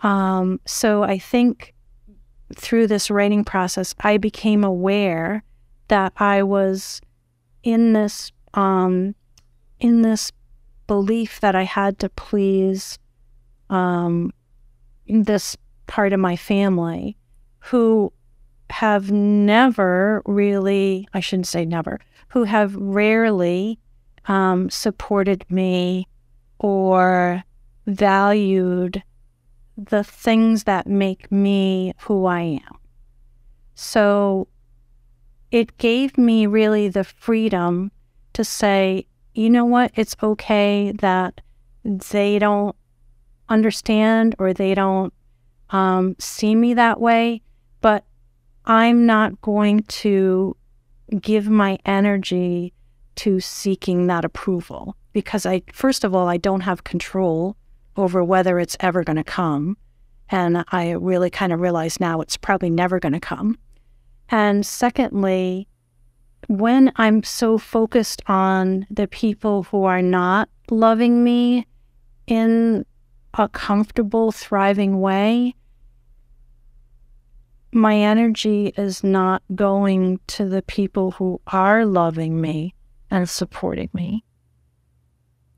Um, 0.00 0.60
so 0.66 1.02
I 1.02 1.18
think 1.18 1.74
through 2.54 2.86
this 2.86 3.10
writing 3.10 3.44
process, 3.44 3.94
I 4.00 4.16
became 4.16 4.64
aware 4.64 5.42
that 5.88 6.12
I 6.16 6.42
was 6.42 7.00
in 7.62 7.92
this 7.92 8.32
um, 8.54 9.14
in 9.80 10.02
this 10.02 10.32
belief 10.86 11.40
that 11.40 11.54
I 11.54 11.64
had 11.64 11.98
to 12.00 12.08
please 12.08 12.98
um, 13.70 14.32
this 15.06 15.56
part 15.86 16.12
of 16.12 16.20
my 16.20 16.36
family 16.36 17.16
who 17.60 18.12
have 18.70 19.10
never 19.10 20.22
really, 20.26 21.08
I 21.14 21.20
shouldn't 21.20 21.46
say 21.46 21.64
never, 21.64 22.00
who 22.28 22.44
have 22.44 22.74
rarely 22.76 23.78
um, 24.26 24.68
supported 24.70 25.44
me 25.50 26.06
or 26.58 27.42
valued 27.86 29.02
the 29.78 30.02
things 30.02 30.64
that 30.64 30.88
make 30.88 31.30
me 31.30 31.94
who 32.00 32.26
I 32.26 32.60
am. 32.66 32.78
So 33.76 34.48
it 35.52 35.78
gave 35.78 36.18
me 36.18 36.46
really 36.46 36.88
the 36.88 37.04
freedom 37.04 37.92
to 38.32 38.42
say, 38.42 39.06
you 39.34 39.48
know 39.48 39.64
what, 39.64 39.92
it's 39.94 40.16
okay 40.20 40.92
that 40.98 41.40
they 41.84 42.40
don't 42.40 42.74
understand 43.48 44.34
or 44.40 44.52
they 44.52 44.74
don't 44.74 45.14
um, 45.70 46.16
see 46.18 46.56
me 46.56 46.74
that 46.74 47.00
way, 47.00 47.40
but 47.80 48.04
I'm 48.64 49.06
not 49.06 49.40
going 49.40 49.84
to 49.84 50.56
give 51.20 51.48
my 51.48 51.78
energy 51.86 52.74
to 53.16 53.38
seeking 53.38 54.08
that 54.08 54.24
approval 54.24 54.96
because 55.12 55.46
I, 55.46 55.62
first 55.72 56.02
of 56.02 56.14
all, 56.14 56.28
I 56.28 56.36
don't 56.36 56.62
have 56.62 56.84
control 56.84 57.56
over 57.98 58.24
whether 58.24 58.58
it's 58.58 58.76
ever 58.80 59.04
going 59.04 59.16
to 59.16 59.24
come. 59.24 59.76
And 60.30 60.64
I 60.68 60.92
really 60.92 61.30
kind 61.30 61.52
of 61.52 61.60
realize 61.60 62.00
now 62.00 62.20
it's 62.20 62.36
probably 62.36 62.70
never 62.70 63.00
going 63.00 63.12
to 63.12 63.20
come. 63.20 63.58
And 64.30 64.64
secondly, 64.64 65.68
when 66.48 66.92
I'm 66.96 67.22
so 67.22 67.58
focused 67.58 68.22
on 68.26 68.86
the 68.90 69.08
people 69.08 69.64
who 69.64 69.84
are 69.84 70.02
not 70.02 70.48
loving 70.70 71.24
me 71.24 71.66
in 72.26 72.86
a 73.34 73.48
comfortable, 73.48 74.32
thriving 74.32 75.00
way, 75.00 75.54
my 77.72 77.96
energy 77.96 78.72
is 78.76 79.04
not 79.04 79.42
going 79.54 80.20
to 80.26 80.48
the 80.48 80.62
people 80.62 81.10
who 81.12 81.40
are 81.48 81.84
loving 81.84 82.40
me 82.40 82.74
and 83.10 83.28
supporting 83.28 83.90
me. 83.92 84.24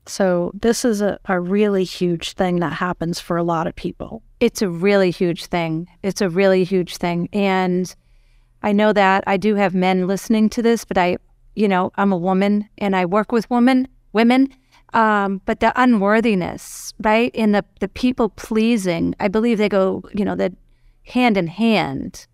So, 0.07 0.51
this 0.53 0.83
is 0.83 1.01
a, 1.01 1.19
a 1.25 1.39
really 1.39 1.83
huge 1.83 2.33
thing 2.33 2.59
that 2.59 2.73
happens 2.73 3.19
for 3.19 3.37
a 3.37 3.43
lot 3.43 3.67
of 3.67 3.75
people. 3.75 4.23
It's 4.39 4.61
a 4.61 4.69
really 4.69 5.11
huge 5.11 5.45
thing. 5.45 5.87
It's 6.01 6.21
a 6.21 6.29
really 6.29 6.63
huge 6.63 6.97
thing. 6.97 7.29
And 7.31 7.93
I 8.63 8.71
know 8.71 8.93
that 8.93 9.23
I 9.27 9.37
do 9.37 9.55
have 9.55 9.75
men 9.75 10.07
listening 10.07 10.49
to 10.51 10.61
this, 10.61 10.85
but 10.85 10.97
I, 10.97 11.17
you 11.55 11.67
know, 11.67 11.91
I'm 11.95 12.11
a 12.11 12.17
woman 12.17 12.67
and 12.77 12.95
I 12.95 13.05
work 13.05 13.31
with 13.31 13.49
women, 13.49 13.87
women. 14.13 14.49
Um, 14.93 15.41
but 15.45 15.61
the 15.61 15.71
unworthiness, 15.81 16.93
right? 17.01 17.31
And 17.33 17.55
the, 17.55 17.63
the 17.79 17.87
people 17.87 18.29
pleasing, 18.29 19.15
I 19.19 19.29
believe 19.29 19.57
they 19.57 19.69
go, 19.69 20.03
you 20.13 20.25
know, 20.25 20.35
that 20.35 20.53
hand 21.05 21.37
in 21.37 21.47
hand. 21.47 22.27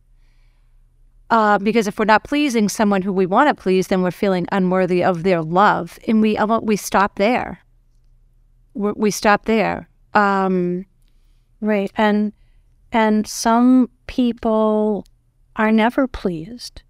Uh, 1.29 1.57
because 1.57 1.87
if 1.87 1.99
we're 1.99 2.05
not 2.05 2.23
pleasing 2.23 2.69
someone 2.69 3.01
who 3.01 3.11
we 3.11 3.25
want 3.25 3.49
to 3.49 3.61
please, 3.61 3.87
then 3.87 4.01
we're 4.01 4.11
feeling 4.11 4.47
unworthy 4.51 5.03
of 5.03 5.23
their 5.23 5.41
love, 5.41 5.99
and 6.07 6.21
we 6.21 6.37
we 6.61 6.75
stop 6.77 7.15
there. 7.15 7.59
We're, 8.73 8.93
we 8.93 9.11
stop 9.11 9.45
there, 9.45 9.89
um, 10.13 10.85
right? 11.59 11.91
And 11.97 12.31
and 12.91 13.27
some 13.27 13.89
people 14.07 15.05
are 15.57 15.71
never 15.71 16.07
pleased. 16.07 16.83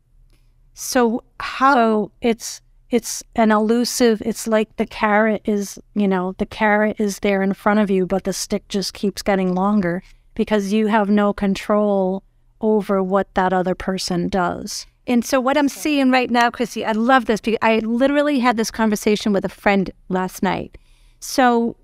So 0.75 1.23
how? 1.39 1.73
So 1.73 2.11
it's 2.21 2.61
it's 2.89 3.23
an 3.35 3.51
elusive. 3.51 4.21
It's 4.23 4.47
like 4.47 4.75
the 4.77 4.85
carrot 4.85 5.41
is, 5.45 5.79
you 5.95 6.07
know, 6.07 6.35
the 6.37 6.45
carrot 6.45 6.99
is 6.99 7.19
there 7.19 7.41
in 7.41 7.53
front 7.53 7.79
of 7.79 7.89
you, 7.89 8.05
but 8.05 8.23
the 8.23 8.33
stick 8.33 8.67
just 8.69 8.93
keeps 8.93 9.21
getting 9.21 9.55
longer 9.55 10.03
because 10.35 10.71
you 10.71 10.87
have 10.87 11.09
no 11.09 11.33
control 11.33 12.23
over 12.61 13.01
what 13.03 13.33
that 13.35 13.53
other 13.53 13.75
person 13.75 14.27
does. 14.27 14.85
And 15.05 15.23
so, 15.23 15.39
what 15.39 15.57
I'm 15.57 15.69
seeing 15.69 16.11
right 16.11 16.29
now, 16.29 16.49
Chrissy, 16.49 16.83
I 16.83 16.91
love 16.91 17.25
this 17.25 17.39
because 17.39 17.59
I 17.61 17.79
literally 17.79 18.39
had 18.39 18.57
this 18.57 18.71
conversation 18.71 19.31
with 19.31 19.45
a 19.45 19.49
friend 19.49 19.89
last 20.09 20.43
night. 20.43 20.77
So, 21.21 21.77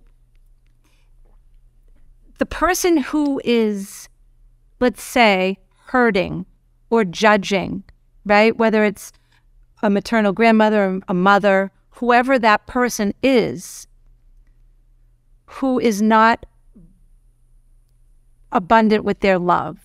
the 2.38 2.45
person 2.45 2.97
who 2.97 3.41
is, 3.45 4.09
let's 4.82 5.01
say, 5.01 5.57
hurting 5.86 6.45
or 6.89 7.05
judging, 7.05 7.84
right? 8.26 8.57
Whether 8.57 8.84
it's 8.84 9.13
a 9.82 9.89
maternal 9.89 10.34
grandmother, 10.34 10.99
a 11.07 11.13
mother, 11.13 11.71
whoever 11.91 12.38
that 12.39 12.67
person 12.67 13.13
is, 13.24 13.88
who 15.45 15.80
is 15.80 16.01
not 16.01 16.45
abundant 18.51 19.03
with 19.03 19.21
their 19.21 19.39
love 19.39 19.82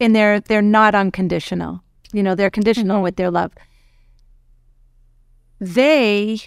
and 0.00 0.14
they're 0.14 0.40
they're 0.40 0.62
not 0.62 0.94
unconditional 0.94 1.80
you 2.12 2.22
know 2.22 2.34
they're 2.34 2.50
conditional 2.50 2.96
mm-hmm. 2.96 3.04
with 3.04 3.16
their 3.16 3.30
love 3.30 3.52
they 5.60 6.40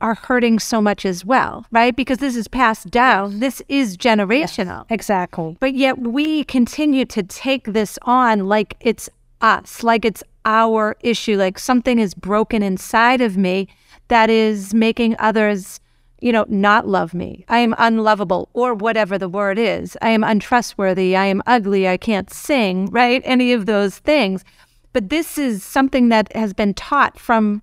are 0.00 0.14
hurting 0.14 0.58
so 0.58 0.80
much 0.80 1.04
as 1.04 1.24
well, 1.24 1.66
right? 1.70 1.94
Because 1.94 2.18
this 2.18 2.36
is 2.36 2.48
passed 2.48 2.90
down. 2.90 3.40
This 3.40 3.62
is 3.68 3.96
generational. 3.96 4.84
Yes, 4.88 4.90
exactly. 4.90 5.56
But 5.60 5.74
yet 5.74 5.98
we 5.98 6.44
continue 6.44 7.04
to 7.06 7.22
take 7.22 7.66
this 7.66 7.98
on 8.02 8.46
like 8.46 8.76
it's 8.80 9.08
us, 9.40 9.82
like 9.82 10.04
it's 10.04 10.22
our 10.44 10.96
issue, 11.00 11.36
like 11.36 11.58
something 11.58 11.98
is 11.98 12.14
broken 12.14 12.62
inside 12.62 13.20
of 13.20 13.36
me 13.36 13.68
that 14.08 14.30
is 14.30 14.72
making 14.72 15.16
others, 15.18 15.80
you 16.20 16.32
know, 16.32 16.44
not 16.48 16.86
love 16.86 17.14
me. 17.14 17.44
I 17.48 17.58
am 17.58 17.74
unlovable 17.78 18.50
or 18.52 18.74
whatever 18.74 19.18
the 19.18 19.28
word 19.28 19.58
is. 19.58 19.96
I 20.02 20.10
am 20.10 20.22
untrustworthy. 20.22 21.16
I 21.16 21.26
am 21.26 21.42
ugly. 21.46 21.88
I 21.88 21.96
can't 21.96 22.30
sing, 22.30 22.86
right? 22.86 23.22
Any 23.24 23.52
of 23.52 23.66
those 23.66 23.98
things. 23.98 24.44
But 24.92 25.08
this 25.08 25.38
is 25.38 25.62
something 25.62 26.08
that 26.08 26.34
has 26.36 26.52
been 26.52 26.74
taught 26.74 27.18
from 27.18 27.62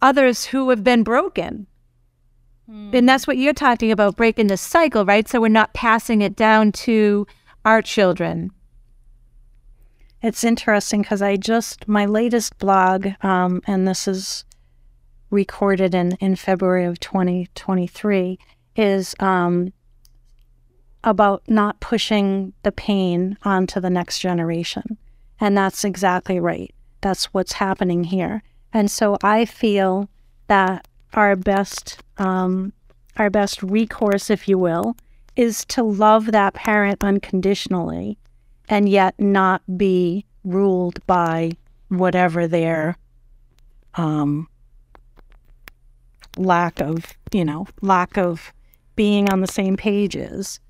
others 0.00 0.46
who 0.46 0.70
have 0.70 0.84
been 0.84 1.02
broken. 1.02 1.66
Mm. 2.70 2.94
And 2.94 3.08
that's 3.08 3.26
what 3.26 3.38
you're 3.38 3.52
talking 3.52 3.90
about 3.90 4.16
breaking 4.16 4.46
the 4.46 4.56
cycle, 4.56 5.04
right? 5.04 5.28
So 5.28 5.40
we're 5.40 5.48
not 5.48 5.74
passing 5.74 6.22
it 6.22 6.36
down 6.36 6.72
to 6.72 7.26
our 7.64 7.82
children. 7.82 8.50
It's 10.22 10.44
interesting 10.44 11.02
because 11.02 11.20
I 11.20 11.36
just, 11.36 11.88
my 11.88 12.06
latest 12.06 12.58
blog, 12.58 13.08
um, 13.22 13.60
and 13.66 13.86
this 13.86 14.08
is 14.08 14.44
recorded 15.34 15.94
in, 15.94 16.12
in 16.20 16.36
February 16.36 16.84
of 16.84 17.00
2023, 17.00 18.38
is 18.76 19.14
um, 19.20 19.72
about 21.02 21.42
not 21.48 21.80
pushing 21.80 22.52
the 22.62 22.72
pain 22.72 23.36
onto 23.42 23.80
the 23.80 23.90
next 23.90 24.20
generation. 24.20 24.96
And 25.40 25.56
that's 25.56 25.84
exactly 25.84 26.40
right. 26.40 26.74
That's 27.02 27.26
what's 27.34 27.52
happening 27.52 28.04
here. 28.04 28.42
And 28.72 28.90
so 28.90 29.18
I 29.22 29.44
feel 29.44 30.08
that 30.46 30.88
our 31.12 31.36
best 31.36 32.02
um, 32.18 32.72
our 33.16 33.30
best 33.30 33.62
recourse, 33.62 34.30
if 34.30 34.48
you 34.48 34.58
will, 34.58 34.96
is 35.36 35.64
to 35.66 35.82
love 35.82 36.32
that 36.32 36.54
parent 36.54 37.04
unconditionally 37.04 38.18
and 38.68 38.88
yet 38.88 39.14
not 39.20 39.62
be 39.76 40.24
ruled 40.44 41.04
by 41.06 41.52
whatever 41.88 42.48
their 42.48 42.96
um, 43.94 44.48
lack 46.36 46.80
of, 46.80 47.12
you 47.32 47.44
know, 47.44 47.66
lack 47.80 48.16
of 48.16 48.52
being 48.96 49.28
on 49.30 49.40
the 49.40 49.46
same 49.46 49.76
pages. 49.76 50.60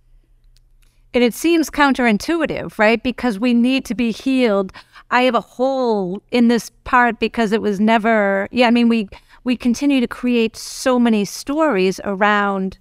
And 1.12 1.22
it 1.22 1.32
seems 1.32 1.70
counterintuitive, 1.70 2.76
right? 2.78 3.02
Because 3.02 3.38
we 3.38 3.54
need 3.54 3.84
to 3.84 3.94
be 3.94 4.10
healed. 4.10 4.72
I 5.10 5.22
have 5.22 5.36
a 5.36 5.40
hole 5.40 6.20
in 6.32 6.48
this 6.48 6.70
part 6.82 7.20
because 7.20 7.52
it 7.52 7.62
was 7.62 7.78
never, 7.78 8.48
yeah, 8.50 8.66
I 8.66 8.70
mean, 8.70 8.88
we, 8.88 9.08
we 9.44 9.56
continue 9.56 10.00
to 10.00 10.08
create 10.08 10.56
so 10.56 10.98
many 10.98 11.24
stories 11.24 12.00
around 12.02 12.78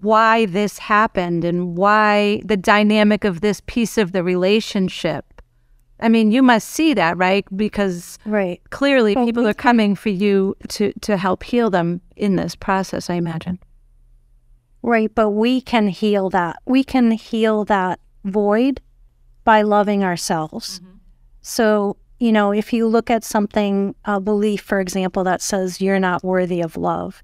why 0.00 0.46
this 0.46 0.78
happened 0.78 1.44
and 1.44 1.76
why 1.76 2.40
the 2.44 2.56
dynamic 2.56 3.24
of 3.24 3.40
this 3.40 3.60
piece 3.66 3.98
of 3.98 4.12
the 4.12 4.22
relationship. 4.22 5.27
I 6.00 6.08
mean, 6.08 6.30
you 6.30 6.42
must 6.42 6.68
see 6.68 6.94
that, 6.94 7.16
right? 7.16 7.44
Because 7.56 8.18
right. 8.24 8.60
clearly 8.70 9.14
well, 9.14 9.26
people 9.26 9.46
are 9.46 9.54
coming 9.54 9.94
for 9.94 10.10
you 10.10 10.56
to, 10.68 10.92
to 11.00 11.16
help 11.16 11.42
heal 11.42 11.70
them 11.70 12.00
in 12.16 12.36
this 12.36 12.54
process, 12.54 13.10
I 13.10 13.14
imagine. 13.14 13.58
Right, 14.82 15.12
but 15.12 15.30
we 15.30 15.60
can 15.60 15.88
heal 15.88 16.30
that. 16.30 16.56
We 16.64 16.84
can 16.84 17.10
heal 17.10 17.64
that 17.64 17.98
void 18.24 18.80
by 19.44 19.62
loving 19.62 20.04
ourselves. 20.04 20.78
Mm-hmm. 20.78 20.98
So, 21.40 21.96
you 22.18 22.30
know, 22.32 22.52
if 22.52 22.72
you 22.72 22.86
look 22.86 23.10
at 23.10 23.24
something, 23.24 23.94
a 24.04 24.20
belief, 24.20 24.60
for 24.60 24.80
example, 24.80 25.24
that 25.24 25.42
says 25.42 25.80
you're 25.80 25.98
not 25.98 26.22
worthy 26.22 26.60
of 26.60 26.76
love, 26.76 27.22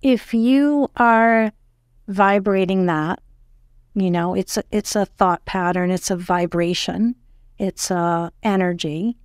if 0.00 0.32
you 0.32 0.90
are 0.96 1.52
vibrating 2.08 2.86
that, 2.86 3.20
you 3.94 4.10
know, 4.10 4.34
it's 4.34 4.56
a, 4.56 4.64
it's 4.70 4.96
a 4.96 5.06
thought 5.06 5.44
pattern, 5.44 5.90
it's 5.90 6.10
a 6.10 6.16
vibration, 6.16 7.14
it's 7.58 7.90
a 7.90 8.32
energy, 8.42 9.16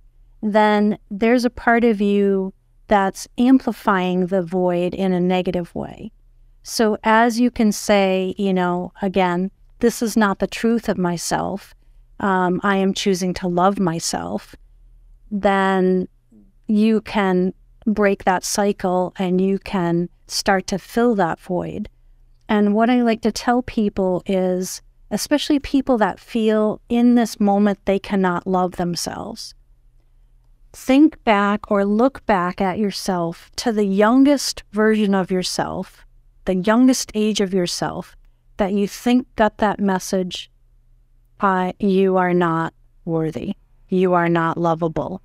then 0.42 0.98
there's 1.10 1.44
a 1.44 1.50
part 1.50 1.84
of 1.84 2.00
you 2.00 2.52
that's 2.88 3.28
amplifying 3.36 4.26
the 4.26 4.42
void 4.42 4.94
in 4.94 5.12
a 5.12 5.20
negative 5.20 5.74
way. 5.74 6.10
So, 6.62 6.98
as 7.04 7.40
you 7.40 7.50
can 7.50 7.72
say, 7.72 8.34
you 8.36 8.52
know, 8.52 8.92
again, 9.02 9.50
this 9.80 10.02
is 10.02 10.16
not 10.16 10.38
the 10.38 10.46
truth 10.46 10.88
of 10.88 10.98
myself, 10.98 11.74
um, 12.20 12.60
I 12.62 12.76
am 12.76 12.94
choosing 12.94 13.32
to 13.34 13.48
love 13.48 13.78
myself, 13.78 14.56
then 15.30 16.08
you 16.66 17.00
can 17.02 17.54
break 17.86 18.24
that 18.24 18.44
cycle 18.44 19.14
and 19.18 19.40
you 19.40 19.58
can 19.58 20.08
start 20.26 20.66
to 20.68 20.78
fill 20.78 21.14
that 21.14 21.40
void. 21.40 21.88
And 22.48 22.74
what 22.74 22.90
I 22.90 23.02
like 23.02 23.22
to 23.22 23.32
tell 23.32 23.62
people 23.62 24.22
is, 24.26 24.82
especially 25.10 25.58
people 25.58 25.98
that 25.98 26.20
feel 26.20 26.80
in 26.88 27.14
this 27.14 27.40
moment 27.40 27.78
they 27.84 27.98
cannot 27.98 28.46
love 28.46 28.72
themselves, 28.72 29.54
think 30.72 31.22
back 31.24 31.70
or 31.70 31.84
look 31.84 32.24
back 32.26 32.60
at 32.60 32.78
yourself 32.78 33.50
to 33.56 33.72
the 33.72 33.86
youngest 33.86 34.62
version 34.72 35.14
of 35.14 35.30
yourself 35.30 36.04
the 36.48 36.54
youngest 36.54 37.12
age 37.14 37.42
of 37.42 37.52
yourself 37.52 38.16
that 38.56 38.72
you 38.72 38.88
think 38.88 39.26
got 39.36 39.58
that 39.58 39.78
message 39.78 40.50
uh, 41.40 41.72
you 41.78 42.16
are 42.16 42.32
not 42.32 42.72
worthy, 43.04 43.54
you 43.90 44.14
are 44.14 44.30
not 44.30 44.56
lovable, 44.56 45.20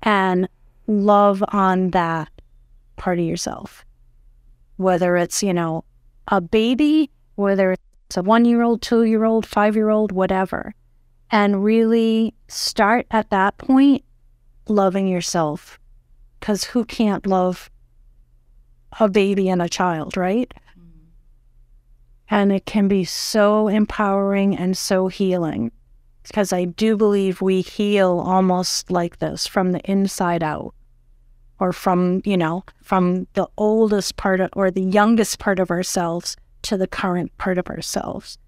and 0.00 0.48
love 0.86 1.42
on 1.48 1.90
that 1.90 2.30
part 2.94 3.18
of 3.18 3.24
yourself. 3.24 3.84
Whether 4.76 5.16
it's, 5.16 5.42
you 5.42 5.52
know, 5.52 5.84
a 6.28 6.40
baby, 6.40 7.10
whether 7.34 7.72
it's 7.72 7.82
a 8.16 8.22
one 8.22 8.44
year 8.44 8.62
old, 8.62 8.82
two 8.82 9.04
year 9.04 9.24
old, 9.24 9.46
five 9.46 9.76
year 9.76 9.88
old, 9.88 10.12
whatever, 10.12 10.74
and 11.30 11.64
really 11.64 12.34
start 12.48 13.06
at 13.10 13.30
that 13.30 13.58
point 13.58 14.04
loving 14.68 15.08
yourself. 15.08 15.78
Because 16.40 16.64
who 16.64 16.84
can't 16.84 17.26
love 17.26 17.70
a 19.00 19.08
baby 19.08 19.48
and 19.48 19.62
a 19.62 19.68
child, 19.68 20.16
right? 20.16 20.52
Mm-hmm. 20.78 21.08
And 22.30 22.52
it 22.52 22.66
can 22.66 22.86
be 22.88 23.04
so 23.04 23.68
empowering 23.68 24.56
and 24.56 24.76
so 24.76 25.08
healing 25.08 25.72
because 26.26 26.52
I 26.52 26.64
do 26.64 26.96
believe 26.96 27.40
we 27.40 27.60
heal 27.60 28.22
almost 28.24 28.90
like 28.90 29.18
this 29.18 29.46
from 29.46 29.72
the 29.72 29.80
inside 29.90 30.42
out 30.42 30.74
or 31.60 31.72
from, 31.72 32.22
you 32.24 32.36
know, 32.36 32.64
from 32.82 33.26
the 33.34 33.46
oldest 33.56 34.16
part 34.16 34.40
of, 34.40 34.50
or 34.54 34.70
the 34.70 34.82
youngest 34.82 35.38
part 35.38 35.58
of 35.60 35.70
ourselves 35.70 36.36
to 36.64 36.76
the 36.76 36.86
current 36.86 37.36
part 37.38 37.58
of 37.58 37.68
ourselves. 37.68 38.38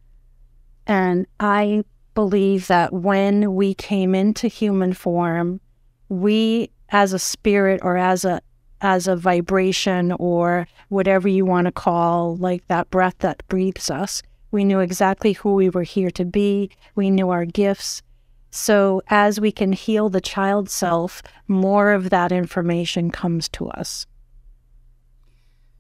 And 0.87 1.27
I 1.41 1.85
believe 2.15 2.67
that 2.69 2.93
when 2.93 3.55
we 3.55 3.75
came 3.75 4.15
into 4.15 4.49
human 4.49 4.93
form, 4.93 5.61
we 6.09 6.71
as 6.91 7.13
a 7.13 7.19
spirit 7.19 7.81
or 7.83 7.97
as 7.97 8.25
a 8.25 8.41
as 8.83 9.09
a 9.09 9.17
vibration 9.17 10.13
or 10.13 10.69
whatever 10.91 11.29
you 11.29 11.45
want 11.47 11.65
to 11.65 11.73
call 11.73 12.37
like 12.37 12.67
that 12.69 12.91
breath 12.91 13.17
that 13.21 13.43
breathes 13.49 13.91
us. 13.91 14.23
We 14.51 14.65
knew 14.65 14.81
exactly 14.81 15.33
who 15.33 15.55
we 15.55 15.71
were 15.71 15.83
here 15.83 16.11
to 16.13 16.25
be. 16.25 16.71
We 16.95 17.11
knew 17.11 17.31
our 17.31 17.47
gifts. 17.47 18.03
So 18.51 19.03
as 19.09 19.41
we 19.41 19.51
can 19.51 19.73
heal 19.73 20.09
the 20.09 20.21
child 20.21 20.69
self, 20.71 21.23
more 21.49 21.93
of 21.93 22.11
that 22.11 22.33
information 22.33 23.11
comes 23.11 23.49
to 23.51 23.69
us. 23.71 24.07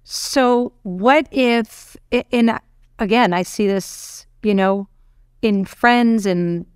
So 0.09 0.73
what 0.83 1.27
if 1.31 1.97
in 2.11 2.57
again, 2.99 3.33
I 3.33 3.43
see 3.43 3.67
this, 3.67 4.27
you 4.43 4.55
know, 4.55 4.89
in 5.43 5.65
friends 5.65 6.27
in 6.27 6.67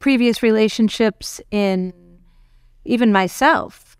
previous 0.00 0.42
relationships 0.42 1.40
in 1.50 1.92
even 2.84 3.12
myself 3.12 3.90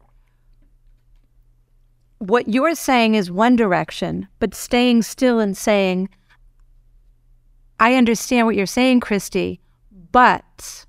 what 2.20 2.48
you're 2.48 2.74
saying 2.74 3.14
is 3.14 3.30
one 3.30 3.56
direction, 3.56 4.28
but 4.40 4.54
staying 4.54 5.02
still 5.02 5.40
and 5.40 5.56
saying, 5.56 6.08
I 7.80 7.94
understand 7.94 8.46
what 8.46 8.56
you're 8.56 8.66
saying, 8.66 9.00
Kristi, 9.00 9.58
but 10.12 10.84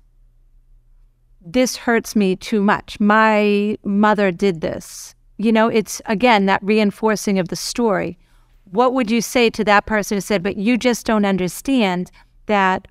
this 1.40 1.76
hurts 1.76 2.14
me 2.14 2.36
too 2.36 2.62
much. 2.62 3.00
My 3.00 3.78
mother 3.82 4.30
did 4.30 4.60
this. 4.60 5.14
You 5.42 5.50
know, 5.50 5.66
it's 5.66 6.00
again 6.06 6.46
that 6.46 6.62
reinforcing 6.62 7.38
of 7.40 7.48
the 7.48 7.56
story. 7.56 8.16
what 8.72 8.94
would 8.94 9.10
you 9.10 9.20
say 9.20 9.50
to 9.50 9.64
that 9.64 9.86
person 9.86 10.16
who 10.16 10.20
said, 10.20 10.42
but 10.42 10.56
you 10.56 10.76
just 10.76 11.06
don't 11.06 11.24
understand 11.24 12.10
that 12.46 12.88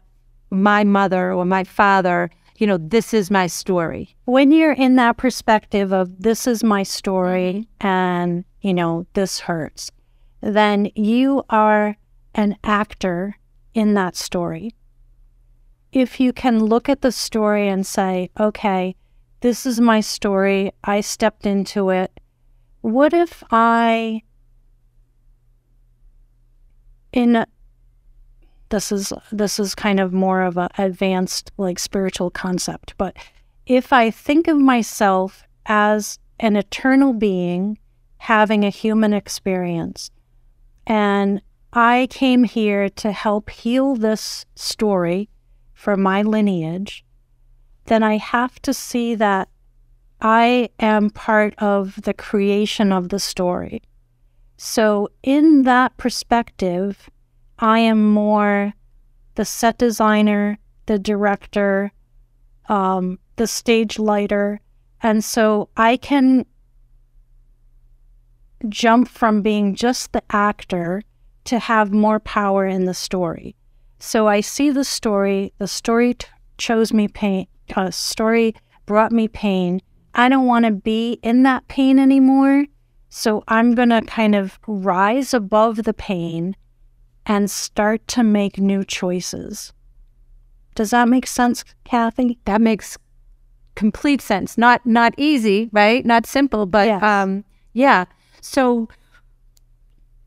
my 0.49 0.83
mother 0.83 1.33
or 1.33 1.43
my 1.43 1.63
father, 1.63 2.29
you 2.57 2.67
know, 2.67 2.77
this 2.77 3.13
is 3.13 3.31
my 3.31 3.47
story? 3.47 4.15
When 4.25 4.51
you're 4.51 4.73
in 4.73 4.95
that 4.97 5.17
perspective 5.17 5.91
of 5.91 6.21
this 6.21 6.45
is 6.47 6.63
my 6.63 6.83
story 6.83 7.67
mm-hmm. 7.79 7.87
and, 7.87 8.45
you 8.61 8.73
know, 8.73 9.07
this 9.13 9.39
hurts, 9.39 9.91
then 10.41 10.89
you 10.95 11.43
are 11.49 11.97
an 12.35 12.57
actor 12.63 13.37
in 13.73 13.95
that 13.95 14.15
story. 14.15 14.75
If 15.91 16.19
you 16.19 16.31
can 16.31 16.63
look 16.63 16.87
at 16.87 17.01
the 17.01 17.11
story 17.11 17.67
and 17.67 17.85
say, 17.85 18.29
okay, 18.39 18.95
this 19.41 19.65
is 19.65 19.81
my 19.81 19.99
story, 19.99 20.71
I 20.83 21.01
stepped 21.01 21.45
into 21.47 21.89
it. 21.89 22.11
What 22.81 23.13
if 23.13 23.43
I, 23.51 24.23
in 27.13 27.45
this 28.69 28.91
is 28.91 29.13
this 29.31 29.59
is 29.59 29.75
kind 29.75 29.99
of 29.99 30.13
more 30.13 30.41
of 30.41 30.57
a 30.57 30.69
advanced 30.77 31.51
like 31.57 31.77
spiritual 31.77 32.31
concept, 32.31 32.95
but 32.97 33.15
if 33.67 33.93
I 33.93 34.09
think 34.09 34.47
of 34.47 34.57
myself 34.57 35.43
as 35.65 36.17
an 36.39 36.55
eternal 36.55 37.13
being 37.13 37.77
having 38.17 38.65
a 38.65 38.69
human 38.69 39.13
experience, 39.13 40.09
and 40.87 41.41
I 41.73 42.07
came 42.09 42.43
here 42.45 42.89
to 42.89 43.11
help 43.11 43.49
heal 43.49 43.95
this 43.95 44.45
story 44.55 45.29
for 45.73 45.95
my 45.95 46.21
lineage, 46.21 47.05
then 47.85 48.03
I 48.03 48.17
have 48.17 48.61
to 48.63 48.73
see 48.73 49.15
that 49.15 49.49
I 50.21 50.69
am 50.79 51.09
part 51.09 51.55
of 51.57 52.01
the 52.03 52.13
creation 52.13 52.91
of 52.91 53.09
the 53.09 53.19
story. 53.19 53.81
So, 54.57 55.09
in 55.23 55.63
that 55.63 55.97
perspective, 55.97 57.09
I 57.57 57.79
am 57.79 58.11
more 58.11 58.73
the 59.35 59.45
set 59.45 59.77
designer, 59.77 60.59
the 60.85 60.99
director, 60.99 61.91
um, 62.69 63.19
the 63.37 63.47
stage 63.47 63.97
lighter. 63.97 64.61
And 65.01 65.23
so 65.23 65.69
I 65.77 65.97
can 65.97 66.45
jump 68.69 69.07
from 69.07 69.41
being 69.41 69.73
just 69.73 70.11
the 70.11 70.23
actor 70.29 71.01
to 71.45 71.59
have 71.59 71.91
more 71.91 72.19
power 72.19 72.65
in 72.65 72.85
the 72.85 72.93
story. 72.93 73.55
So 73.99 74.27
I 74.27 74.41
see 74.41 74.69
the 74.69 74.83
story, 74.83 75.53
the 75.57 75.67
story 75.67 76.15
chose 76.57 76.93
me 76.93 77.07
pain, 77.07 77.47
uh, 77.75 77.91
story 77.91 78.55
brought 78.85 79.11
me 79.11 79.27
pain. 79.27 79.81
I 80.13 80.29
don't 80.29 80.45
want 80.45 80.65
to 80.65 80.71
be 80.71 81.19
in 81.23 81.43
that 81.43 81.67
pain 81.67 81.99
anymore. 81.99 82.65
So 83.09 83.43
I'm 83.47 83.75
going 83.75 83.89
to 83.89 84.01
kind 84.01 84.35
of 84.35 84.59
rise 84.67 85.33
above 85.33 85.83
the 85.83 85.93
pain 85.93 86.55
and 87.25 87.51
start 87.51 88.07
to 88.09 88.23
make 88.23 88.57
new 88.57 88.83
choices. 88.83 89.73
Does 90.75 90.91
that 90.91 91.09
make 91.09 91.27
sense, 91.27 91.63
Kathy? 91.83 92.39
That 92.45 92.61
makes 92.61 92.97
complete 93.75 94.21
sense. 94.21 94.57
Not 94.57 94.85
not 94.85 95.13
easy, 95.17 95.69
right? 95.71 96.05
Not 96.05 96.25
simple, 96.25 96.65
but 96.65 96.87
yes. 96.87 97.03
um, 97.03 97.43
yeah. 97.73 98.05
So 98.41 98.87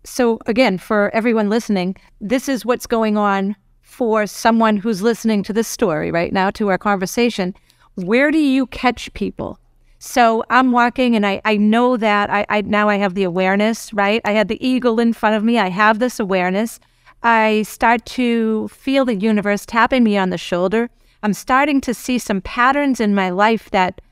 so 0.04 0.38
again, 0.46 0.78
for 0.78 1.10
everyone 1.14 1.48
listening, 1.48 1.96
this 2.20 2.48
is 2.48 2.64
what's 2.66 2.86
going 2.86 3.16
on 3.16 3.56
for 3.80 4.26
someone 4.26 4.76
who's 4.76 5.02
listening 5.02 5.42
to 5.44 5.52
this 5.52 5.68
story 5.68 6.10
right 6.10 6.32
now, 6.32 6.50
to 6.50 6.68
our 6.68 6.78
conversation. 6.78 7.54
Where 7.94 8.30
do 8.30 8.38
you 8.38 8.66
catch 8.66 9.12
people? 9.14 9.58
So 10.06 10.44
I'm 10.50 10.70
walking 10.70 11.16
and 11.16 11.26
I, 11.26 11.40
I 11.46 11.56
know 11.56 11.96
that 11.96 12.28
I, 12.28 12.44
I 12.50 12.60
now 12.60 12.90
I 12.90 12.96
have 12.96 13.14
the 13.14 13.22
awareness, 13.22 13.90
right? 13.94 14.20
I 14.26 14.32
had 14.32 14.48
the 14.48 14.64
eagle 14.64 15.00
in 15.00 15.14
front 15.14 15.34
of 15.34 15.42
me. 15.42 15.58
I 15.58 15.70
have 15.70 15.98
this 15.98 16.20
awareness. 16.20 16.78
I 17.22 17.62
start 17.62 18.04
to 18.06 18.68
feel 18.68 19.06
the 19.06 19.14
universe 19.14 19.64
tapping 19.64 20.04
me 20.04 20.18
on 20.18 20.28
the 20.28 20.36
shoulder. 20.36 20.90
I'm 21.22 21.32
starting 21.32 21.80
to 21.80 21.94
see 21.94 22.18
some 22.18 22.42
patterns 22.42 23.00
in 23.00 23.14
my 23.14 23.30
life 23.30 23.70
that 23.70 24.02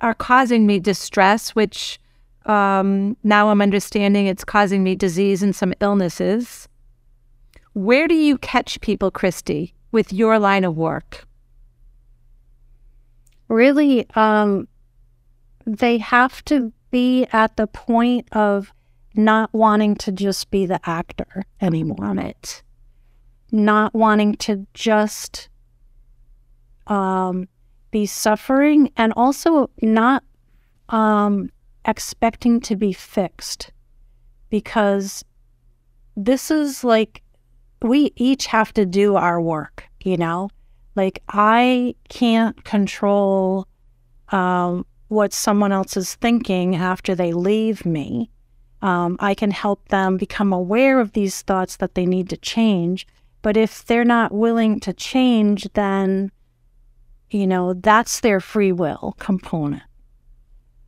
are 0.00 0.14
causing 0.14 0.66
me 0.66 0.80
distress, 0.80 1.50
which 1.50 2.00
um, 2.46 3.14
now 3.22 3.50
I'm 3.50 3.60
understanding 3.60 4.26
it's 4.26 4.44
causing 4.44 4.82
me 4.82 4.96
disease 4.96 5.42
and 5.42 5.54
some 5.54 5.74
illnesses. 5.82 6.66
Where 7.74 8.08
do 8.08 8.14
you 8.14 8.38
catch 8.38 8.80
people, 8.80 9.10
Kristi, 9.10 9.74
with 9.92 10.14
your 10.14 10.38
line 10.38 10.64
of 10.64 10.78
work? 10.78 11.26
Really, 13.48 14.06
um, 14.14 14.66
they 15.66 15.98
have 15.98 16.44
to 16.46 16.72
be 16.90 17.26
at 17.32 17.56
the 17.56 17.66
point 17.66 18.28
of 18.32 18.72
not 19.14 19.52
wanting 19.52 19.94
to 19.96 20.12
just 20.12 20.50
be 20.50 20.66
the 20.66 20.80
actor 20.88 21.44
anymore 21.60 22.04
on 22.04 22.18
it, 22.18 22.62
not 23.50 23.94
wanting 23.94 24.34
to 24.36 24.66
just 24.74 25.48
um, 26.86 27.48
be 27.90 28.06
suffering, 28.06 28.90
and 28.96 29.12
also 29.16 29.70
not 29.80 30.24
um, 30.88 31.50
expecting 31.84 32.60
to 32.60 32.76
be 32.76 32.92
fixed 32.92 33.70
because 34.50 35.24
this 36.16 36.50
is 36.50 36.84
like 36.84 37.22
we 37.82 38.12
each 38.16 38.46
have 38.46 38.72
to 38.74 38.86
do 38.86 39.16
our 39.16 39.40
work, 39.40 39.84
you 40.02 40.16
know? 40.16 40.48
Like, 40.94 41.22
I 41.28 41.94
can't 42.08 42.62
control 42.64 43.66
um, 44.28 44.86
what 45.12 45.34
someone 45.34 45.72
else 45.72 45.94
is 45.96 46.14
thinking 46.14 46.74
after 46.74 47.14
they 47.14 47.32
leave 47.32 47.84
me. 47.84 48.30
Um, 48.80 49.16
I 49.20 49.34
can 49.34 49.50
help 49.50 49.88
them 49.88 50.16
become 50.16 50.52
aware 50.52 51.00
of 51.00 51.12
these 51.12 51.42
thoughts 51.42 51.76
that 51.76 51.94
they 51.94 52.06
need 52.06 52.30
to 52.30 52.36
change. 52.38 53.06
But 53.42 53.56
if 53.56 53.84
they're 53.84 54.04
not 54.04 54.32
willing 54.32 54.80
to 54.80 54.92
change, 54.94 55.68
then, 55.74 56.32
you 57.30 57.46
know, 57.46 57.74
that's 57.74 58.20
their 58.20 58.40
free 58.40 58.72
will 58.72 59.14
component. 59.18 59.82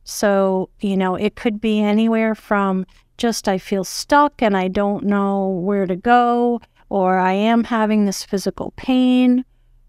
So, 0.05 0.69
you 0.79 0.97
know, 0.97 1.15
it 1.15 1.35
could 1.35 1.61
be 1.61 1.79
anywhere 1.81 2.33
from 2.33 2.85
just 3.17 3.47
I 3.47 3.59
feel 3.59 3.83
stuck 3.83 4.41
and 4.41 4.57
I 4.57 4.69
don't 4.69 5.05
know 5.05 5.49
where 5.49 5.85
to 5.85 5.95
go, 5.95 6.61
or 6.89 7.19
I 7.19 7.33
am 7.33 7.63
having 7.63 8.05
this 8.05 8.23
physical 8.23 8.73
pain, 8.75 9.45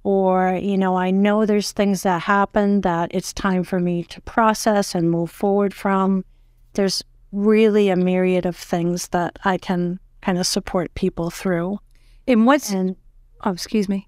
or, 0.07 0.57
you 0.63 0.79
know, 0.79 0.97
I 0.97 1.11
know 1.11 1.45
there's 1.45 1.73
things 1.73 2.05
that 2.05 2.23
happen 2.23 2.83
that 2.83 3.11
it's 3.13 3.33
time 3.33 3.65
for 3.65 3.81
me 3.81 4.05
to 4.05 4.21
process 4.21 4.95
and 4.95 5.11
move 5.11 5.33
forward 5.33 5.75
from. 5.75 6.25
There's 6.75 7.03
really 7.33 7.89
a 7.89 7.97
myriad 7.97 8.47
of 8.47 8.55
things 8.55 9.09
that 9.09 9.37
I 9.45 9.59
can 9.59 9.99
kind 10.23 10.39
of 10.39 10.47
support 10.47 10.95
people 10.95 11.31
through. 11.31 11.81
In 12.25 12.45
what's, 12.45 12.71
and, 12.71 12.95
oh, 13.45 13.51
excuse 13.51 13.89
me. 13.89 14.07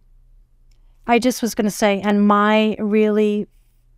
I 1.08 1.18
just 1.18 1.42
was 1.42 1.56
going 1.56 1.64
to 1.64 1.70
say, 1.84 2.00
and 2.00 2.24
my 2.24 2.76
really 2.78 3.48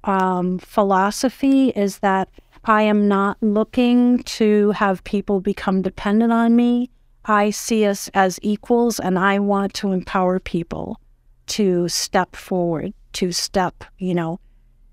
um, 0.05 0.59
philosophy 0.59 1.69
is 1.69 1.99
that 1.99 2.31
I 2.65 2.81
am 2.81 3.09
not 3.09 3.37
looking 3.43 4.23
to 4.23 4.71
have 4.71 5.05
people 5.05 5.43
become 5.43 5.83
dependent 5.83 6.33
on 6.33 6.57
me. 6.57 6.89
I 7.27 7.51
see 7.51 7.85
us 7.85 8.09
as 8.15 8.39
equals 8.41 8.99
and 8.99 9.19
I 9.19 9.39
want 9.39 9.75
to 9.75 9.93
empower 9.93 10.41
people 10.41 10.99
to 11.51 11.89
step 11.89 12.37
forward, 12.37 12.95
to 13.15 13.33
step, 13.33 13.85
you 13.99 14.15
know, 14.15 14.39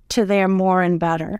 to 0.10 0.26
their 0.26 0.48
more 0.48 0.82
and 0.82 1.00
better. 1.00 1.40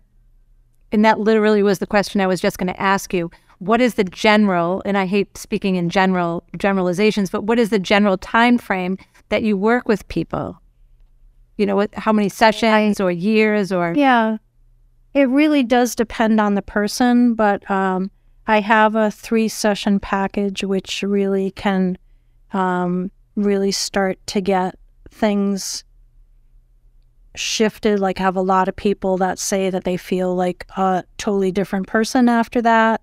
And 0.92 1.04
that 1.04 1.18
literally 1.18 1.62
was 1.62 1.80
the 1.80 1.86
question 1.86 2.20
I 2.20 2.26
was 2.26 2.40
just 2.40 2.56
going 2.56 2.72
to 2.72 2.80
ask 2.80 3.12
you. 3.12 3.30
What 3.58 3.80
is 3.80 3.94
the 3.94 4.04
general, 4.04 4.80
and 4.84 4.96
I 4.96 5.06
hate 5.06 5.36
speaking 5.36 5.74
in 5.74 5.90
general 5.90 6.44
generalizations, 6.56 7.30
but 7.30 7.42
what 7.42 7.58
is 7.58 7.70
the 7.70 7.80
general 7.80 8.16
time 8.16 8.58
frame 8.58 8.96
that 9.30 9.42
you 9.42 9.56
work 9.56 9.88
with 9.88 10.06
people? 10.06 10.60
You 11.56 11.66
know, 11.66 11.84
how 11.94 12.12
many 12.12 12.28
sessions 12.28 13.00
or 13.00 13.10
years 13.10 13.72
or? 13.72 13.94
Yeah, 13.96 14.36
it 15.14 15.28
really 15.28 15.64
does 15.64 15.96
depend 15.96 16.40
on 16.40 16.54
the 16.54 16.62
person, 16.62 17.34
but 17.34 17.68
um, 17.68 18.12
I 18.46 18.60
have 18.60 18.94
a 18.94 19.10
three 19.10 19.48
session 19.48 19.98
package 19.98 20.62
which 20.62 21.02
really 21.02 21.50
can 21.50 21.98
um, 22.52 23.10
really 23.34 23.72
start 23.72 24.24
to 24.28 24.40
get 24.40 24.78
things 25.10 25.84
shifted. 27.34 28.00
Like, 28.00 28.18
have 28.18 28.36
a 28.36 28.42
lot 28.42 28.68
of 28.68 28.76
people 28.76 29.16
that 29.18 29.38
say 29.38 29.70
that 29.70 29.84
they 29.84 29.96
feel 29.96 30.34
like 30.34 30.66
a 30.76 31.04
totally 31.18 31.52
different 31.52 31.86
person 31.86 32.28
after 32.28 32.62
that. 32.62 33.00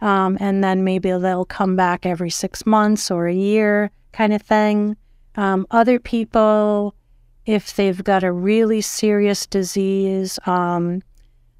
Um, 0.00 0.36
and 0.40 0.62
then 0.62 0.84
maybe 0.84 1.10
they'll 1.12 1.44
come 1.44 1.76
back 1.76 2.04
every 2.04 2.30
six 2.30 2.66
months 2.66 3.10
or 3.10 3.26
a 3.26 3.34
year 3.34 3.90
kind 4.12 4.32
of 4.32 4.42
thing. 4.42 4.96
Um, 5.36 5.66
other 5.70 5.98
people, 5.98 6.94
if 7.46 7.74
they've 7.74 8.04
got 8.04 8.22
a 8.22 8.32
really 8.32 8.80
serious 8.80 9.46
disease, 9.46 10.38
um, 10.46 11.02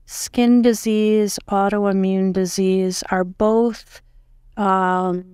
skin 0.07 0.63
disease, 0.63 1.39
autoimmune 1.49 2.33
disease 2.33 3.03
are 3.11 3.25
both 3.25 4.03
um, 4.57 5.25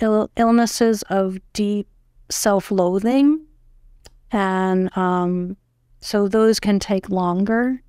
Ill- 0.00 0.30
illnesses 0.36 1.02
of 1.08 1.38
deep 1.52 1.86
self 2.34 2.70
loathing. 2.70 3.40
And 4.30 4.94
um, 4.96 5.56
so 6.00 6.28
those 6.28 6.60
can 6.60 6.78
take 6.78 7.08
longer. 7.08 7.80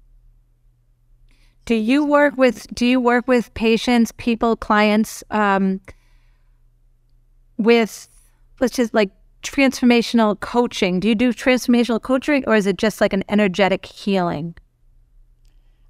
Do 1.65 1.75
you 1.75 2.05
work 2.05 2.37
with 2.37 2.67
do 2.75 2.85
you 2.85 3.01
work 3.01 3.27
with 3.27 3.53
patients, 3.55 4.11
people, 4.17 4.55
clients 4.55 5.23
um, 5.31 5.81
with, 7.57 8.07
let's 8.59 8.75
just 8.75 8.93
like 8.93 9.09
transformational 9.41 10.39
coaching. 10.39 10.99
Do 10.99 11.07
you 11.07 11.15
do 11.15 11.33
transformational 11.33 12.01
coaching 12.01 12.43
or 12.47 12.55
is 12.55 12.65
it 12.67 12.77
just 12.77 13.01
like 13.01 13.13
an 13.13 13.23
energetic 13.29 13.85
healing? 13.85 14.55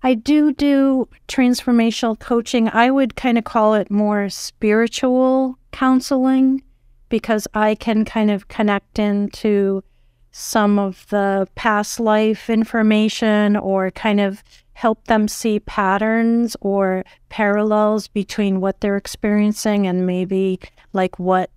I 0.04 0.14
do 0.14 0.54
do 0.54 1.08
transformational 1.28 2.20
coaching. 2.20 2.70
I 2.70 2.92
would 2.92 3.16
kind 3.16 3.38
of 3.38 3.44
call 3.44 3.74
it 3.74 3.90
more 3.90 4.30
spiritual 4.30 5.58
counseling 5.72 6.62
because 7.10 7.48
I 7.54 7.76
can 7.76 8.06
kind 8.06 8.32
of 8.32 8.48
connect 8.48 9.00
into 9.00 9.84
some 10.32 10.78
of 10.78 11.08
the 11.10 11.48
past 11.56 12.00
life 12.00 12.50
information 12.50 13.56
or 13.56 13.90
kind 13.92 14.20
of 14.20 14.44
help 14.74 15.06
them 15.06 15.30
see 15.30 15.62
patterns 15.62 16.58
or 16.60 17.06
parallels 17.30 18.10
between 18.10 18.60
what 18.60 18.82
they're 18.82 18.98
experiencing 18.98 19.88
and 19.88 20.06
maybe 20.06 20.60
like 20.92 21.18
what 21.18 21.50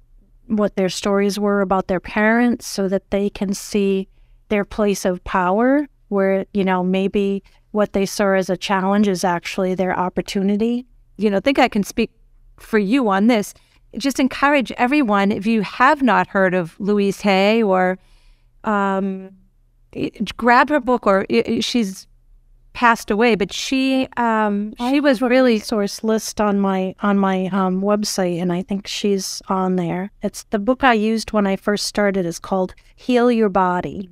what 0.47 0.77
their 0.77 0.89
stories 0.89 1.39
were 1.39 1.61
about 1.61 1.89
their 1.89 2.01
parents 2.01 2.67
so 2.67 2.89
that 2.89 3.11
they 3.11 3.29
can 3.29 3.53
see 3.53 4.09
their 4.49 4.65
place 4.65 5.05
of 5.05 5.23
power 5.25 5.89
where 6.07 6.47
you 6.55 6.65
know 6.65 6.85
maybe 6.85 7.43
what 7.73 7.93
they 7.93 8.07
saw 8.07 8.33
as 8.35 8.49
a 8.49 8.57
challenge 8.57 9.09
is 9.09 9.25
actually 9.25 9.75
their 9.75 9.99
opportunity. 9.99 10.87
You 11.17 11.31
know 11.31 11.41
think 11.41 11.59
i 11.59 11.69
can 11.69 11.83
speak 11.83 12.13
for 12.59 12.79
you 12.79 13.09
on 13.09 13.27
this 13.27 13.55
just 13.97 14.20
encourage 14.20 14.70
everyone 14.72 15.32
if 15.32 15.47
you 15.47 15.62
have 15.62 16.03
not 16.03 16.28
heard 16.28 16.55
of 16.55 16.78
louise 16.78 17.20
hay 17.22 17.62
or 17.62 17.99
um, 18.64 19.30
grab 20.36 20.68
her 20.68 20.80
book 20.80 21.07
or 21.07 21.26
she's 21.61 22.07
passed 22.78 23.11
away, 23.11 23.34
but 23.34 23.53
she 23.53 24.07
um, 24.16 24.72
she 24.89 25.01
was 25.01 25.20
really 25.20 25.59
source 25.59 26.05
list 26.05 26.41
on 26.41 26.61
my 26.61 26.95
on 27.01 27.18
my 27.18 27.47
um, 27.47 27.82
website, 27.82 28.41
and 28.41 28.53
I 28.53 28.62
think 28.62 28.86
she's 28.86 29.43
on 29.49 29.74
there. 29.74 30.12
It's 30.22 30.45
the 30.51 30.61
book 30.61 30.84
I 30.84 30.93
used 30.93 31.32
when 31.32 31.45
I 31.45 31.57
first 31.57 31.86
started. 31.86 32.24
is 32.24 32.39
called 32.39 32.76
Heal 32.95 33.32
Your 33.32 33.49
Body, 33.49 34.09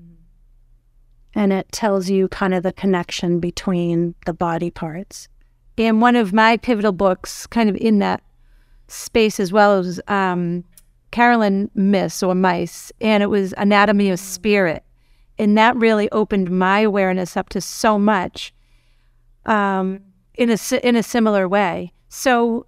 and 1.33 1.53
it 1.53 1.71
tells 1.71 2.11
you 2.11 2.27
kind 2.27 2.55
of 2.55 2.65
the 2.65 2.73
connection 2.73 3.39
between 3.39 4.17
the 4.27 4.35
body 4.35 4.73
parts. 4.73 5.29
And 5.79 6.03
one 6.03 6.17
of 6.17 6.33
my 6.33 6.57
pivotal 6.57 6.93
books, 6.93 7.47
kind 7.47 7.71
of 7.71 7.77
in 7.77 8.01
that 8.01 8.21
space 8.89 9.41
as 9.41 9.53
well, 9.53 9.79
as 9.79 10.01
um, 10.09 10.65
Caroline 11.11 11.71
Myss 11.75 12.23
or 12.23 12.35
Mice, 12.35 12.93
and 13.01 13.23
it 13.23 13.27
was 13.27 13.55
Anatomy 13.57 14.11
of 14.11 14.19
Spirit. 14.21 14.85
And 15.39 15.57
that 15.59 15.77
really 15.77 16.11
opened 16.13 16.51
my 16.51 16.81
awareness 16.81 17.37
up 17.37 17.49
to 17.51 17.61
so 17.61 17.99
much 17.99 18.55
um, 19.45 20.01
in 20.35 20.51
a 20.51 20.59
in 20.87 20.97
a 20.97 21.03
similar 21.03 21.49
way. 21.49 21.93
So 22.09 22.67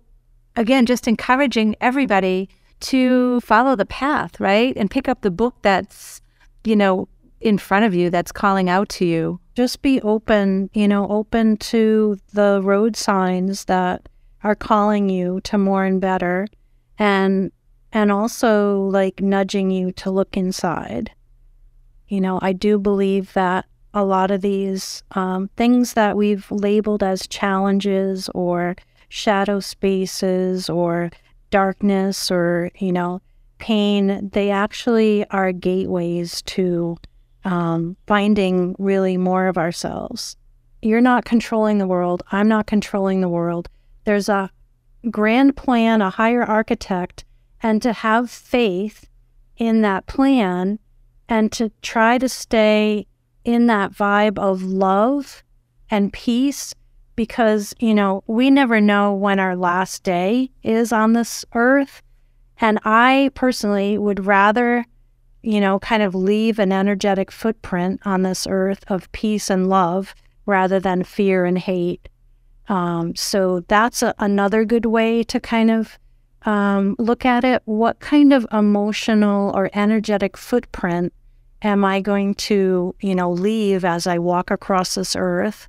again, 0.56 0.86
just 0.86 1.08
encouraging 1.08 1.76
everybody 1.80 2.48
to 2.80 3.40
follow 3.40 3.74
the 3.74 3.86
path, 3.86 4.38
right, 4.38 4.76
and 4.76 4.90
pick 4.90 5.08
up 5.08 5.22
the 5.22 5.30
book 5.30 5.56
that's 5.62 6.20
you 6.64 6.76
know 6.76 7.08
in 7.40 7.58
front 7.58 7.84
of 7.84 7.94
you 7.94 8.10
that's 8.10 8.32
calling 8.32 8.68
out 8.68 8.88
to 8.88 9.04
you. 9.04 9.40
Just 9.54 9.82
be 9.82 10.00
open, 10.02 10.70
you 10.72 10.88
know, 10.88 11.08
open 11.08 11.56
to 11.56 12.18
the 12.32 12.60
road 12.62 12.96
signs 12.96 13.64
that 13.66 14.08
are 14.42 14.54
calling 14.54 15.08
you 15.08 15.40
to 15.42 15.58
more 15.58 15.84
and 15.84 16.00
better 16.00 16.46
and 16.98 17.50
and 17.92 18.12
also 18.12 18.82
like 18.82 19.20
nudging 19.20 19.70
you 19.70 19.92
to 19.92 20.10
look 20.10 20.36
inside. 20.36 21.10
You 22.08 22.20
know, 22.20 22.38
I 22.42 22.52
do 22.52 22.78
believe 22.78 23.32
that 23.32 23.64
a 23.94 24.04
lot 24.04 24.30
of 24.30 24.42
these 24.42 25.02
um, 25.12 25.48
things 25.56 25.94
that 25.94 26.16
we've 26.16 26.50
labeled 26.50 27.02
as 27.02 27.26
challenges 27.26 28.28
or 28.34 28.76
shadow 29.08 29.60
spaces 29.60 30.68
or 30.68 31.10
darkness 31.50 32.30
or, 32.30 32.70
you 32.78 32.92
know, 32.92 33.22
pain, 33.58 34.28
they 34.32 34.50
actually 34.50 35.28
are 35.30 35.52
gateways 35.52 36.42
to 36.42 36.96
um, 37.44 37.96
finding 38.06 38.76
really 38.78 39.16
more 39.16 39.46
of 39.46 39.56
ourselves. 39.56 40.36
You're 40.82 41.00
not 41.00 41.24
controlling 41.24 41.78
the 41.78 41.86
world. 41.86 42.22
I'm 42.30 42.48
not 42.48 42.66
controlling 42.66 43.20
the 43.20 43.28
world. 43.28 43.68
There's 44.08 44.30
a 44.30 44.50
grand 45.10 45.54
plan, 45.54 46.00
a 46.00 46.08
higher 46.08 46.42
architect, 46.42 47.26
and 47.62 47.82
to 47.82 47.92
have 47.92 48.30
faith 48.30 49.06
in 49.58 49.82
that 49.82 50.06
plan 50.06 50.78
and 51.28 51.52
to 51.52 51.70
try 51.82 52.16
to 52.16 52.26
stay 52.26 53.06
in 53.44 53.66
that 53.66 53.92
vibe 53.92 54.38
of 54.38 54.62
love 54.62 55.42
and 55.90 56.10
peace 56.10 56.74
because, 57.16 57.74
you 57.80 57.92
know, 57.92 58.24
we 58.26 58.48
never 58.48 58.80
know 58.80 59.12
when 59.12 59.38
our 59.38 59.54
last 59.54 60.04
day 60.04 60.52
is 60.62 60.90
on 60.90 61.12
this 61.12 61.44
earth. 61.54 62.00
And 62.62 62.78
I 62.84 63.30
personally 63.34 63.98
would 63.98 64.24
rather, 64.24 64.86
you 65.42 65.60
know, 65.60 65.80
kind 65.80 66.02
of 66.02 66.14
leave 66.14 66.58
an 66.58 66.72
energetic 66.72 67.30
footprint 67.30 68.00
on 68.06 68.22
this 68.22 68.46
earth 68.48 68.84
of 68.88 69.12
peace 69.12 69.50
and 69.50 69.68
love 69.68 70.14
rather 70.46 70.80
than 70.80 71.04
fear 71.04 71.44
and 71.44 71.58
hate. 71.58 72.08
Um, 72.68 73.14
so 73.16 73.60
that's 73.68 74.02
a, 74.02 74.14
another 74.18 74.64
good 74.64 74.86
way 74.86 75.22
to 75.24 75.40
kind 75.40 75.70
of 75.70 75.98
um, 76.42 76.96
look 76.98 77.24
at 77.24 77.44
it. 77.44 77.62
What 77.64 78.00
kind 78.00 78.32
of 78.32 78.46
emotional 78.52 79.50
or 79.54 79.70
energetic 79.72 80.36
footprint 80.36 81.12
am 81.62 81.84
I 81.84 82.00
going 82.00 82.34
to, 82.34 82.94
you 83.00 83.14
know, 83.14 83.30
leave 83.30 83.84
as 83.84 84.06
I 84.06 84.18
walk 84.18 84.50
across 84.50 84.94
this 84.94 85.16
earth? 85.16 85.68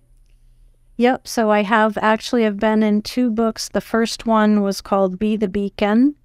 Yep. 0.98 1.28
So 1.28 1.52
I 1.52 1.62
have 1.62 1.96
actually 2.02 2.42
have 2.42 2.58
been 2.58 2.82
in 2.82 3.02
two 3.02 3.30
books. 3.30 3.68
The 3.68 3.80
first 3.80 4.26
one 4.26 4.62
was 4.62 4.80
called 4.80 5.16
Be 5.16 5.36
the 5.36 5.46
Beacon. 5.46 6.16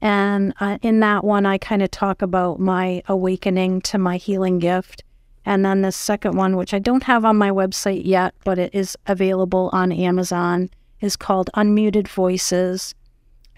And 0.00 0.54
uh, 0.60 0.78
in 0.80 1.00
that 1.00 1.24
one, 1.24 1.44
I 1.44 1.58
kind 1.58 1.82
of 1.82 1.90
talk 1.90 2.22
about 2.22 2.60
my 2.60 3.02
awakening 3.08 3.80
to 3.82 3.98
my 3.98 4.18
healing 4.18 4.60
gift. 4.60 5.02
And 5.44 5.64
then 5.64 5.82
the 5.82 5.90
second 5.90 6.36
one, 6.36 6.56
which 6.56 6.72
I 6.72 6.78
don't 6.78 7.02
have 7.02 7.24
on 7.24 7.36
my 7.36 7.50
website 7.50 8.02
yet, 8.04 8.32
but 8.44 8.60
it 8.60 8.72
is 8.72 8.96
available 9.08 9.70
on 9.72 9.90
Amazon, 9.90 10.70
is 11.00 11.16
called 11.16 11.50
Unmuted 11.56 12.06
Voices. 12.06 12.94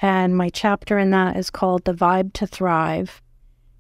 And 0.05 0.37
my 0.37 0.51
chapter 0.51 0.99
in 0.99 1.13
that 1.13 1.35
is 1.35 1.49
called 1.49 1.87
The 1.87 1.95
Vibe 1.95 2.35
to 2.35 2.47
Thrive. 2.47 3.23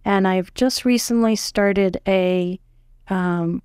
And 0.07 0.27
I've 0.27 0.55
just 0.55 0.87
recently 0.87 1.37
started 1.37 2.01
a 2.09 2.59
um, 3.09 3.63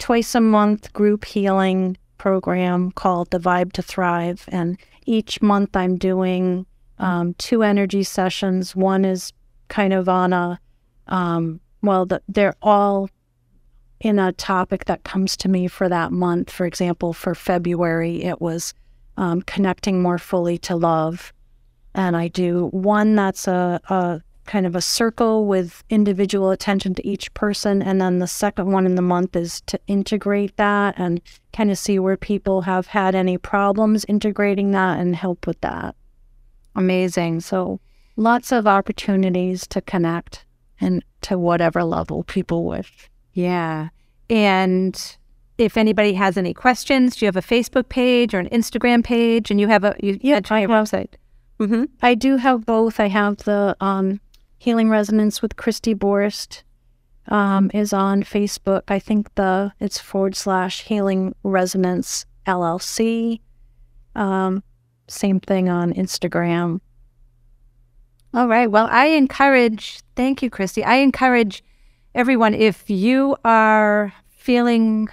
twice 0.00 0.34
a 0.34 0.40
month 0.40 0.92
group 0.92 1.24
healing 1.24 1.96
program 2.18 2.90
called 2.90 3.30
The 3.30 3.38
Vibe 3.38 3.70
to 3.74 3.82
Thrive. 3.82 4.44
And 4.48 4.76
each 5.06 5.40
month 5.40 5.76
I'm 5.76 5.98
doing 5.98 6.66
um, 6.98 7.34
two 7.34 7.62
energy 7.62 8.02
sessions. 8.02 8.74
One 8.74 9.04
is 9.04 9.32
kind 9.68 9.92
of 9.92 10.08
on 10.08 10.32
a, 10.32 10.58
um, 11.06 11.60
well, 11.80 12.06
the, 12.06 12.20
they're 12.26 12.56
all 12.60 13.08
in 14.00 14.18
a 14.18 14.32
topic 14.32 14.86
that 14.86 15.04
comes 15.04 15.36
to 15.36 15.48
me 15.48 15.68
for 15.68 15.88
that 15.88 16.10
month. 16.10 16.50
For 16.50 16.66
example, 16.66 17.12
for 17.12 17.36
February, 17.36 18.24
it 18.24 18.40
was 18.40 18.74
um, 19.16 19.42
connecting 19.42 20.02
more 20.02 20.18
fully 20.18 20.58
to 20.58 20.74
love. 20.74 21.32
And 21.94 22.16
I 22.16 22.28
do 22.28 22.68
one 22.68 23.14
that's 23.14 23.46
a, 23.46 23.80
a 23.88 24.20
kind 24.46 24.66
of 24.66 24.74
a 24.74 24.80
circle 24.80 25.46
with 25.46 25.84
individual 25.88 26.50
attention 26.50 26.94
to 26.94 27.06
each 27.06 27.32
person. 27.34 27.82
And 27.82 28.00
then 28.00 28.18
the 28.18 28.26
second 28.26 28.72
one 28.72 28.86
in 28.86 28.96
the 28.96 29.02
month 29.02 29.36
is 29.36 29.60
to 29.62 29.78
integrate 29.86 30.56
that 30.56 30.98
and 30.98 31.20
kind 31.52 31.70
of 31.70 31.78
see 31.78 31.98
where 31.98 32.16
people 32.16 32.62
have 32.62 32.86
had 32.88 33.14
any 33.14 33.38
problems 33.38 34.04
integrating 34.08 34.72
that 34.72 34.98
and 34.98 35.14
help 35.14 35.46
with 35.46 35.60
that. 35.60 35.94
Amazing. 36.74 37.40
So 37.40 37.80
lots 38.16 38.52
of 38.52 38.66
opportunities 38.66 39.66
to 39.68 39.80
connect 39.80 40.44
and 40.80 41.04
to 41.22 41.38
whatever 41.38 41.84
level 41.84 42.24
people 42.24 42.64
wish. 42.64 43.10
Yeah. 43.34 43.88
And 44.28 45.16
if 45.58 45.76
anybody 45.76 46.14
has 46.14 46.36
any 46.36 46.54
questions, 46.54 47.16
do 47.16 47.24
you 47.24 47.28
have 47.28 47.36
a 47.36 47.42
Facebook 47.42 47.88
page 47.88 48.34
or 48.34 48.38
an 48.38 48.48
Instagram 48.48 49.04
page? 49.04 49.50
And 49.50 49.60
you 49.60 49.68
have 49.68 49.84
a 49.84 49.94
you 50.00 50.18
yeah, 50.20 50.40
I 50.50 50.60
have, 50.60 50.70
website. 50.70 51.14
Mm-hmm. 51.62 51.84
I 52.02 52.14
do 52.16 52.38
have 52.38 52.66
both. 52.66 52.98
I 52.98 53.06
have 53.06 53.36
the 53.38 53.76
um, 53.80 54.20
Healing 54.58 54.90
Resonance 54.90 55.40
with 55.40 55.54
Kristi 55.54 55.94
Borst 55.94 56.62
um, 57.28 57.70
is 57.72 57.92
on 57.92 58.24
Facebook. 58.24 58.82
I 58.88 58.98
think 58.98 59.32
the 59.36 59.72
it's 59.78 59.98
forward 59.98 60.34
slash 60.34 60.82
Healing 60.82 61.36
Resonance 61.44 62.26
LLC. 62.48 63.40
Um, 64.16 64.64
same 65.06 65.38
thing 65.38 65.68
on 65.68 65.92
Instagram. 65.94 66.80
All 68.34 68.48
right. 68.48 68.68
Well, 68.68 68.88
I 68.90 69.06
encourage. 69.06 70.00
Thank 70.16 70.42
you, 70.42 70.50
Kristi. 70.50 70.84
I 70.84 70.96
encourage 70.96 71.62
everyone 72.12 72.54
if 72.54 72.90
you 72.90 73.36
are 73.44 74.12
feeling 74.28 75.08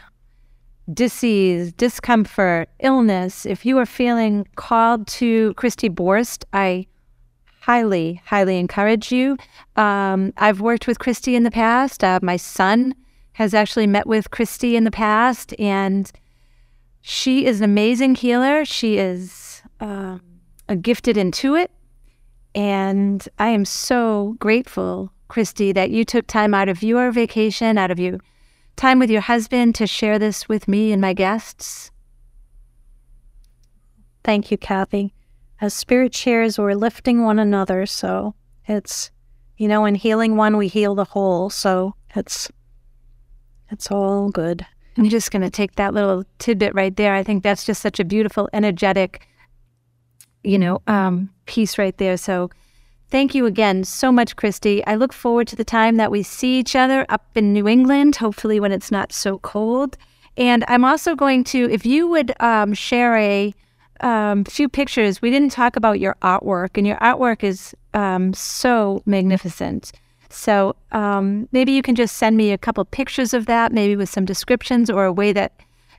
disease, 0.94 1.72
discomfort, 1.74 2.70
illness, 2.80 3.46
if 3.46 3.66
you 3.66 3.78
are 3.78 3.86
feeling 3.86 4.48
called 4.56 5.08
to 5.08 5.54
Kristi 5.56 5.90
Borst, 5.90 6.44
I 6.54 6.88
highly, 7.62 8.22
highly 8.26 8.58
encourage 8.58 9.12
you. 9.12 9.38
Um, 9.76 10.34
I've 10.38 10.62
worked 10.62 10.88
with 10.88 11.00
Kristi 11.00 11.36
in 11.36 11.44
the 11.44 11.52
past. 11.52 12.04
Uh, 12.04 12.20
my 12.24 12.38
son 12.38 12.96
has 13.34 13.54
actually 13.54 13.88
met 13.88 14.08
with 14.08 14.32
Kristi 14.32 14.74
in 14.74 14.84
the 14.84 14.92
past, 14.92 15.54
and 15.60 16.12
she 17.02 17.46
is 17.46 17.60
an 17.60 17.66
amazing 17.66 18.16
healer. 18.16 18.66
She 18.66 18.98
is 18.98 19.62
um, 19.80 20.22
a 20.68 20.76
gifted 20.76 21.16
intuit. 21.16 21.68
And 22.56 23.28
I 23.38 23.50
am 23.50 23.64
so 23.66 24.36
grateful, 24.40 25.12
Kristi, 25.30 25.74
that 25.74 25.92
you 25.92 26.04
took 26.04 26.26
time 26.26 26.54
out 26.54 26.68
of 26.68 26.82
your 26.82 27.12
vacation, 27.12 27.78
out 27.78 27.92
of 27.92 28.00
your 28.00 28.18
time 28.80 29.00
with 29.00 29.10
your 29.10 29.22
husband 29.22 29.76
to 29.76 29.86
share 29.86 30.18
this 30.18 30.50
with 30.50 30.68
me 30.68 30.92
and 30.92 31.02
my 31.02 31.14
guests. 31.14 31.92
Thank 34.24 34.52
you, 34.52 34.58
Kathy 34.58 35.14
as 35.62 35.74
spirit 35.74 36.16
shares, 36.16 36.58
we're 36.58 36.74
lifting 36.74 37.24
one 37.24 37.40
another. 37.40 37.86
So 37.86 38.36
it's, 38.66 39.12
you 39.58 39.68
know, 39.68 39.86
in 39.86 39.96
healing 39.96 40.36
one, 40.38 40.58
we 40.58 40.68
heal 40.68 40.96
the 40.96 41.04
whole. 41.04 41.50
So 41.50 41.96
it's, 42.16 42.50
it's 43.70 43.92
all 43.92 44.30
good. 44.30 44.66
I'm 44.98 45.10
just 45.10 45.32
going 45.32 45.42
to 45.42 45.50
take 45.50 45.76
that 45.76 45.94
little 45.94 46.24
tidbit 46.40 46.74
right 46.76 46.96
there. 46.96 47.14
I 47.14 47.24
think 47.24 47.44
that's 47.44 47.66
just 47.66 47.82
such 47.82 48.00
a 48.00 48.06
beautiful, 48.06 48.50
energetic, 48.54 49.28
you 50.44 50.58
know, 50.58 50.82
um, 50.88 51.30
piece 51.46 51.78
right 51.78 51.98
there. 51.98 52.18
So 52.18 52.50
thank 53.10 53.36
you 53.36 53.46
again 53.46 53.84
so 53.84 54.12
much, 54.12 54.36
Kristi. 54.36 54.84
I 54.88 54.96
look 54.96 55.14
forward 55.14 55.48
to 55.50 55.56
the 55.56 55.64
time 55.64 55.98
that 55.98 56.12
we 56.12 56.24
see 56.24 56.60
each 56.60 56.76
other 56.76 57.06
up 57.10 57.26
in 57.36 57.54
New 57.54 57.68
England, 57.68 58.18
hopefully 58.18 58.60
when 58.60 58.72
it's 58.72 58.92
not 58.92 59.12
so 59.14 59.40
cold. 59.40 59.98
And 60.38 60.64
I'm 60.68 60.86
also 60.86 61.16
going 61.16 61.44
to, 61.46 61.70
if 61.70 61.86
you 61.86 62.08
would 62.08 62.34
um, 62.40 62.74
share 62.74 63.18
a, 63.18 63.54
um, 64.02 64.44
few 64.46 64.70
pictures. 64.70 65.22
We 65.22 65.30
didn't 65.30 65.52
talk 65.52 65.76
about 65.76 66.00
your 66.00 66.16
artwork, 66.22 66.78
and 66.78 66.86
your 66.88 66.98
artwork 66.98 67.44
is 67.44 67.76
um, 67.94 68.34
so 68.34 69.02
magnificent. 69.06 69.92
So 70.30 70.76
um, 70.92 71.50
maybe 71.52 71.72
you 71.72 71.82
can 71.82 71.96
just 71.96 72.18
send 72.18 72.38
me 72.38 72.52
a 72.52 72.58
couple 72.58 72.86
pictures 72.86 73.34
of 73.34 73.46
that, 73.48 73.72
maybe 73.72 73.96
with 73.96 74.10
some 74.10 74.26
descriptions 74.26 74.90
or 74.90 75.06
a 75.06 75.14
way 75.14 75.34
that 75.34 75.54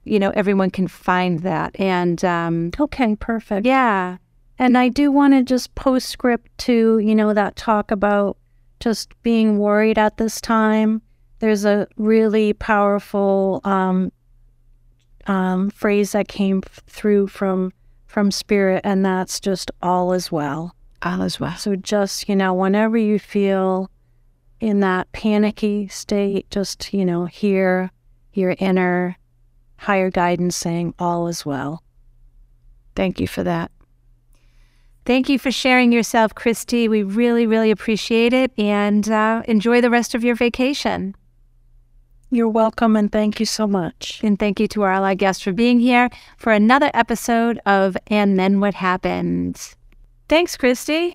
you 0.05 0.19
know 0.19 0.31
everyone 0.31 0.70
can 0.70 0.89
find 0.89 1.41
that. 1.41 1.78
And 1.78 2.24
um, 2.24 2.70
okay, 2.78 3.16
perfect. 3.16 3.66
Yeah, 3.66 4.19
and 4.61 4.78
I 4.78 4.89
do 4.89 5.11
want 5.11 5.35
to 5.35 5.43
just 5.43 5.74
postscript 5.74 6.57
to 6.59 6.99
you 6.99 7.15
know 7.15 7.35
that 7.35 7.57
talk 7.57 7.91
about 7.91 8.37
just 8.78 9.11
being 9.23 9.59
worried 9.59 9.99
at 9.99 10.19
this 10.19 10.41
time. 10.41 11.03
There's 11.39 11.65
a 11.65 11.89
really 11.97 12.53
powerful 12.53 13.61
um, 13.65 14.12
um, 15.27 15.70
phrase 15.70 16.12
that 16.12 16.28
came 16.28 16.62
through 16.62 17.28
from 17.28 17.73
from 18.07 18.31
spirit, 18.31 18.82
and 18.85 19.05
that's 19.05 19.41
just 19.41 19.70
all 19.82 20.12
as 20.12 20.31
well. 20.31 20.74
All 21.03 21.23
as 21.23 21.41
well. 21.41 21.57
So 21.57 21.77
just, 21.77 22.28
you 22.28 22.37
know, 22.37 22.53
whenever 22.53 22.99
you 22.99 23.19
feel 23.19 23.91
in 24.59 24.81
that 24.81 25.11
panicky 25.12 25.89
state, 25.89 26.51
just, 26.51 26.93
you 26.93 27.07
know, 27.07 27.24
hear 27.24 27.91
your 28.35 28.55
inner 28.59 29.16
higher 29.77 30.11
guidance 30.11 30.57
saying, 30.57 30.95
all 30.99 31.27
is 31.28 31.47
well. 31.47 31.82
Thank 32.95 33.20
you 33.20 33.27
for 33.27 33.43
that. 33.45 33.70
Thank 35.05 35.29
you 35.29 35.39
for 35.39 35.51
sharing 35.51 35.93
yourself, 35.93 36.35
Kristi. 36.35 36.89
We 36.89 37.03
really, 37.03 37.47
really 37.47 37.71
appreciate 37.71 38.33
it 38.33 38.53
and 38.59 39.09
uh, 39.11 39.43
enjoy 39.49 39.81
the 39.81 39.91
rest 39.91 40.15
of 40.15 40.23
your 40.23 40.35
vacation. 40.35 41.15
You're 42.31 42.49
welcome, 42.49 42.95
and 42.95 43.11
thank 43.11 43.41
you 43.41 43.47
so 43.47 43.67
much. 43.67 44.21
And 44.23 44.39
thank 44.39 44.61
you 44.61 44.69
to 44.69 44.83
our 44.83 44.93
ally 44.93 45.15
guests 45.15 45.43
for 45.43 45.53
being 45.53 45.81
here 45.81 46.11
for 46.37 46.53
another 46.53 46.91
episode 46.95 47.59
of 47.67 47.97
And 48.07 48.39
Then 48.39 48.61
What 48.61 48.75
Happened. 48.75 49.75
Thanks, 50.29 50.57
Kristi. 50.57 51.15